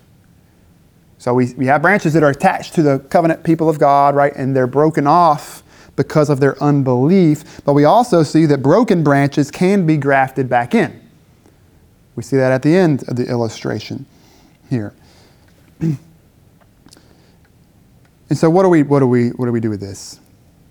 So 1.16 1.32
we, 1.32 1.54
we 1.54 1.64
have 1.66 1.80
branches 1.80 2.12
that 2.12 2.22
are 2.22 2.28
attached 2.28 2.74
to 2.74 2.82
the 2.82 2.98
covenant 2.98 3.44
people 3.44 3.70
of 3.70 3.78
God, 3.78 4.14
right? 4.14 4.34
And 4.36 4.54
they're 4.54 4.66
broken 4.66 5.06
off 5.06 5.62
because 5.96 6.30
of 6.30 6.40
their 6.40 6.62
unbelief. 6.62 7.64
But 7.64 7.72
we 7.72 7.84
also 7.84 8.22
see 8.22 8.46
that 8.46 8.62
broken 8.62 9.02
branches 9.02 9.50
can 9.50 9.86
be 9.86 9.96
grafted 9.96 10.48
back 10.48 10.74
in. 10.74 11.00
We 12.14 12.22
see 12.22 12.36
that 12.36 12.52
at 12.52 12.62
the 12.62 12.76
end 12.76 13.08
of 13.08 13.16
the 13.16 13.28
illustration 13.28 14.06
here. 14.70 14.94
and 15.80 15.98
so 18.32 18.48
what 18.48 18.62
do 18.62 18.68
we 18.68 18.82
what 18.82 19.00
do 19.00 19.06
we 19.06 19.30
what 19.30 19.46
do 19.46 19.52
we 19.52 19.60
do 19.60 19.70
with 19.70 19.80
this? 19.80 20.20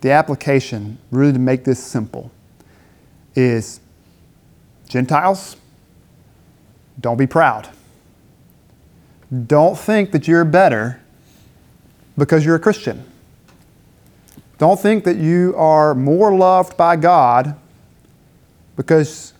the 0.00 0.12
application, 0.12 0.98
really 1.10 1.32
to 1.32 1.38
make 1.38 1.64
this 1.64 1.82
simple, 1.82 2.30
is 3.34 3.80
Gentiles, 4.88 5.56
don't 7.00 7.16
be 7.16 7.26
proud. 7.26 7.68
Don't 9.46 9.76
think 9.76 10.12
that 10.12 10.28
you're 10.28 10.44
better 10.44 11.00
because 12.16 12.44
you're 12.44 12.54
a 12.54 12.60
Christian. 12.60 13.04
Don't 14.58 14.80
think 14.80 15.04
that 15.04 15.16
you 15.16 15.54
are 15.56 15.94
more 15.94 16.34
loved 16.34 16.76
by 16.76 16.96
God 16.96 17.56
because, 18.76 19.34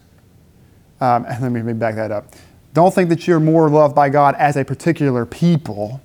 um, 1.00 1.22
let, 1.40 1.50
me, 1.50 1.72
back 1.72 1.94
that 1.94 2.10
up. 2.10 2.26
Don't 2.74 2.94
think 2.94 3.08
that 3.08 3.26
you're 3.26 3.40
more 3.40 3.70
loved 3.70 3.94
by 3.94 4.10
God 4.10 4.34
as 4.34 4.56
a 4.56 4.64
particular 4.64 5.24
people 5.24 6.00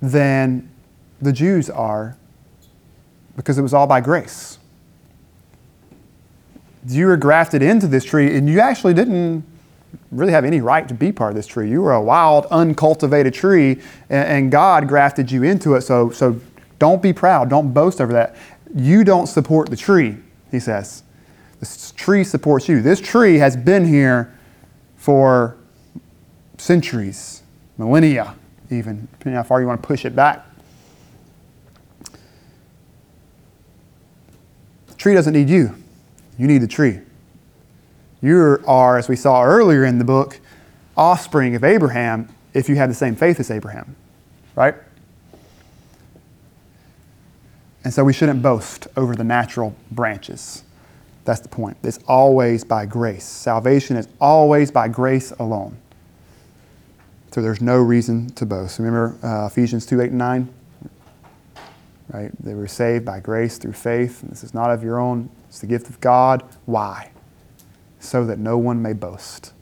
than 0.00 0.70
the 1.20 1.32
Jews 1.32 1.68
are 1.68 2.16
because 3.36 3.58
it 3.58 3.62
was 3.62 3.74
all 3.74 3.86
by 3.86 4.00
grace. 4.00 4.58
You 6.86 7.06
were 7.06 7.18
grafted 7.18 7.62
into 7.62 7.86
this 7.86 8.04
tree, 8.04 8.34
and 8.34 8.48
you 8.48 8.60
actually 8.60 8.94
didn't 8.94 9.44
really 10.10 10.32
have 10.32 10.44
any 10.44 10.60
right 10.60 10.88
to 10.88 10.94
be 10.94 11.12
part 11.12 11.30
of 11.30 11.36
this 11.36 11.46
tree. 11.46 11.70
You 11.70 11.82
were 11.82 11.92
a 11.92 12.00
wild, 12.00 12.46
uncultivated 12.46 13.34
tree, 13.34 13.80
and 14.08 14.50
God 14.50 14.88
grafted 14.88 15.30
you 15.30 15.42
into 15.42 15.74
it. 15.74 15.82
So, 15.82 16.10
so 16.10 16.40
don't 16.80 17.00
be 17.00 17.12
proud. 17.12 17.48
Don't 17.48 17.72
boast 17.72 18.00
over 18.00 18.12
that. 18.14 18.34
You 18.74 19.04
don't 19.04 19.28
support 19.28 19.70
the 19.70 19.76
tree, 19.76 20.16
he 20.50 20.58
says. 20.58 21.04
This 21.60 21.92
tree 21.92 22.24
supports 22.24 22.68
you. 22.68 22.82
This 22.82 23.00
tree 23.00 23.36
has 23.36 23.56
been 23.56 23.86
here 23.86 24.36
for 24.96 25.56
centuries, 26.56 27.42
millennia, 27.78 28.34
even, 28.70 29.06
depending 29.12 29.36
how 29.36 29.42
far 29.42 29.60
you 29.60 29.66
want 29.66 29.80
to 29.80 29.86
push 29.86 30.04
it 30.04 30.16
back. 30.16 30.44
The 34.88 34.94
tree 34.96 35.14
doesn't 35.14 35.34
need 35.34 35.50
you, 35.50 35.76
you 36.38 36.46
need 36.46 36.58
the 36.58 36.68
tree. 36.68 37.00
You 38.22 38.62
are, 38.66 38.98
as 38.98 39.08
we 39.08 39.16
saw 39.16 39.44
earlier 39.44 39.84
in 39.84 39.98
the 39.98 40.04
book, 40.04 40.40
offspring 40.96 41.54
of 41.54 41.64
Abraham 41.64 42.28
if 42.52 42.68
you 42.68 42.76
have 42.76 42.88
the 42.88 42.94
same 42.94 43.16
faith 43.16 43.38
as 43.38 43.50
Abraham, 43.50 43.96
right? 44.54 44.74
And 47.84 47.92
so 47.92 48.04
we 48.04 48.12
shouldn't 48.12 48.42
boast 48.42 48.88
over 48.96 49.16
the 49.16 49.24
natural 49.24 49.74
branches. 49.90 50.64
That's 51.24 51.40
the 51.40 51.48
point. 51.48 51.76
It's 51.82 51.98
always 52.06 52.64
by 52.64 52.86
grace. 52.86 53.24
Salvation 53.24 53.96
is 53.96 54.08
always 54.20 54.70
by 54.70 54.88
grace 54.88 55.30
alone. 55.32 55.76
So 57.30 57.40
there's 57.40 57.60
no 57.60 57.78
reason 57.78 58.30
to 58.30 58.44
boast. 58.44 58.78
Remember 58.78 59.16
uh, 59.22 59.46
Ephesians 59.46 59.86
2 59.86 60.00
8 60.00 60.10
and 60.10 60.18
9? 60.18 60.54
right? 62.12 62.30
They 62.42 62.54
were 62.54 62.68
saved 62.68 63.04
by 63.04 63.20
grace 63.20 63.58
through 63.58 63.72
faith. 63.72 64.22
And 64.22 64.30
this 64.30 64.44
is 64.44 64.54
not 64.54 64.70
of 64.70 64.82
your 64.82 64.98
own, 64.98 65.30
it's 65.48 65.60
the 65.60 65.66
gift 65.66 65.88
of 65.88 66.00
God. 66.00 66.42
Why? 66.66 67.10
So 67.98 68.24
that 68.26 68.38
no 68.38 68.58
one 68.58 68.80
may 68.82 68.92
boast, 68.92 69.52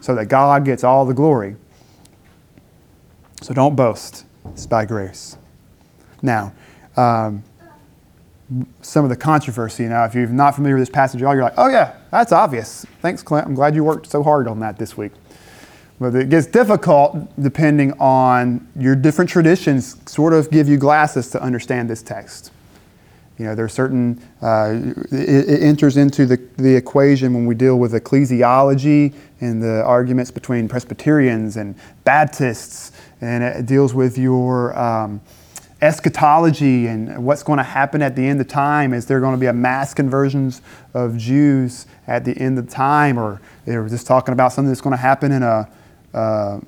so 0.00 0.14
that 0.14 0.26
God 0.26 0.64
gets 0.64 0.84
all 0.84 1.04
the 1.04 1.14
glory. 1.14 1.56
So 3.42 3.54
don't 3.54 3.76
boast, 3.76 4.24
it's 4.46 4.66
by 4.66 4.84
grace. 4.84 5.36
Now, 6.22 6.52
um, 6.96 7.44
some 8.80 9.04
of 9.04 9.10
the 9.10 9.16
controversy. 9.16 9.84
Now, 9.84 10.04
if 10.04 10.14
you're 10.14 10.26
not 10.26 10.54
familiar 10.54 10.76
with 10.76 10.82
this 10.82 10.94
passage 10.94 11.22
at 11.22 11.26
all, 11.26 11.34
you're 11.34 11.44
like, 11.44 11.54
oh, 11.58 11.68
yeah, 11.68 11.96
that's 12.10 12.32
obvious. 12.32 12.86
Thanks, 13.02 13.22
Clint. 13.22 13.46
I'm 13.46 13.54
glad 13.54 13.74
you 13.74 13.84
worked 13.84 14.10
so 14.10 14.22
hard 14.22 14.48
on 14.48 14.60
that 14.60 14.78
this 14.78 14.96
week. 14.96 15.12
But 16.00 16.14
it 16.14 16.30
gets 16.30 16.46
difficult 16.46 17.28
depending 17.42 17.92
on 17.94 18.66
your 18.76 18.94
different 18.94 19.28
traditions, 19.28 19.96
sort 20.10 20.32
of 20.32 20.50
give 20.50 20.68
you 20.68 20.76
glasses 20.76 21.30
to 21.30 21.42
understand 21.42 21.90
this 21.90 22.02
text. 22.02 22.52
You 23.36 23.44
know, 23.44 23.54
there 23.54 23.64
are 23.64 23.68
certain, 23.68 24.20
uh, 24.42 24.80
it, 25.12 25.48
it, 25.48 25.62
enters 25.62 25.96
into 25.96 26.26
the, 26.26 26.36
the 26.56 26.74
equation 26.74 27.32
when 27.34 27.46
we 27.46 27.54
deal 27.54 27.78
with 27.78 27.92
ecclesiology 27.92 29.14
and 29.40 29.62
the 29.62 29.84
arguments 29.84 30.32
between 30.32 30.68
Presbyterians 30.68 31.56
and 31.56 31.76
Baptists, 32.02 32.90
and 33.20 33.44
it 33.44 33.66
deals 33.66 33.94
with 33.94 34.18
your 34.18 34.76
um, 34.76 35.20
eschatology 35.80 36.86
and 36.86 37.24
what's 37.24 37.42
going 37.42 37.58
to 37.58 37.62
happen 37.62 38.02
at 38.02 38.16
the 38.16 38.26
end 38.26 38.40
of 38.40 38.48
time. 38.48 38.92
Is 38.92 39.06
there 39.06 39.20
going 39.20 39.34
to 39.34 39.40
be 39.40 39.46
a 39.46 39.52
mass 39.52 39.94
conversions 39.94 40.60
of 40.94 41.16
Jews 41.16 41.86
at 42.06 42.24
the 42.24 42.36
end 42.36 42.58
of 42.58 42.68
time? 42.68 43.18
Or 43.18 43.40
they 43.64 43.76
were 43.76 43.88
just 43.88 44.06
talking 44.06 44.32
about 44.32 44.52
something 44.52 44.70
that's 44.70 44.80
going 44.80 44.96
to 44.96 44.96
happen 44.96 45.30
in 45.30 45.42
a 45.42 45.68
uh, 46.14 46.60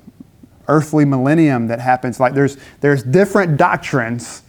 earthly 0.67 1.03
millennium 1.03 1.67
that 1.67 1.79
happens. 1.79 2.19
Like 2.19 2.33
there's, 2.33 2.57
there's 2.79 3.03
different 3.03 3.57
doctrines 3.57 4.43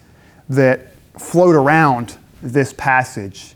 that 0.48 0.92
float 1.18 1.54
around 1.54 2.16
this 2.42 2.72
passage 2.72 3.54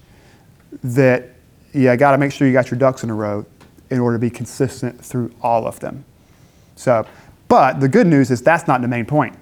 that 0.82 1.30
you 1.72 1.94
got 1.96 2.12
to 2.12 2.18
make 2.18 2.32
sure 2.32 2.46
you 2.46 2.52
got 2.52 2.70
your 2.70 2.78
ducks 2.78 3.04
in 3.04 3.10
a 3.10 3.14
row 3.14 3.44
in 3.90 4.00
order 4.00 4.16
to 4.16 4.20
be 4.20 4.30
consistent 4.30 5.02
through 5.04 5.32
all 5.40 5.66
of 5.66 5.78
them. 5.80 6.04
So, 6.74 7.06
but 7.48 7.80
the 7.80 7.88
good 7.88 8.06
news 8.06 8.30
is 8.30 8.42
that's 8.42 8.66
not 8.66 8.80
the 8.80 8.88
main 8.88 9.06
point. 9.06 9.36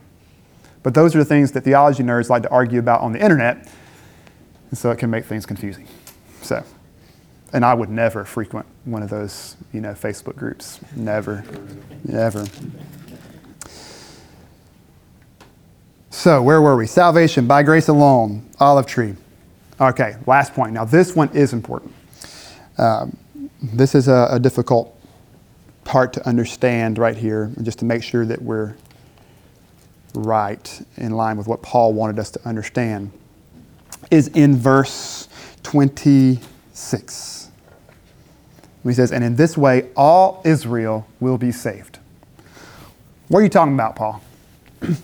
But 0.85 0.93
those 0.93 1.17
are 1.17 1.19
the 1.19 1.25
things 1.25 1.51
that 1.53 1.63
theology 1.63 2.05
nerds 2.05 2.29
like 2.29 2.43
to 2.43 2.51
argue 2.51 2.79
about 2.79 3.01
on 3.01 3.13
the 3.13 3.21
internet, 3.21 3.67
and 4.69 4.79
so 4.79 4.91
it 4.91 4.99
can 4.99 5.11
make 5.11 5.25
things 5.25 5.47
confusing. 5.47 5.89
So, 6.43 6.63
and 7.55 7.65
I 7.65 7.73
would 7.73 7.89
never 7.89 8.25
frequent 8.27 8.67
one 8.85 9.03
of 9.03 9.09
those, 9.09 9.57
you 9.73 9.81
know, 9.81 9.95
Facebook 9.95 10.37
groups. 10.37 10.79
Never, 10.95 11.43
never. 12.05 12.45
So, 16.11 16.43
where 16.43 16.61
were 16.61 16.77
we? 16.77 16.87
Salvation 16.87 17.47
by 17.47 17.63
grace 17.63 17.89
alone, 17.89 18.47
olive 18.61 18.87
tree. 18.87 19.15
Okay, 19.81 20.17
last 20.27 20.53
point. 20.53 20.75
Now, 20.75 20.85
this 20.85 21.17
one 21.17 21.31
is 21.31 21.55
important. 21.55 21.95
Um, 22.77 23.17
this 23.63 23.95
is 23.95 24.07
a, 24.07 24.29
a 24.33 24.39
difficult 24.39 25.01
part 25.85 26.13
to 26.13 26.29
understand 26.29 26.99
right 26.99 27.17
here, 27.17 27.51
just 27.63 27.79
to 27.79 27.87
make 27.87 28.03
sure 28.03 28.27
that 28.27 28.43
we're 28.43 28.75
right 30.15 30.83
in 30.97 31.13
line 31.13 31.37
with 31.37 31.47
what 31.47 31.63
Paul 31.63 31.93
wanted 31.93 32.19
us 32.19 32.31
to 32.33 32.49
understand, 32.49 33.13
is 34.11 34.29
in 34.29 34.57
verse 34.57 35.29
26. 35.63 37.51
He 38.85 38.93
says, 38.93 39.13
And 39.13 39.25
in 39.25 39.37
this 39.37 39.57
way, 39.57 39.91
all 39.97 40.43
Israel 40.45 41.07
will 41.21 41.39
be 41.39 41.51
saved. 41.53 41.99
What 43.29 43.41
are 43.41 43.43
you 43.43 43.49
talking 43.49 43.75
about, 43.75 43.97
Paul? 43.97 44.23
what 44.81 44.97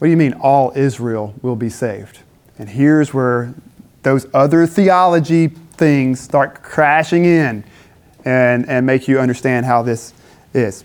do 0.00 0.08
you 0.10 0.16
mean, 0.16 0.34
all 0.34 0.72
Israel 0.76 1.34
will 1.42 1.56
be 1.56 1.70
saved? 1.70 2.20
And 2.58 2.68
here's 2.68 3.14
where 3.14 3.54
those 4.02 4.26
other 4.34 4.66
theology 4.66 5.48
things 5.48 6.20
start 6.20 6.62
crashing 6.62 7.24
in 7.24 7.64
and, 8.24 8.68
and 8.68 8.86
make 8.86 9.08
you 9.08 9.18
understand 9.18 9.66
how 9.66 9.82
this 9.82 10.12
is. 10.52 10.84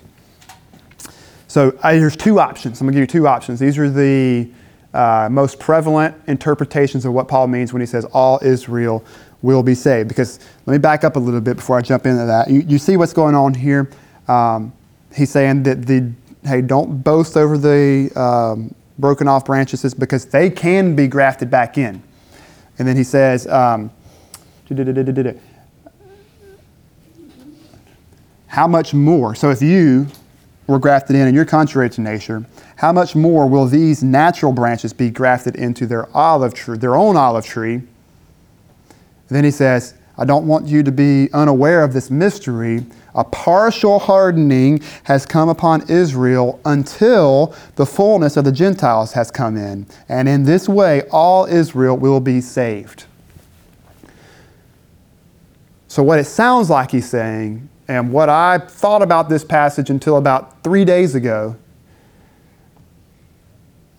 So 1.47 1.77
uh, 1.81 1.93
there's 1.93 2.15
two 2.15 2.39
options. 2.39 2.81
I'm 2.81 2.87
going 2.87 2.93
to 2.93 3.01
give 3.01 3.13
you 3.13 3.21
two 3.21 3.27
options. 3.27 3.59
These 3.59 3.77
are 3.77 3.89
the 3.89 4.49
uh, 4.93 5.29
most 5.31 5.59
prevalent 5.59 6.15
interpretations 6.27 7.05
of 7.05 7.13
what 7.13 7.27
Paul 7.27 7.47
means 7.47 7.73
when 7.73 7.81
he 7.81 7.85
says 7.85 8.05
all 8.05 8.39
Israel 8.41 9.03
will 9.41 9.63
be 9.63 9.75
saved. 9.75 10.09
Because 10.09 10.39
let 10.65 10.73
me 10.73 10.77
back 10.79 11.03
up 11.03 11.15
a 11.15 11.19
little 11.19 11.41
bit 11.41 11.55
before 11.55 11.77
I 11.77 11.81
jump 11.81 12.05
into 12.05 12.25
that. 12.25 12.49
You, 12.49 12.61
you 12.61 12.77
see 12.77 12.97
what's 12.97 13.13
going 13.13 13.35
on 13.35 13.53
here? 13.53 13.89
Um, 14.27 14.73
he's 15.13 15.29
saying 15.29 15.63
that 15.63 15.85
the 15.85 16.11
hey, 16.43 16.61
don't 16.61 17.03
boast 17.03 17.35
over 17.35 17.57
the 17.57 18.11
um, 18.19 18.73
broken 18.99 19.27
off 19.27 19.45
branches 19.45 19.93
because 19.93 20.25
they 20.25 20.49
can 20.49 20.95
be 20.95 21.07
grafted 21.07 21.49
back 21.49 21.77
in. 21.77 22.01
And 22.79 22.87
then 22.87 22.95
he 22.95 23.03
says, 23.03 23.47
um, 23.47 23.91
how 28.47 28.67
much 28.67 28.93
more? 28.93 29.35
So 29.35 29.49
if 29.49 29.61
you 29.61 30.07
were 30.67 30.79
grafted 30.79 31.15
in 31.15 31.27
and 31.27 31.35
you're 31.35 31.45
contrary 31.45 31.89
to 31.89 32.01
nature, 32.01 32.45
how 32.75 32.91
much 32.91 33.15
more 33.15 33.47
will 33.47 33.65
these 33.65 34.03
natural 34.03 34.51
branches 34.51 34.93
be 34.93 35.09
grafted 35.09 35.55
into 35.55 35.87
their 35.87 36.15
olive 36.15 36.53
tree, 36.53 36.77
their 36.77 36.95
own 36.95 37.17
olive 37.17 37.45
tree? 37.45 37.81
then 39.29 39.43
he 39.43 39.51
says, 39.51 39.93
I 40.17 40.25
don't 40.25 40.47
want 40.47 40.67
you 40.67 40.83
to 40.83 40.91
be 40.91 41.29
unaware 41.33 41.83
of 41.83 41.93
this 41.93 42.09
mystery. 42.09 42.85
A 43.13 43.23
partial 43.23 43.99
hardening 43.99 44.81
has 45.03 45.25
come 45.25 45.49
upon 45.49 45.87
Israel 45.89 46.59
until 46.65 47.53
the 47.75 47.85
fullness 47.85 48.35
of 48.35 48.45
the 48.45 48.51
Gentiles 48.51 49.13
has 49.13 49.29
come 49.29 49.57
in. 49.57 49.85
And 50.09 50.27
in 50.27 50.43
this 50.43 50.67
way, 50.67 51.03
all 51.11 51.45
Israel 51.45 51.97
will 51.97 52.19
be 52.19 52.41
saved. 52.41 53.05
So, 55.87 56.03
what 56.03 56.19
it 56.19 56.25
sounds 56.25 56.69
like 56.69 56.91
he's 56.91 57.09
saying 57.09 57.69
and 57.87 58.11
what 58.11 58.29
I 58.29 58.57
thought 58.57 59.01
about 59.01 59.29
this 59.29 59.43
passage 59.43 59.89
until 59.89 60.17
about 60.17 60.63
three 60.63 60.83
days 60.83 61.15
ago, 61.15 61.55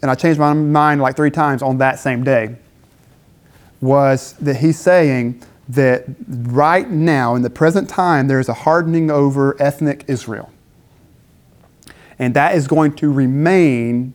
and 0.03 0.11
I 0.11 0.15
changed 0.15 0.39
my 0.39 0.53
mind 0.53 1.01
like 1.01 1.17
three 1.17 1.31
times 1.31 1.63
on 1.63 1.79
that 1.79 1.99
same 1.99 2.23
day, 2.23 2.57
was 3.81 4.35
that 4.35 4.57
he's 4.57 4.79
saying 4.79 5.43
that 5.69 6.05
right 6.29 6.89
now, 6.89 7.35
in 7.35 7.43
the 7.43 7.51
present 7.51 7.89
time, 7.89 8.29
there 8.29 8.41
is 8.41 8.49
a 8.49 8.55
hardening 8.55 9.11
over 9.11 9.61
ethnic 9.61 10.05
Israel. 10.07 10.51
And 12.19 12.35
that 12.35 12.55
is 12.55 12.67
going 12.67 12.95
to 12.97 13.13
remain 13.13 14.13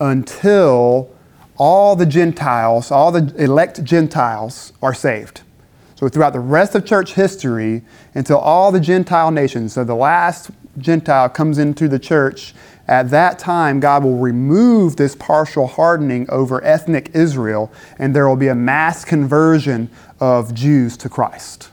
until 0.00 1.10
all 1.56 1.96
the 1.96 2.06
Gentiles, 2.06 2.90
all 2.90 3.10
the 3.10 3.34
elect 3.42 3.82
Gentiles, 3.82 4.72
are 4.82 4.94
saved. 4.94 5.42
So, 5.98 6.08
throughout 6.08 6.32
the 6.32 6.38
rest 6.38 6.76
of 6.76 6.86
church 6.86 7.14
history, 7.14 7.82
until 8.14 8.38
all 8.38 8.70
the 8.70 8.78
Gentile 8.78 9.32
nations, 9.32 9.72
so 9.72 9.82
the 9.82 9.96
last 9.96 10.48
Gentile 10.78 11.28
comes 11.28 11.58
into 11.58 11.88
the 11.88 11.98
church, 11.98 12.54
at 12.86 13.10
that 13.10 13.40
time, 13.40 13.80
God 13.80 14.04
will 14.04 14.18
remove 14.18 14.94
this 14.94 15.16
partial 15.16 15.66
hardening 15.66 16.30
over 16.30 16.62
ethnic 16.62 17.10
Israel, 17.14 17.72
and 17.98 18.14
there 18.14 18.28
will 18.28 18.36
be 18.36 18.46
a 18.46 18.54
mass 18.54 19.04
conversion 19.04 19.90
of 20.20 20.54
Jews 20.54 20.96
to 20.98 21.08
Christ. 21.08 21.68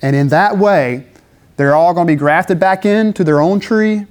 And 0.00 0.16
in 0.16 0.28
that 0.28 0.56
way, 0.56 1.04
they're 1.58 1.74
all 1.74 1.92
going 1.92 2.06
to 2.06 2.12
be 2.14 2.16
grafted 2.16 2.58
back 2.58 2.86
into 2.86 3.24
their 3.24 3.42
own 3.42 3.60
tree, 3.60 4.06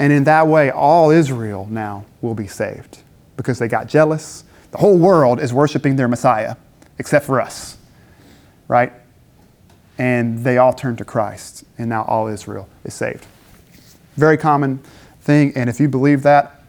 and 0.00 0.12
in 0.12 0.24
that 0.24 0.48
way, 0.48 0.72
all 0.72 1.12
Israel 1.12 1.68
now 1.70 2.04
will 2.20 2.34
be 2.34 2.48
saved 2.48 2.98
because 3.36 3.60
they 3.60 3.68
got 3.68 3.86
jealous. 3.86 4.42
The 4.72 4.78
whole 4.78 4.98
world 4.98 5.38
is 5.38 5.52
worshiping 5.52 5.94
their 5.94 6.08
Messiah, 6.08 6.56
except 6.98 7.24
for 7.24 7.40
us 7.40 7.77
right? 8.68 8.92
And 9.98 10.44
they 10.44 10.58
all 10.58 10.72
turned 10.72 10.98
to 10.98 11.04
Christ, 11.04 11.64
and 11.76 11.88
now 11.88 12.04
all 12.04 12.28
Israel 12.28 12.68
is 12.84 12.94
saved. 12.94 13.26
Very 14.16 14.36
common 14.36 14.78
thing, 15.22 15.52
and 15.56 15.68
if 15.68 15.80
you 15.80 15.88
believe 15.88 16.22
that, 16.22 16.62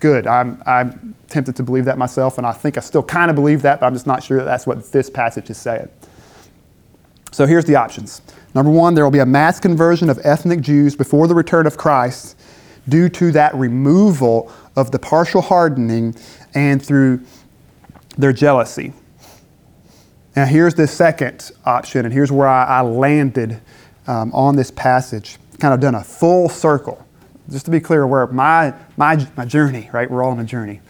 good. 0.00 0.26
I'm, 0.26 0.62
I'm 0.66 1.14
tempted 1.28 1.56
to 1.56 1.62
believe 1.62 1.86
that 1.86 1.96
myself, 1.96 2.38
and 2.38 2.46
I 2.46 2.52
think 2.52 2.76
I 2.76 2.80
still 2.80 3.02
kind 3.02 3.30
of 3.30 3.36
believe 3.36 3.62
that, 3.62 3.80
but 3.80 3.86
I'm 3.86 3.94
just 3.94 4.06
not 4.06 4.22
sure 4.22 4.38
that 4.38 4.44
that's 4.44 4.66
what 4.66 4.92
this 4.92 5.08
passage 5.08 5.48
is 5.48 5.56
saying. 5.56 5.88
So 7.32 7.46
here's 7.46 7.64
the 7.64 7.76
options. 7.76 8.22
Number 8.54 8.70
one, 8.70 8.94
there 8.94 9.04
will 9.04 9.10
be 9.10 9.18
a 9.18 9.26
mass 9.26 9.60
conversion 9.60 10.08
of 10.08 10.18
ethnic 10.24 10.60
Jews 10.60 10.96
before 10.96 11.28
the 11.28 11.34
return 11.34 11.66
of 11.66 11.76
Christ 11.76 12.36
due 12.88 13.08
to 13.10 13.32
that 13.32 13.54
removal 13.54 14.50
of 14.76 14.90
the 14.90 14.98
partial 14.98 15.42
hardening 15.42 16.14
and 16.54 16.82
through 16.82 17.20
their 18.16 18.32
jealousy. 18.32 18.92
Now, 20.36 20.44
here's 20.44 20.74
the 20.74 20.86
second 20.86 21.50
option, 21.64 22.04
and 22.04 22.12
here's 22.12 22.30
where 22.30 22.46
I, 22.46 22.64
I 22.64 22.80
landed 22.82 23.58
um, 24.06 24.30
on 24.34 24.54
this 24.54 24.70
passage. 24.70 25.38
Kind 25.58 25.72
of 25.72 25.80
done 25.80 25.94
a 25.94 26.04
full 26.04 26.50
circle. 26.50 27.02
Just 27.48 27.64
to 27.64 27.70
be 27.70 27.80
clear, 27.80 28.06
where 28.06 28.26
my, 28.26 28.74
my, 28.98 29.26
my 29.34 29.46
journey, 29.46 29.88
right? 29.94 30.10
We're 30.10 30.22
all 30.22 30.32
on 30.32 30.38
a 30.38 30.44
journey. 30.44 30.82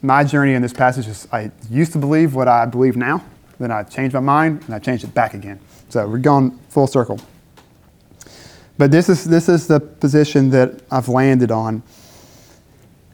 My 0.00 0.24
journey 0.24 0.54
in 0.54 0.62
this 0.62 0.72
passage 0.72 1.06
is 1.06 1.28
I 1.30 1.50
used 1.68 1.92
to 1.92 1.98
believe 1.98 2.34
what 2.34 2.48
I 2.48 2.64
believe 2.64 2.96
now, 2.96 3.22
then 3.60 3.70
I 3.70 3.82
changed 3.82 4.14
my 4.14 4.20
mind, 4.20 4.62
and 4.64 4.74
I 4.74 4.78
changed 4.78 5.04
it 5.04 5.12
back 5.12 5.34
again. 5.34 5.60
So 5.90 6.08
we're 6.08 6.18
going 6.18 6.58
full 6.70 6.86
circle. 6.86 7.20
But 8.78 8.90
this 8.90 9.10
is, 9.10 9.24
this 9.24 9.50
is 9.50 9.66
the 9.66 9.80
position 9.80 10.48
that 10.50 10.80
I've 10.90 11.08
landed 11.08 11.50
on, 11.50 11.82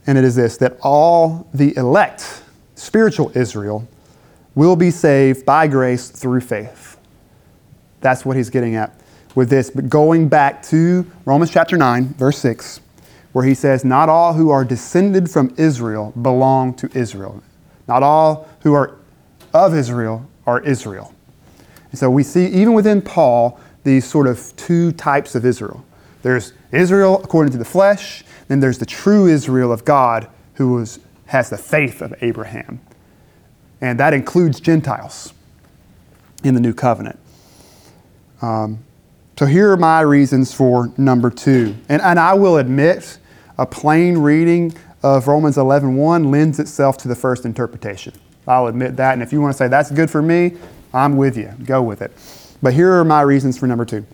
and 0.06 0.16
it 0.16 0.22
is 0.22 0.36
this 0.36 0.56
that 0.58 0.76
all 0.82 1.48
the 1.52 1.76
elect, 1.76 2.42
spiritual 2.76 3.32
Israel, 3.34 3.88
will 4.54 4.76
be 4.76 4.90
saved 4.90 5.44
by 5.44 5.66
grace 5.66 6.08
through 6.08 6.40
faith. 6.40 6.96
That's 8.00 8.24
what 8.24 8.36
he's 8.36 8.50
getting 8.50 8.76
at 8.76 8.98
with 9.34 9.50
this. 9.50 9.70
But 9.70 9.88
going 9.88 10.28
back 10.28 10.62
to 10.64 11.10
Romans 11.24 11.50
chapter 11.50 11.76
9, 11.76 12.14
verse 12.14 12.38
6, 12.38 12.80
where 13.32 13.44
he 13.44 13.54
says, 13.54 13.84
Not 13.84 14.08
all 14.08 14.34
who 14.34 14.50
are 14.50 14.64
descended 14.64 15.30
from 15.30 15.54
Israel 15.56 16.12
belong 16.20 16.74
to 16.74 16.90
Israel. 16.96 17.42
Not 17.88 18.02
all 18.02 18.48
who 18.60 18.74
are 18.74 18.96
of 19.52 19.74
Israel 19.74 20.28
are 20.46 20.60
Israel. 20.60 21.14
And 21.90 21.98
so 21.98 22.10
we 22.10 22.22
see, 22.22 22.46
even 22.46 22.74
within 22.74 23.02
Paul, 23.02 23.58
these 23.82 24.04
sort 24.04 24.26
of 24.26 24.54
two 24.56 24.92
types 24.92 25.34
of 25.34 25.44
Israel. 25.44 25.84
There's 26.22 26.52
Israel 26.72 27.22
according 27.22 27.52
to 27.52 27.58
the 27.58 27.64
flesh, 27.64 28.24
then 28.48 28.60
there's 28.60 28.78
the 28.78 28.86
true 28.86 29.26
Israel 29.26 29.72
of 29.72 29.84
God 29.84 30.28
who 30.54 30.72
was, 30.72 30.98
has 31.26 31.50
the 31.50 31.58
faith 31.58 32.00
of 32.00 32.14
Abraham 32.20 32.80
and 33.84 34.00
that 34.00 34.14
includes 34.14 34.60
Gentiles 34.60 35.34
in 36.42 36.54
the 36.54 36.60
new 36.60 36.72
covenant. 36.72 37.18
Um, 38.40 38.82
so 39.38 39.44
here 39.44 39.72
are 39.72 39.76
my 39.76 40.00
reasons 40.00 40.54
for 40.54 40.90
number 40.96 41.28
two. 41.28 41.76
And, 41.90 42.00
and 42.00 42.18
I 42.18 42.32
will 42.32 42.56
admit, 42.56 43.18
a 43.58 43.66
plain 43.66 44.16
reading 44.16 44.72
of 45.02 45.28
Romans 45.28 45.58
11.1 45.58 46.30
lends 46.30 46.58
itself 46.58 46.96
to 46.98 47.08
the 47.08 47.14
first 47.14 47.44
interpretation. 47.44 48.14
I'll 48.48 48.68
admit 48.68 48.96
that. 48.96 49.12
And 49.12 49.22
if 49.22 49.34
you 49.34 49.42
want 49.42 49.52
to 49.52 49.58
say 49.58 49.68
that's 49.68 49.90
good 49.90 50.10
for 50.10 50.22
me, 50.22 50.56
I'm 50.94 51.18
with 51.18 51.36
you. 51.36 51.52
Go 51.64 51.82
with 51.82 52.00
it. 52.00 52.10
But 52.62 52.72
here 52.72 52.90
are 52.90 53.04
my 53.04 53.20
reasons 53.20 53.58
for 53.58 53.66
number 53.66 53.84
two. 53.84 54.06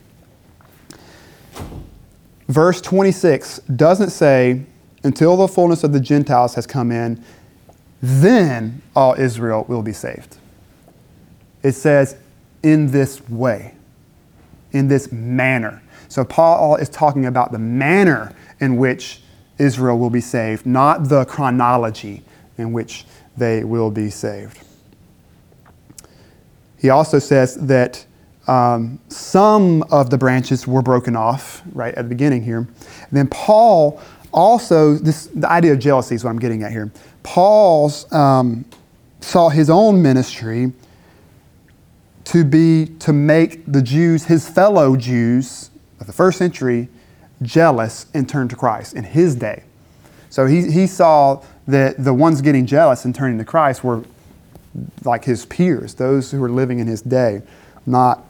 Verse 2.49 2.81
26 2.81 3.59
doesn't 3.77 4.11
say, 4.11 4.65
until 5.05 5.37
the 5.37 5.47
fullness 5.47 5.85
of 5.85 5.93
the 5.93 6.01
Gentiles 6.01 6.57
has 6.57 6.67
come 6.67 6.91
in, 6.91 7.23
then 8.03 8.83
all 8.97 9.15
Israel 9.15 9.65
will 9.69 9.83
be 9.83 9.93
saved. 9.93 10.39
It 11.63 11.73
says, 11.73 12.17
in 12.63 12.91
this 12.91 13.27
way. 13.29 13.75
in 14.73 14.89
this 14.89 15.11
manner. 15.13 15.83
So 16.09 16.25
Paul 16.25 16.77
is 16.77 16.89
talking 16.89 17.27
about 17.27 17.53
the 17.53 17.59
manner 17.59 18.35
in 18.61 18.77
which 18.77 19.23
Israel 19.59 19.99
will 19.99 20.11
be 20.11 20.21
saved, 20.21 20.67
not 20.67 21.09
the 21.09 21.25
chronology 21.25 22.23
in 22.57 22.73
which 22.73 23.05
they 23.37 23.65
will 23.65 23.91
be 23.91 24.11
saved. 24.11 24.59
He 26.79 26.91
also 26.91 27.19
says 27.19 27.57
that 27.57 28.05
um, 28.47 29.01
some 29.09 29.83
of 29.85 30.11
the 30.11 30.19
branches 30.19 30.67
were 30.67 30.83
broken 30.83 31.15
off 31.15 31.63
right 31.73 31.95
at 31.95 32.03
the 32.03 32.09
beginning 32.09 32.43
here. 32.43 32.59
And 32.59 32.69
then 33.13 33.29
Paul 33.29 34.01
also, 34.33 34.95
this, 34.95 35.27
the 35.27 35.51
idea 35.51 35.73
of 35.73 35.79
jealousy 35.79 36.15
is 36.15 36.25
what 36.25 36.31
I'm 36.31 36.39
getting 36.39 36.63
at 36.63 36.71
here. 36.71 36.91
Paul 37.23 37.93
um, 38.13 38.65
saw 39.21 39.49
his 39.49 39.69
own 39.69 40.03
ministry 40.03 40.73
to 42.25 42.45
be 42.45 42.87
to 43.01 43.13
make 43.13 43.65
the 43.67 43.83
Jews, 43.83 44.25
his 44.25 44.49
fellow 44.49 44.97
Jews 44.97 45.71
of 45.99 46.07
the 46.07 46.13
first 46.13 46.39
century, 46.39 46.89
jealous 47.43 48.07
and 48.15 48.29
turn 48.29 48.49
to 48.49 48.57
Christ 48.57 48.95
in 48.95 49.05
his 49.05 49.35
day. 49.35 49.65
So 50.29 50.47
he, 50.47 50.71
he 50.71 50.87
saw 50.87 51.43
that 51.67 52.03
the 52.03 52.15
ones 52.15 52.41
getting 52.41 52.67
jealous 52.67 53.05
and 53.05 53.15
turning 53.15 53.39
to 53.39 53.45
Christ 53.45 53.83
were 53.83 54.05
like 55.05 55.25
his 55.25 55.45
peers, 55.47 55.95
those 55.95 56.31
who 56.31 56.41
were 56.41 56.51
living 56.51 56.79
in 56.79 56.87
his 56.87 57.03
day, 57.03 57.43
not 57.87 58.25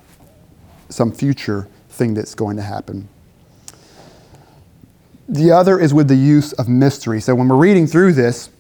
some 0.89 1.13
future 1.13 1.69
thing 1.91 2.15
that's 2.15 2.35
going 2.35 2.57
to 2.57 2.63
happen. 2.63 3.09
The 5.31 5.53
other 5.53 5.79
is 5.79 5.95
with 5.95 6.09
the 6.09 6.17
use 6.17 6.53
of 6.55 6.69
mystery. 6.69 7.21
So 7.21 7.37
when 7.37 7.47
we're 7.47 7.55
reading 7.55 7.87
through 7.87 8.15
this, 8.15 8.51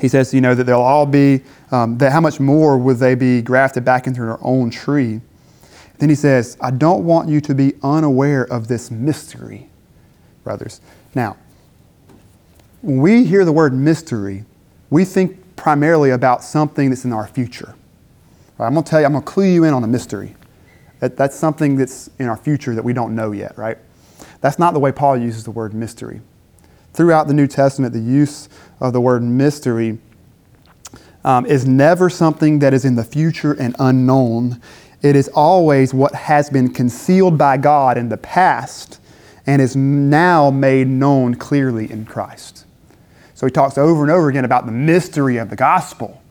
he 0.00 0.08
says, 0.08 0.32
you 0.32 0.40
know, 0.40 0.54
that 0.54 0.64
they'll 0.64 0.80
all 0.80 1.04
be, 1.04 1.42
um, 1.70 1.98
that 1.98 2.10
how 2.10 2.22
much 2.22 2.40
more 2.40 2.78
would 2.78 2.96
they 2.96 3.14
be 3.14 3.42
grafted 3.42 3.84
back 3.84 4.06
into 4.06 4.22
their 4.22 4.42
own 4.42 4.70
tree? 4.70 5.20
Then 5.98 6.08
he 6.08 6.14
says, 6.14 6.56
I 6.62 6.70
don't 6.70 7.04
want 7.04 7.28
you 7.28 7.42
to 7.42 7.54
be 7.54 7.74
unaware 7.82 8.44
of 8.44 8.68
this 8.68 8.90
mystery, 8.90 9.68
brothers. 10.42 10.80
Now, 11.14 11.36
when 12.80 13.00
we 13.00 13.24
hear 13.24 13.44
the 13.44 13.52
word 13.52 13.74
mystery, 13.74 14.46
we 14.88 15.04
think 15.04 15.56
primarily 15.56 16.10
about 16.10 16.42
something 16.42 16.88
that's 16.88 17.04
in 17.04 17.12
our 17.12 17.26
future. 17.26 17.74
Right, 18.56 18.68
I'm 18.68 18.72
going 18.72 18.84
to 18.84 18.90
tell 18.90 19.00
you, 19.00 19.06
I'm 19.06 19.12
going 19.12 19.24
to 19.24 19.30
clue 19.30 19.44
you 19.44 19.64
in 19.64 19.74
on 19.74 19.84
a 19.84 19.88
mystery. 19.88 20.34
That, 21.00 21.18
that's 21.18 21.36
something 21.36 21.76
that's 21.76 22.08
in 22.18 22.26
our 22.26 22.38
future 22.38 22.74
that 22.74 22.84
we 22.84 22.94
don't 22.94 23.14
know 23.14 23.32
yet, 23.32 23.58
right? 23.58 23.76
That's 24.40 24.58
not 24.58 24.74
the 24.74 24.80
way 24.80 24.92
Paul 24.92 25.16
uses 25.16 25.44
the 25.44 25.50
word 25.50 25.74
mystery. 25.74 26.20
Throughout 26.92 27.26
the 27.26 27.34
New 27.34 27.46
Testament, 27.46 27.92
the 27.92 28.00
use 28.00 28.48
of 28.80 28.92
the 28.92 29.00
word 29.00 29.22
mystery 29.22 29.98
um, 31.24 31.46
is 31.46 31.66
never 31.66 32.08
something 32.08 32.60
that 32.60 32.72
is 32.72 32.84
in 32.84 32.94
the 32.94 33.04
future 33.04 33.52
and 33.52 33.74
unknown. 33.78 34.60
It 35.02 35.14
is 35.16 35.28
always 35.28 35.92
what 35.92 36.14
has 36.14 36.50
been 36.50 36.72
concealed 36.72 37.38
by 37.38 37.56
God 37.56 37.98
in 37.98 38.08
the 38.08 38.16
past 38.16 39.00
and 39.46 39.62
is 39.62 39.74
now 39.74 40.50
made 40.50 40.88
known 40.88 41.34
clearly 41.34 41.90
in 41.90 42.04
Christ. 42.04 42.64
So 43.34 43.46
he 43.46 43.50
talks 43.52 43.78
over 43.78 44.02
and 44.02 44.10
over 44.10 44.28
again 44.28 44.44
about 44.44 44.66
the 44.66 44.72
mystery 44.72 45.36
of 45.36 45.50
the 45.50 45.56
gospel 45.56 46.22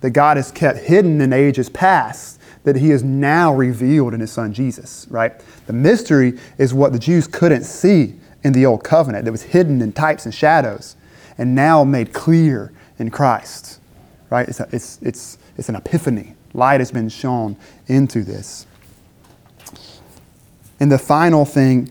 that 0.00 0.10
God 0.10 0.36
has 0.36 0.52
kept 0.52 0.78
hidden 0.78 1.20
in 1.20 1.32
ages 1.32 1.68
past, 1.68 2.40
that 2.66 2.74
he 2.74 2.88
has 2.88 3.04
now 3.04 3.54
revealed 3.54 4.12
in 4.12 4.18
his 4.18 4.32
son 4.32 4.52
Jesus, 4.52 5.06
right? 5.08 5.32
The 5.68 5.72
mystery 5.72 6.36
is 6.58 6.74
what 6.74 6.92
the 6.92 6.98
Jews 6.98 7.28
couldn't 7.28 7.62
see 7.62 8.16
in 8.42 8.52
the 8.52 8.66
old 8.66 8.82
covenant, 8.82 9.24
that 9.24 9.30
was 9.30 9.42
hidden 9.42 9.80
in 9.80 9.92
types 9.92 10.24
and 10.24 10.34
shadows, 10.34 10.96
and 11.38 11.54
now 11.54 11.84
made 11.84 12.12
clear 12.12 12.72
in 12.98 13.08
Christ, 13.08 13.78
right? 14.30 14.48
It's, 14.48 14.58
a, 14.58 14.68
it's, 14.72 14.98
it's, 15.00 15.38
it's 15.56 15.68
an 15.68 15.76
epiphany. 15.76 16.34
Light 16.54 16.80
has 16.80 16.90
been 16.90 17.08
shown 17.08 17.56
into 17.86 18.24
this. 18.24 18.66
And 20.80 20.90
the 20.90 20.98
final 20.98 21.44
thing 21.44 21.88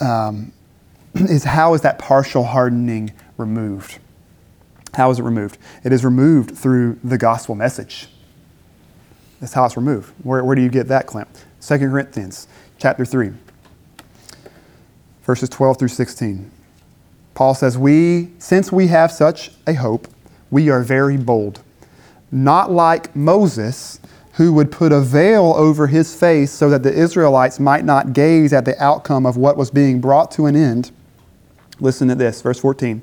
um, 0.00 0.52
is 1.14 1.44
how 1.44 1.74
is 1.74 1.82
that 1.82 2.00
partial 2.00 2.42
hardening 2.42 3.12
removed? 3.36 4.00
How 4.94 5.08
is 5.10 5.20
it 5.20 5.22
removed? 5.22 5.56
It 5.84 5.92
is 5.92 6.04
removed 6.04 6.58
through 6.58 6.98
the 7.04 7.16
gospel 7.16 7.54
message. 7.54 8.08
That's 9.40 9.52
how 9.52 9.64
it's 9.66 9.76
removed. 9.76 10.12
Where, 10.22 10.44
where 10.44 10.56
do 10.56 10.62
you 10.62 10.68
get 10.68 10.88
that, 10.88 11.06
Clint? 11.06 11.28
2 11.60 11.78
Corinthians 11.78 12.48
chapter 12.78 13.04
3, 13.04 13.32
verses 15.22 15.48
12 15.48 15.78
through 15.78 15.88
16. 15.88 16.50
Paul 17.34 17.54
says, 17.54 17.76
We, 17.76 18.30
since 18.38 18.72
we 18.72 18.86
have 18.88 19.12
such 19.12 19.52
a 19.66 19.74
hope, 19.74 20.08
we 20.50 20.70
are 20.70 20.82
very 20.82 21.16
bold. 21.16 21.62
Not 22.30 22.70
like 22.70 23.14
Moses, 23.14 24.00
who 24.34 24.52
would 24.52 24.70
put 24.70 24.92
a 24.92 25.00
veil 25.00 25.54
over 25.56 25.86
his 25.86 26.14
face 26.14 26.50
so 26.50 26.68
that 26.70 26.82
the 26.82 26.92
Israelites 26.92 27.58
might 27.58 27.84
not 27.84 28.12
gaze 28.12 28.52
at 28.52 28.64
the 28.64 28.82
outcome 28.82 29.26
of 29.26 29.36
what 29.36 29.56
was 29.56 29.70
being 29.70 30.00
brought 30.00 30.30
to 30.32 30.46
an 30.46 30.56
end. 30.56 30.90
Listen 31.80 32.08
to 32.08 32.14
this, 32.14 32.40
verse 32.42 32.58
14 32.58 33.02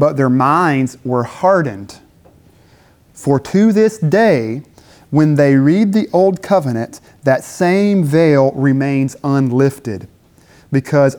but 0.00 0.16
their 0.16 0.30
minds 0.30 0.96
were 1.04 1.24
hardened. 1.24 2.00
For 3.12 3.38
to 3.38 3.70
this 3.70 3.98
day, 3.98 4.62
when 5.10 5.34
they 5.34 5.56
read 5.56 5.92
the 5.92 6.08
Old 6.12 6.42
Covenant, 6.42 7.00
that 7.24 7.44
same 7.44 8.04
veil 8.04 8.52
remains 8.52 9.16
unlifted, 9.22 10.08
because 10.72 11.16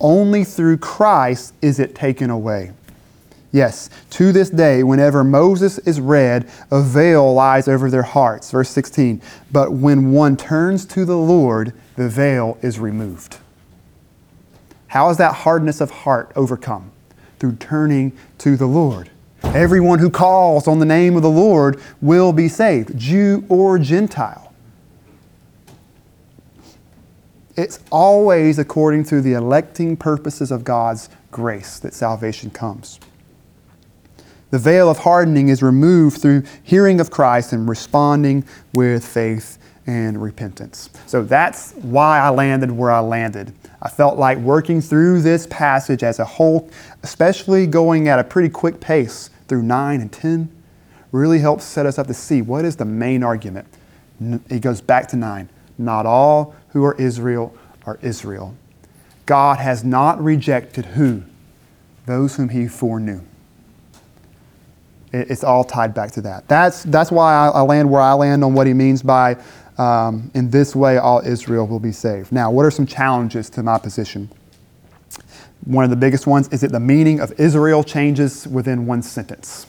only 0.00 0.44
through 0.44 0.78
Christ 0.78 1.54
is 1.62 1.78
it 1.78 1.94
taken 1.94 2.30
away. 2.30 2.72
Yes, 3.52 3.88
to 4.10 4.32
this 4.32 4.50
day, 4.50 4.82
whenever 4.82 5.22
Moses 5.22 5.78
is 5.78 6.00
read, 6.00 6.50
a 6.72 6.82
veil 6.82 7.32
lies 7.32 7.68
over 7.68 7.88
their 7.88 8.02
hearts. 8.02 8.50
Verse 8.50 8.68
16. 8.70 9.22
But 9.52 9.72
when 9.72 10.10
one 10.10 10.36
turns 10.36 10.84
to 10.86 11.04
the 11.04 11.16
Lord, 11.16 11.72
the 11.94 12.08
veil 12.08 12.58
is 12.62 12.80
removed. 12.80 13.36
How 14.88 15.08
is 15.10 15.18
that 15.18 15.34
hardness 15.34 15.80
of 15.80 15.90
heart 15.90 16.32
overcome? 16.34 16.90
through 17.44 17.56
turning 17.56 18.10
to 18.38 18.56
the 18.56 18.66
Lord. 18.66 19.10
Everyone 19.52 19.98
who 19.98 20.10
calls 20.10 20.66
on 20.66 20.78
the 20.78 20.86
name 20.86 21.16
of 21.16 21.22
the 21.22 21.30
Lord 21.30 21.80
will 22.00 22.32
be 22.32 22.48
saved, 22.48 22.96
Jew 22.98 23.44
or 23.48 23.78
Gentile. 23.78 24.52
It's 27.56 27.78
always 27.92 28.58
according 28.58 29.04
to 29.04 29.20
the 29.20 29.34
electing 29.34 29.96
purposes 29.96 30.50
of 30.50 30.64
God's 30.64 31.08
grace 31.30 31.78
that 31.80 31.94
salvation 31.94 32.50
comes. 32.50 32.98
The 34.50 34.58
veil 34.58 34.90
of 34.90 34.98
hardening 34.98 35.48
is 35.48 35.62
removed 35.62 36.20
through 36.20 36.44
hearing 36.62 37.00
of 37.00 37.10
Christ 37.10 37.52
and 37.52 37.68
responding 37.68 38.44
with 38.72 39.04
faith 39.04 39.58
and 39.86 40.20
repentance. 40.20 40.90
So 41.06 41.22
that's 41.22 41.72
why 41.72 42.18
I 42.20 42.30
landed 42.30 42.70
where 42.70 42.90
I 42.90 43.00
landed. 43.00 43.52
I 43.82 43.88
felt 43.88 44.18
like 44.18 44.38
working 44.38 44.80
through 44.80 45.22
this 45.22 45.46
passage 45.48 46.02
as 46.02 46.18
a 46.18 46.24
whole, 46.24 46.70
especially 47.02 47.66
going 47.66 48.08
at 48.08 48.18
a 48.18 48.24
pretty 48.24 48.48
quick 48.48 48.80
pace 48.80 49.30
through 49.48 49.62
9 49.62 50.00
and 50.00 50.12
10, 50.12 50.50
really 51.12 51.38
helps 51.38 51.64
set 51.64 51.86
us 51.86 51.98
up 51.98 52.06
to 52.08 52.14
see 52.14 52.42
what 52.42 52.64
is 52.64 52.76
the 52.76 52.84
main 52.84 53.22
argument. 53.22 53.66
It 54.48 54.60
goes 54.60 54.80
back 54.80 55.08
to 55.08 55.16
9. 55.16 55.48
Not 55.78 56.06
all 56.06 56.54
who 56.68 56.84
are 56.84 56.94
Israel 56.94 57.54
are 57.86 57.98
Israel. 58.02 58.54
God 59.26 59.58
has 59.58 59.84
not 59.84 60.22
rejected 60.22 60.86
who? 60.86 61.22
Those 62.06 62.36
whom 62.36 62.50
he 62.50 62.68
foreknew. 62.68 63.20
It's 65.12 65.44
all 65.44 65.62
tied 65.62 65.94
back 65.94 66.10
to 66.12 66.20
that. 66.22 66.48
That's, 66.48 66.82
that's 66.82 67.12
why 67.12 67.34
I 67.34 67.60
land 67.60 67.90
where 67.90 68.00
I 68.00 68.14
land 68.14 68.42
on 68.42 68.54
what 68.54 68.66
he 68.66 68.74
means 68.74 69.02
by 69.02 69.36
um, 69.78 70.30
in 70.34 70.50
this 70.50 70.76
way, 70.76 70.98
all 70.98 71.20
Israel 71.20 71.66
will 71.66 71.80
be 71.80 71.92
saved. 71.92 72.32
Now, 72.32 72.50
what 72.50 72.64
are 72.64 72.70
some 72.70 72.86
challenges 72.86 73.50
to 73.50 73.62
my 73.62 73.78
position? 73.78 74.30
One 75.64 75.84
of 75.84 75.90
the 75.90 75.96
biggest 75.96 76.26
ones 76.26 76.48
is 76.48 76.60
that 76.60 76.72
the 76.72 76.80
meaning 76.80 77.20
of 77.20 77.32
Israel 77.40 77.82
changes 77.82 78.46
within 78.46 78.86
one 78.86 79.02
sentence. 79.02 79.66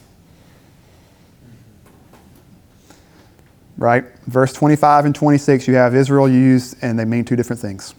Right? 3.77 4.05
Verse 4.25 4.53
25 4.53 5.05
and 5.05 5.15
26, 5.15 5.67
you 5.67 5.75
have 5.75 5.95
Israel 5.95 6.29
used, 6.29 6.77
and 6.81 6.97
they 6.97 7.05
mean 7.05 7.23
two 7.25 7.35
different 7.35 7.61
things. 7.61 7.93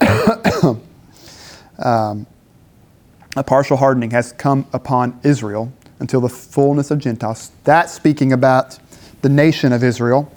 um, 1.78 2.26
a 3.36 3.42
partial 3.44 3.76
hardening 3.76 4.10
has 4.10 4.32
come 4.32 4.66
upon 4.72 5.18
Israel 5.22 5.72
until 6.00 6.20
the 6.20 6.28
fullness 6.28 6.90
of 6.90 6.98
Gentiles. 6.98 7.50
That's 7.64 7.92
speaking 7.92 8.32
about 8.32 8.78
the 9.22 9.28
nation 9.28 9.72
of 9.72 9.82
Israel 9.82 10.32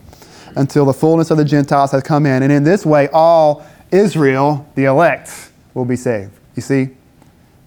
until 0.55 0.85
the 0.85 0.93
fullness 0.93 1.31
of 1.31 1.37
the 1.37 1.45
Gentiles 1.45 1.91
has 1.91 2.03
come 2.03 2.25
in. 2.25 2.43
And 2.43 2.51
in 2.51 2.63
this 2.63 2.85
way, 2.85 3.09
all 3.13 3.65
Israel, 3.91 4.67
the 4.75 4.85
elect, 4.85 5.50
will 5.73 5.85
be 5.85 5.95
saved. 5.95 6.31
You 6.55 6.61
see? 6.61 6.89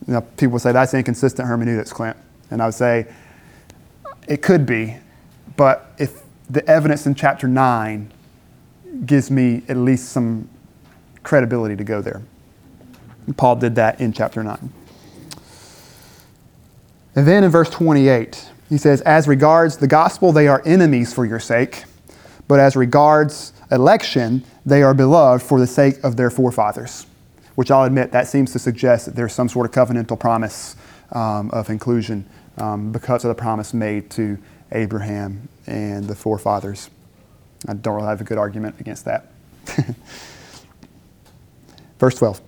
Know, 0.06 0.20
people 0.20 0.58
say 0.58 0.72
that's 0.72 0.92
inconsistent 0.92 1.48
hermeneutics, 1.48 1.92
Clint. 1.92 2.16
And 2.50 2.60
I 2.60 2.66
would 2.66 2.74
say 2.74 3.06
it 4.28 4.42
could 4.42 4.66
be, 4.66 4.96
but 5.56 5.92
if 5.98 6.22
the 6.50 6.66
evidence 6.68 7.06
in 7.06 7.14
chapter 7.14 7.48
9 7.48 8.12
gives 9.06 9.30
me 9.30 9.62
at 9.68 9.76
least 9.76 10.10
some 10.10 10.48
credibility 11.22 11.74
to 11.76 11.84
go 11.84 12.02
there. 12.02 12.22
Paul 13.36 13.56
did 13.56 13.74
that 13.76 14.00
in 14.00 14.12
chapter 14.12 14.42
9. 14.42 14.72
And 17.16 17.26
then 17.26 17.44
in 17.44 17.50
verse 17.50 17.70
28, 17.70 18.50
he 18.68 18.76
says, 18.76 19.00
As 19.02 19.26
regards 19.26 19.78
the 19.78 19.86
gospel, 19.86 20.32
they 20.32 20.48
are 20.48 20.62
enemies 20.66 21.14
for 21.14 21.24
your 21.24 21.40
sake 21.40 21.84
but 22.48 22.60
as 22.60 22.76
regards 22.76 23.52
election, 23.70 24.44
they 24.66 24.82
are 24.82 24.94
beloved 24.94 25.42
for 25.42 25.58
the 25.58 25.66
sake 25.66 26.02
of 26.04 26.16
their 26.16 26.30
forefathers, 26.30 27.06
which 27.54 27.70
I'll 27.70 27.84
admit 27.84 28.12
that 28.12 28.26
seems 28.26 28.52
to 28.52 28.58
suggest 28.58 29.06
that 29.06 29.14
there's 29.14 29.32
some 29.32 29.48
sort 29.48 29.66
of 29.66 29.72
covenantal 29.72 30.18
promise 30.18 30.76
um, 31.12 31.50
of 31.50 31.70
inclusion 31.70 32.28
um, 32.58 32.92
because 32.92 33.24
of 33.24 33.28
the 33.28 33.34
promise 33.34 33.74
made 33.74 34.10
to 34.10 34.38
Abraham 34.72 35.48
and 35.66 36.04
the 36.04 36.14
forefathers. 36.14 36.90
I 37.66 37.74
don't 37.74 37.94
really 37.94 38.08
have 38.08 38.20
a 38.20 38.24
good 38.24 38.38
argument 38.38 38.80
against 38.80 39.04
that. 39.06 39.30
Verse 41.98 42.16
12. 42.16 42.40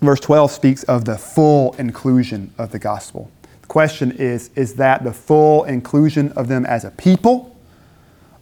Verse 0.00 0.20
12 0.20 0.50
speaks 0.50 0.82
of 0.84 1.04
the 1.04 1.18
full 1.18 1.74
inclusion 1.74 2.54
of 2.56 2.72
the 2.72 2.78
gospel. 2.78 3.30
The 3.62 3.66
question 3.66 4.12
is 4.12 4.50
is 4.54 4.74
that 4.74 5.04
the 5.04 5.12
full 5.12 5.64
inclusion 5.64 6.32
of 6.32 6.48
them 6.48 6.64
as 6.64 6.84
a 6.84 6.90
people, 6.92 7.56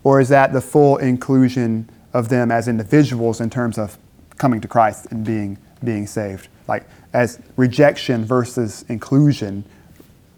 or 0.04 0.20
is 0.20 0.28
that 0.28 0.52
the 0.52 0.60
full 0.60 0.98
inclusion 0.98 1.88
of 2.12 2.28
them 2.28 2.50
as 2.50 2.68
individuals 2.68 3.40
in 3.40 3.50
terms 3.50 3.78
of 3.78 3.98
coming 4.36 4.60
to 4.60 4.68
Christ 4.68 5.06
and 5.10 5.24
being, 5.24 5.58
being 5.84 6.06
saved? 6.06 6.48
Like 6.66 6.84
as 7.12 7.40
rejection 7.56 8.24
versus 8.24 8.84
inclusion. 8.88 9.64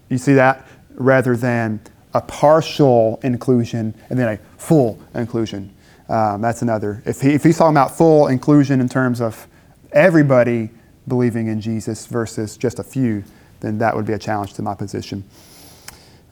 You 0.08 0.18
see 0.18 0.34
that? 0.34 0.66
Rather 0.94 1.36
than 1.36 1.80
a 2.14 2.20
partial 2.20 3.20
inclusion 3.22 3.94
and 4.08 4.18
then 4.18 4.28
a 4.28 4.36
full 4.58 4.98
inclusion. 5.14 5.74
Um, 6.08 6.40
that's 6.40 6.62
another. 6.62 7.02
If, 7.06 7.20
he, 7.20 7.30
if 7.30 7.44
he's 7.44 7.56
talking 7.56 7.74
about 7.76 7.96
full 7.96 8.26
inclusion 8.26 8.80
in 8.80 8.88
terms 8.88 9.20
of 9.20 9.46
everybody 9.92 10.70
believing 11.06 11.46
in 11.46 11.60
Jesus 11.60 12.06
versus 12.06 12.56
just 12.56 12.78
a 12.78 12.82
few, 12.82 13.22
then 13.60 13.78
that 13.78 13.94
would 13.94 14.06
be 14.06 14.12
a 14.12 14.18
challenge 14.18 14.54
to 14.54 14.62
my 14.62 14.74
position. 14.74 15.22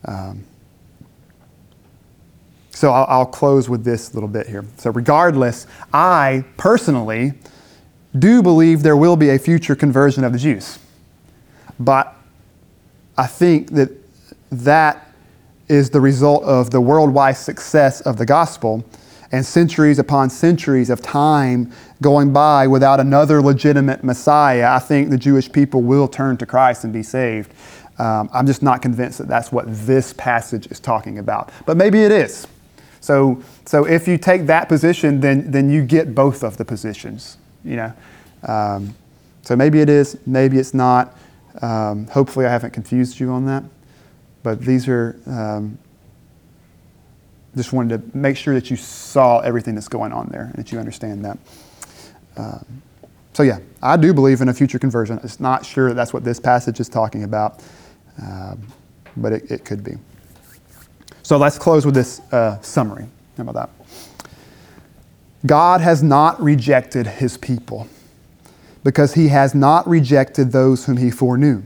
Um, 0.05 0.45
so 2.71 2.93
I'll, 2.93 3.07
I'll, 3.09 3.27
close 3.27 3.69
with 3.69 3.85
this 3.85 4.15
little 4.15 4.29
bit 4.29 4.47
here. 4.47 4.65
So, 4.77 4.91
regardless, 4.91 5.67
I 5.93 6.45
personally 6.57 7.33
do 8.17 8.43
believe 8.43 8.83
there 8.83 8.97
will 8.97 9.17
be 9.17 9.31
a 9.31 9.39
future 9.39 9.75
conversion 9.75 10.25
of 10.25 10.33
the 10.33 10.39
Jews. 10.39 10.79
But 11.79 12.15
I 13.17 13.27
think 13.27 13.71
that 13.73 13.91
that 14.51 15.13
is 15.69 15.91
the 15.91 16.01
result 16.01 16.45
of 16.45 16.71
the 16.71 16.81
worldwide 16.81 17.37
success 17.37 18.01
of 18.01 18.17
the 18.17 18.25
gospel 18.25 18.85
and 19.33 19.45
centuries 19.45 19.99
upon 19.99 20.31
centuries 20.31 20.89
of 20.89 21.03
time 21.03 21.71
going 22.01 22.33
by 22.33 22.67
without 22.67 23.01
another 23.01 23.43
legitimate 23.43 24.03
Messiah, 24.03 24.71
I 24.71 24.79
think 24.79 25.11
the 25.11 25.19
Jewish 25.19 25.51
people 25.51 25.83
will 25.83 26.09
turn 26.09 26.37
to 26.39 26.47
Christ 26.47 26.85
and 26.85 26.93
be 26.93 27.03
saved. 27.03 27.53
Um, 27.99 28.31
I'm 28.33 28.47
just 28.47 28.63
not 28.63 28.81
convinced 28.81 29.19
that 29.19 29.29
that's 29.29 29.53
what 29.53 29.67
this 29.69 30.15
passage 30.15 30.69
is 30.69 30.81
talking 30.81 31.19
about. 31.19 31.51
But 31.67 31.77
maybe 31.77 32.03
it 32.03 32.13
is. 32.13 32.47
So, 33.01 33.43
so 33.67 33.85
if 33.85 34.09
you 34.09 34.17
take 34.19 34.47
that 34.47 34.69
position, 34.69 35.21
then, 35.21 35.51
then 35.51 35.69
you 35.69 35.85
get 35.85 36.15
both 36.15 36.43
of 36.43 36.57
the 36.57 36.65
positions. 36.65 37.37
You 37.65 37.77
know, 37.77 37.93
um, 38.45 38.95
so 39.43 39.57
maybe 39.57 39.81
it 39.81 39.89
is, 39.89 40.19
maybe 40.27 40.59
it's 40.59 40.75
not. 40.75 41.17
Um, 41.63 42.07
hopefully, 42.07 42.47
I 42.47 42.51
haven't 42.51 42.73
confused 42.73 43.19
you 43.19 43.31
on 43.31 43.47
that. 43.47 43.65
But 44.43 44.61
these 44.61 44.89
are 44.89 45.19
um, 45.27 45.79
just 47.57 47.73
wanted 47.73 48.13
to 48.13 48.17
make 48.17 48.37
sure 48.37 48.55
that 48.55 48.71
you 48.71 48.77
saw 48.77 49.41
everything 49.41 49.75
that's 49.75 49.89
going 49.89 50.13
on 50.13 50.29
there 50.29 50.45
and 50.45 50.55
that 50.55 50.73
you 50.73 50.79
understand 50.79 51.25
that. 51.25 51.39
Um, 52.37 52.83
so, 53.33 53.43
yeah, 53.43 53.59
I 53.83 53.97
do 53.97 54.15
believe 54.15 54.41
in 54.41 54.49
a 54.49 54.55
future 54.55 54.79
conversion. 54.79 55.21
It's 55.23 55.41
not 55.41 55.67
sure 55.67 55.89
that 55.89 55.95
that's 55.95 56.13
what 56.13 56.25
this 56.25 56.41
passage 56.41 56.81
is 56.81 56.89
talking 56.89 57.25
about, 57.25 57.63
um, 58.23 58.67
but 59.17 59.33
it, 59.33 59.51
it, 59.51 59.65
could 59.65 59.85
be. 59.85 59.93
So, 61.23 61.37
let's 61.37 61.59
close 61.59 61.85
with 61.85 61.95
this 61.95 62.21
uh, 62.33 62.61
summary. 62.63 63.07
How 63.37 63.43
about 63.43 63.55
that? 63.55 63.78
God 65.47 65.81
has 65.81 66.03
not 66.03 66.41
rejected 66.43 67.07
his 67.07 67.37
people 67.37 67.89
because 68.83 69.15
he 69.15 69.29
has 69.29 69.55
not 69.55 69.87
rejected 69.89 70.51
those 70.51 70.87
whom 70.87 70.97
he 70.97 71.11
foreknew. 71.11 71.63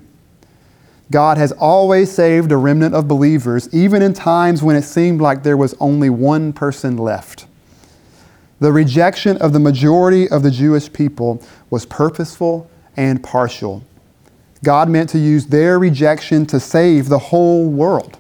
God 1.11 1.37
has 1.37 1.53
always 1.53 2.11
saved 2.11 2.53
a 2.53 2.57
remnant 2.57 2.95
of 2.95 3.07
believers, 3.07 3.73
even 3.73 4.03
in 4.03 4.15
times 4.15 4.63
when 4.63 4.77
it 4.77 4.83
seemed 4.83 5.21
like 5.21 5.43
there 5.43 5.57
was 5.57 5.75
only 5.79 6.09
one 6.09 6.53
person 6.53 6.97
left. 6.97 7.47
The 8.61 8.73
rejection 8.73 9.37
of 9.39 9.53
the 9.53 9.59
majority 9.59 10.29
of 10.29 10.43
the 10.43 10.51
Jewish 10.51 10.93
people 10.93 11.43
was 11.69 11.85
purposeful 11.85 12.71
and 12.97 13.23
partial. 13.23 13.83
God 14.65 14.89
meant 14.89 15.11
to 15.11 15.19
use 15.19 15.47
their 15.47 15.79
rejection 15.79 16.47
to 16.47 16.61
save 16.61 17.09
the 17.09 17.19
whole 17.19 17.69
world. 17.69 18.19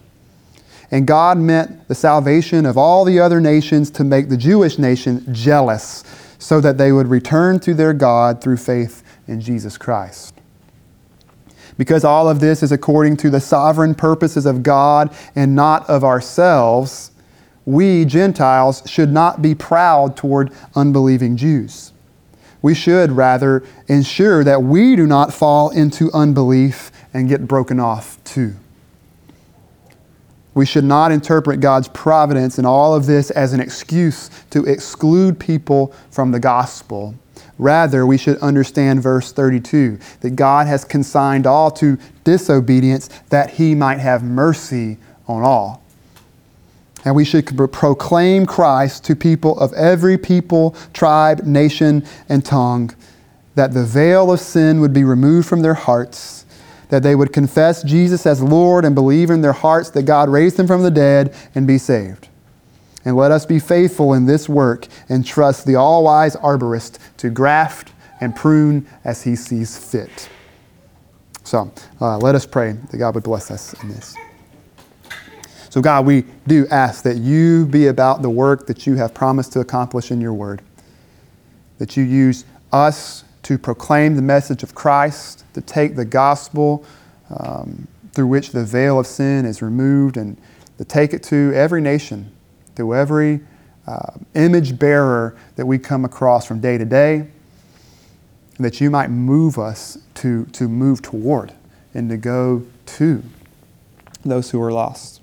And 0.93 1.07
God 1.07 1.39
meant 1.39 1.89
the 1.89 1.95
salvation 1.95 2.67
of 2.67 2.77
all 2.77 3.05
the 3.05 3.19
other 3.19 3.41
nations 3.41 3.91
to 3.93 4.05
make 4.05 4.29
the 4.29 4.37
Jewish 4.37 4.79
nation 4.79 5.25
jealous 5.35 6.05
so 6.39 6.61
that 6.61 6.77
they 6.77 6.93
would 6.93 7.09
return 7.09 7.59
to 7.61 7.73
their 7.73 7.95
God 7.95 8.43
through 8.43 8.59
faith 8.59 9.03
in 9.27 9.41
Jesus 9.41 9.79
Christ. 9.79 10.35
Because 11.79 12.05
all 12.05 12.29
of 12.29 12.41
this 12.41 12.63
is 12.63 12.73
according 12.73 13.17
to 13.19 13.31
the 13.31 13.41
sovereign 13.41 13.95
purposes 13.95 14.45
of 14.45 14.63
God 14.63 15.17
and 15.35 15.57
not 15.57 15.89
of 15.89 16.05
ourselves, 16.05 17.11
we, 17.65 18.05
Gentiles, 18.05 18.83
should 18.85 19.11
not 19.11 19.41
be 19.41 19.55
proud 19.55 20.15
toward 20.15 20.53
unbelieving 20.75 21.39
Jews. 21.39 21.93
We 22.61 22.75
should 22.75 23.13
rather 23.13 23.65
ensure 23.89 24.45
that 24.45 24.63
we 24.63 24.95
do 24.95 25.07
not 25.07 25.33
fall 25.33 25.71
into 25.71 26.13
unbelief 26.13 26.93
and 27.15 27.31
get 27.31 27.49
broken 27.49 27.81
off 27.81 28.23
too. 28.25 28.57
We 30.55 30.67
should 30.67 30.85
not 30.85 31.13
interpret 31.13 31.61
God's 31.61 31.89
providence 31.89 32.59
in 32.59 32.67
all 32.67 32.95
of 32.95 33.07
this 33.07 33.31
as 33.31 33.53
an 33.53 33.61
excuse 33.61 34.31
to 34.51 34.65
exclude 34.65 35.39
people 35.39 35.95
from 36.11 36.31
the 36.31 36.41
gospel 36.41 37.15
Rather, 37.63 38.07
we 38.07 38.19
should 38.19 38.39
understand 38.39 39.03
verse 39.03 39.31
32 39.31 39.99
that 40.21 40.31
God 40.31 40.67
has 40.67 40.85
consigned 40.85 41.47
all 41.47 41.71
to 41.73 41.97
disobedience 42.25 43.09
that 43.29 43.51
he 43.51 43.75
might 43.75 43.99
have 43.99 44.25
mercy 44.25 44.99
on 45.29 45.43
all. 45.43 45.83
And 47.05 47.15
we 47.15 47.25
should 47.25 47.47
proclaim 47.73 48.47
Christ 48.47 49.05
to 49.05 49.17
people 49.17 49.59
of 49.61 49.73
every 49.75 50.17
people, 50.19 50.75
tribe, 50.93 51.45
nation, 51.45 52.05
and 52.29 52.45
tongue, 52.45 52.95
that 53.55 53.75
the 53.75 53.85
veil 53.85 54.33
of 54.33 54.41
sin 54.41 54.81
would 54.81 54.93
be 54.93 55.05
removed 55.05 55.49
from 55.49 55.63
their 55.63 55.75
hearts, 55.75 56.42
that 56.93 57.03
they 57.03 57.15
would 57.15 57.33
confess 57.33 57.83
Jesus 57.83 58.27
as 58.27 58.43
Lord 58.43 58.85
and 58.85 58.95
believe 58.95 59.31
in 59.31 59.41
their 59.41 59.55
hearts 59.55 59.89
that 59.89 60.03
God 60.03 60.29
raised 60.29 60.61
him 60.61 60.67
from 60.67 60.83
the 60.83 60.91
dead 60.91 61.35
and 61.55 61.67
be 61.67 61.79
saved. 61.79 62.29
And 63.07 63.17
let 63.17 63.31
us 63.31 63.47
be 63.47 63.59
faithful 63.59 64.13
in 64.13 64.27
this 64.27 64.47
work 64.47 64.87
and 65.09 65.25
trust 65.25 65.65
the 65.65 65.75
all 65.75 66.05
wise 66.05 66.37
arborist 66.37 66.99
to 67.17 67.31
graft 67.31 67.93
and 68.21 68.37
prune 68.37 68.87
as 69.07 69.23
he 69.23 69.37
sees 69.37 69.75
fit. 69.75 70.29
So 71.45 71.73
uh, 71.99 72.19
let 72.19 72.35
us 72.35 72.45
pray 72.45 72.73
that 72.73 72.99
God 72.99 73.15
would 73.15 73.25
bless 73.25 73.51
us 73.51 73.73
in 73.83 73.89
this. 73.89 74.15
So, 75.71 75.81
God, 75.81 76.05
we 76.05 76.27
do 76.47 76.67
ask 76.71 77.05
that 77.05 77.17
you 77.17 77.65
be 77.65 77.87
about 77.87 78.21
the 78.21 78.29
work 78.29 78.67
that 78.67 78.87
you 78.87 78.97
have 78.97 79.15
promised 79.15 79.55
to 79.55 79.61
accomplish 79.61 80.11
in 80.11 80.21
your 80.21 80.35
word, 80.35 80.61
that 81.79 81.97
you 81.97 82.05
use 82.05 82.45
us 82.71 83.25
to 83.43 83.59
proclaim 83.59 84.17
the 84.17 84.23
message 84.23 84.63
of 84.63 84.75
Christ, 84.75 85.45
to 85.55 85.61
take 85.61 85.97
the 85.97 86.05
gospel 86.05 86.85
um, 87.31 87.87
through 88.13 88.29
which 88.29 88.51
the 88.51 88.65
veil 88.65 88.99
of 88.99 89.07
sin 89.07 89.45
is 89.45 89.63
removed, 89.63 90.17
and 90.17 90.37
to 90.79 90.85
take 90.85 91.13
it 91.13 91.23
to 91.25 91.53
every 91.55 91.81
nation 91.81 92.31
to 92.77 92.95
every 92.95 93.41
uh, 93.87 94.13
image 94.35 94.79
bearer 94.79 95.37
that 95.57 95.67
we 95.67 95.79
come 95.79 96.05
across 96.05 96.47
from 96.47 96.61
day 96.61 96.79
to 96.79 96.85
day, 96.85 97.27
that 98.59 98.81
you 98.81 98.91
might 98.91 99.11
move 99.11 99.59
us 99.59 99.99
to, 100.15 100.45
to 100.47 100.69
move 100.69 101.03
toward 101.03 101.53
and 101.95 102.09
to 102.11 102.17
go 102.17 102.65
to 102.87 103.23
those 104.25 104.51
who 104.51 104.63
are 104.63 104.73
lost. 104.73 105.21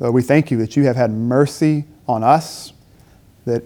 Lord, 0.00 0.14
we 0.14 0.22
thank 0.22 0.50
you 0.50 0.58
that 0.58 0.76
you 0.76 0.84
have 0.84 0.96
had 0.96 1.10
mercy 1.10 1.84
on 2.08 2.24
us, 2.24 2.72
that, 3.44 3.62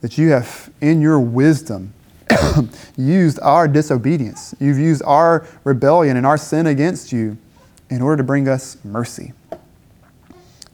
that 0.00 0.18
you 0.18 0.30
have, 0.30 0.70
in 0.80 1.00
your 1.00 1.20
wisdom, 1.20 1.94
used 2.96 3.38
our 3.40 3.68
disobedience. 3.68 4.54
You've 4.60 4.78
used 4.78 5.02
our 5.04 5.46
rebellion 5.64 6.16
and 6.16 6.26
our 6.26 6.38
sin 6.38 6.66
against 6.66 7.12
you 7.12 7.36
in 7.90 8.02
order 8.02 8.16
to 8.18 8.22
bring 8.24 8.48
us 8.48 8.76
mercy. 8.84 9.32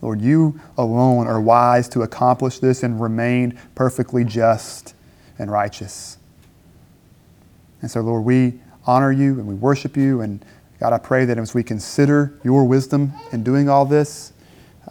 Lord, 0.03 0.21
you 0.21 0.61
alone 0.79 1.27
are 1.27 1.41
wise 1.41 1.89
to 1.91 2.03
accomplish 2.03 2.59
this 2.59 2.83
and 2.83 3.01
remain 3.01 3.59
perfectly 3.75 4.25
just 4.25 4.95
and 5.39 5.51
righteous. 5.51 6.17
And 7.83 7.91
so, 7.91 8.01
Lord, 8.01 8.25
we 8.25 8.61
honor 8.87 9.13
you 9.13 9.39
and 9.39 9.47
we 9.47 9.55
worship 9.55 9.97
you. 9.97 10.21
And 10.23 10.45
God, 10.79 10.93
I 10.93 10.99
pray 10.99 11.25
that 11.27 11.39
as 11.39 11.55
we 11.55 11.63
consider 11.63 12.39
your 12.43 12.65
wisdom 12.65 13.13
in 13.33 13.43
doing 13.43 13.69
all 13.69 13.85
this, 13.85 14.33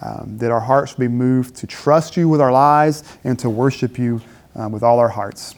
um, 0.01 0.37
that 0.37 0.51
our 0.51 0.59
hearts 0.59 0.93
will 0.93 1.01
be 1.01 1.07
moved 1.07 1.55
to 1.57 1.67
trust 1.67 2.15
you 2.15 2.29
with 2.29 2.39
our 2.39 2.51
lives 2.51 3.03
and 3.23 3.37
to 3.39 3.49
worship 3.49 3.97
you 3.97 4.21
um, 4.55 4.71
with 4.71 4.83
all 4.83 4.99
our 4.99 5.09
hearts. 5.09 5.55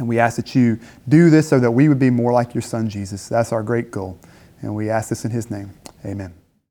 And 0.00 0.08
we 0.08 0.18
ask 0.18 0.36
that 0.36 0.54
you 0.54 0.80
do 1.08 1.28
this 1.28 1.46
so 1.46 1.60
that 1.60 1.72
we 1.72 1.90
would 1.90 1.98
be 1.98 2.08
more 2.08 2.32
like 2.32 2.54
your 2.54 2.62
son, 2.62 2.88
Jesus. 2.88 3.28
That's 3.28 3.52
our 3.52 3.62
great 3.62 3.90
goal. 3.90 4.18
And 4.62 4.74
we 4.74 4.88
ask 4.88 5.10
this 5.10 5.26
in 5.26 5.30
his 5.30 5.50
name. 5.50 5.74
Amen. 6.06 6.39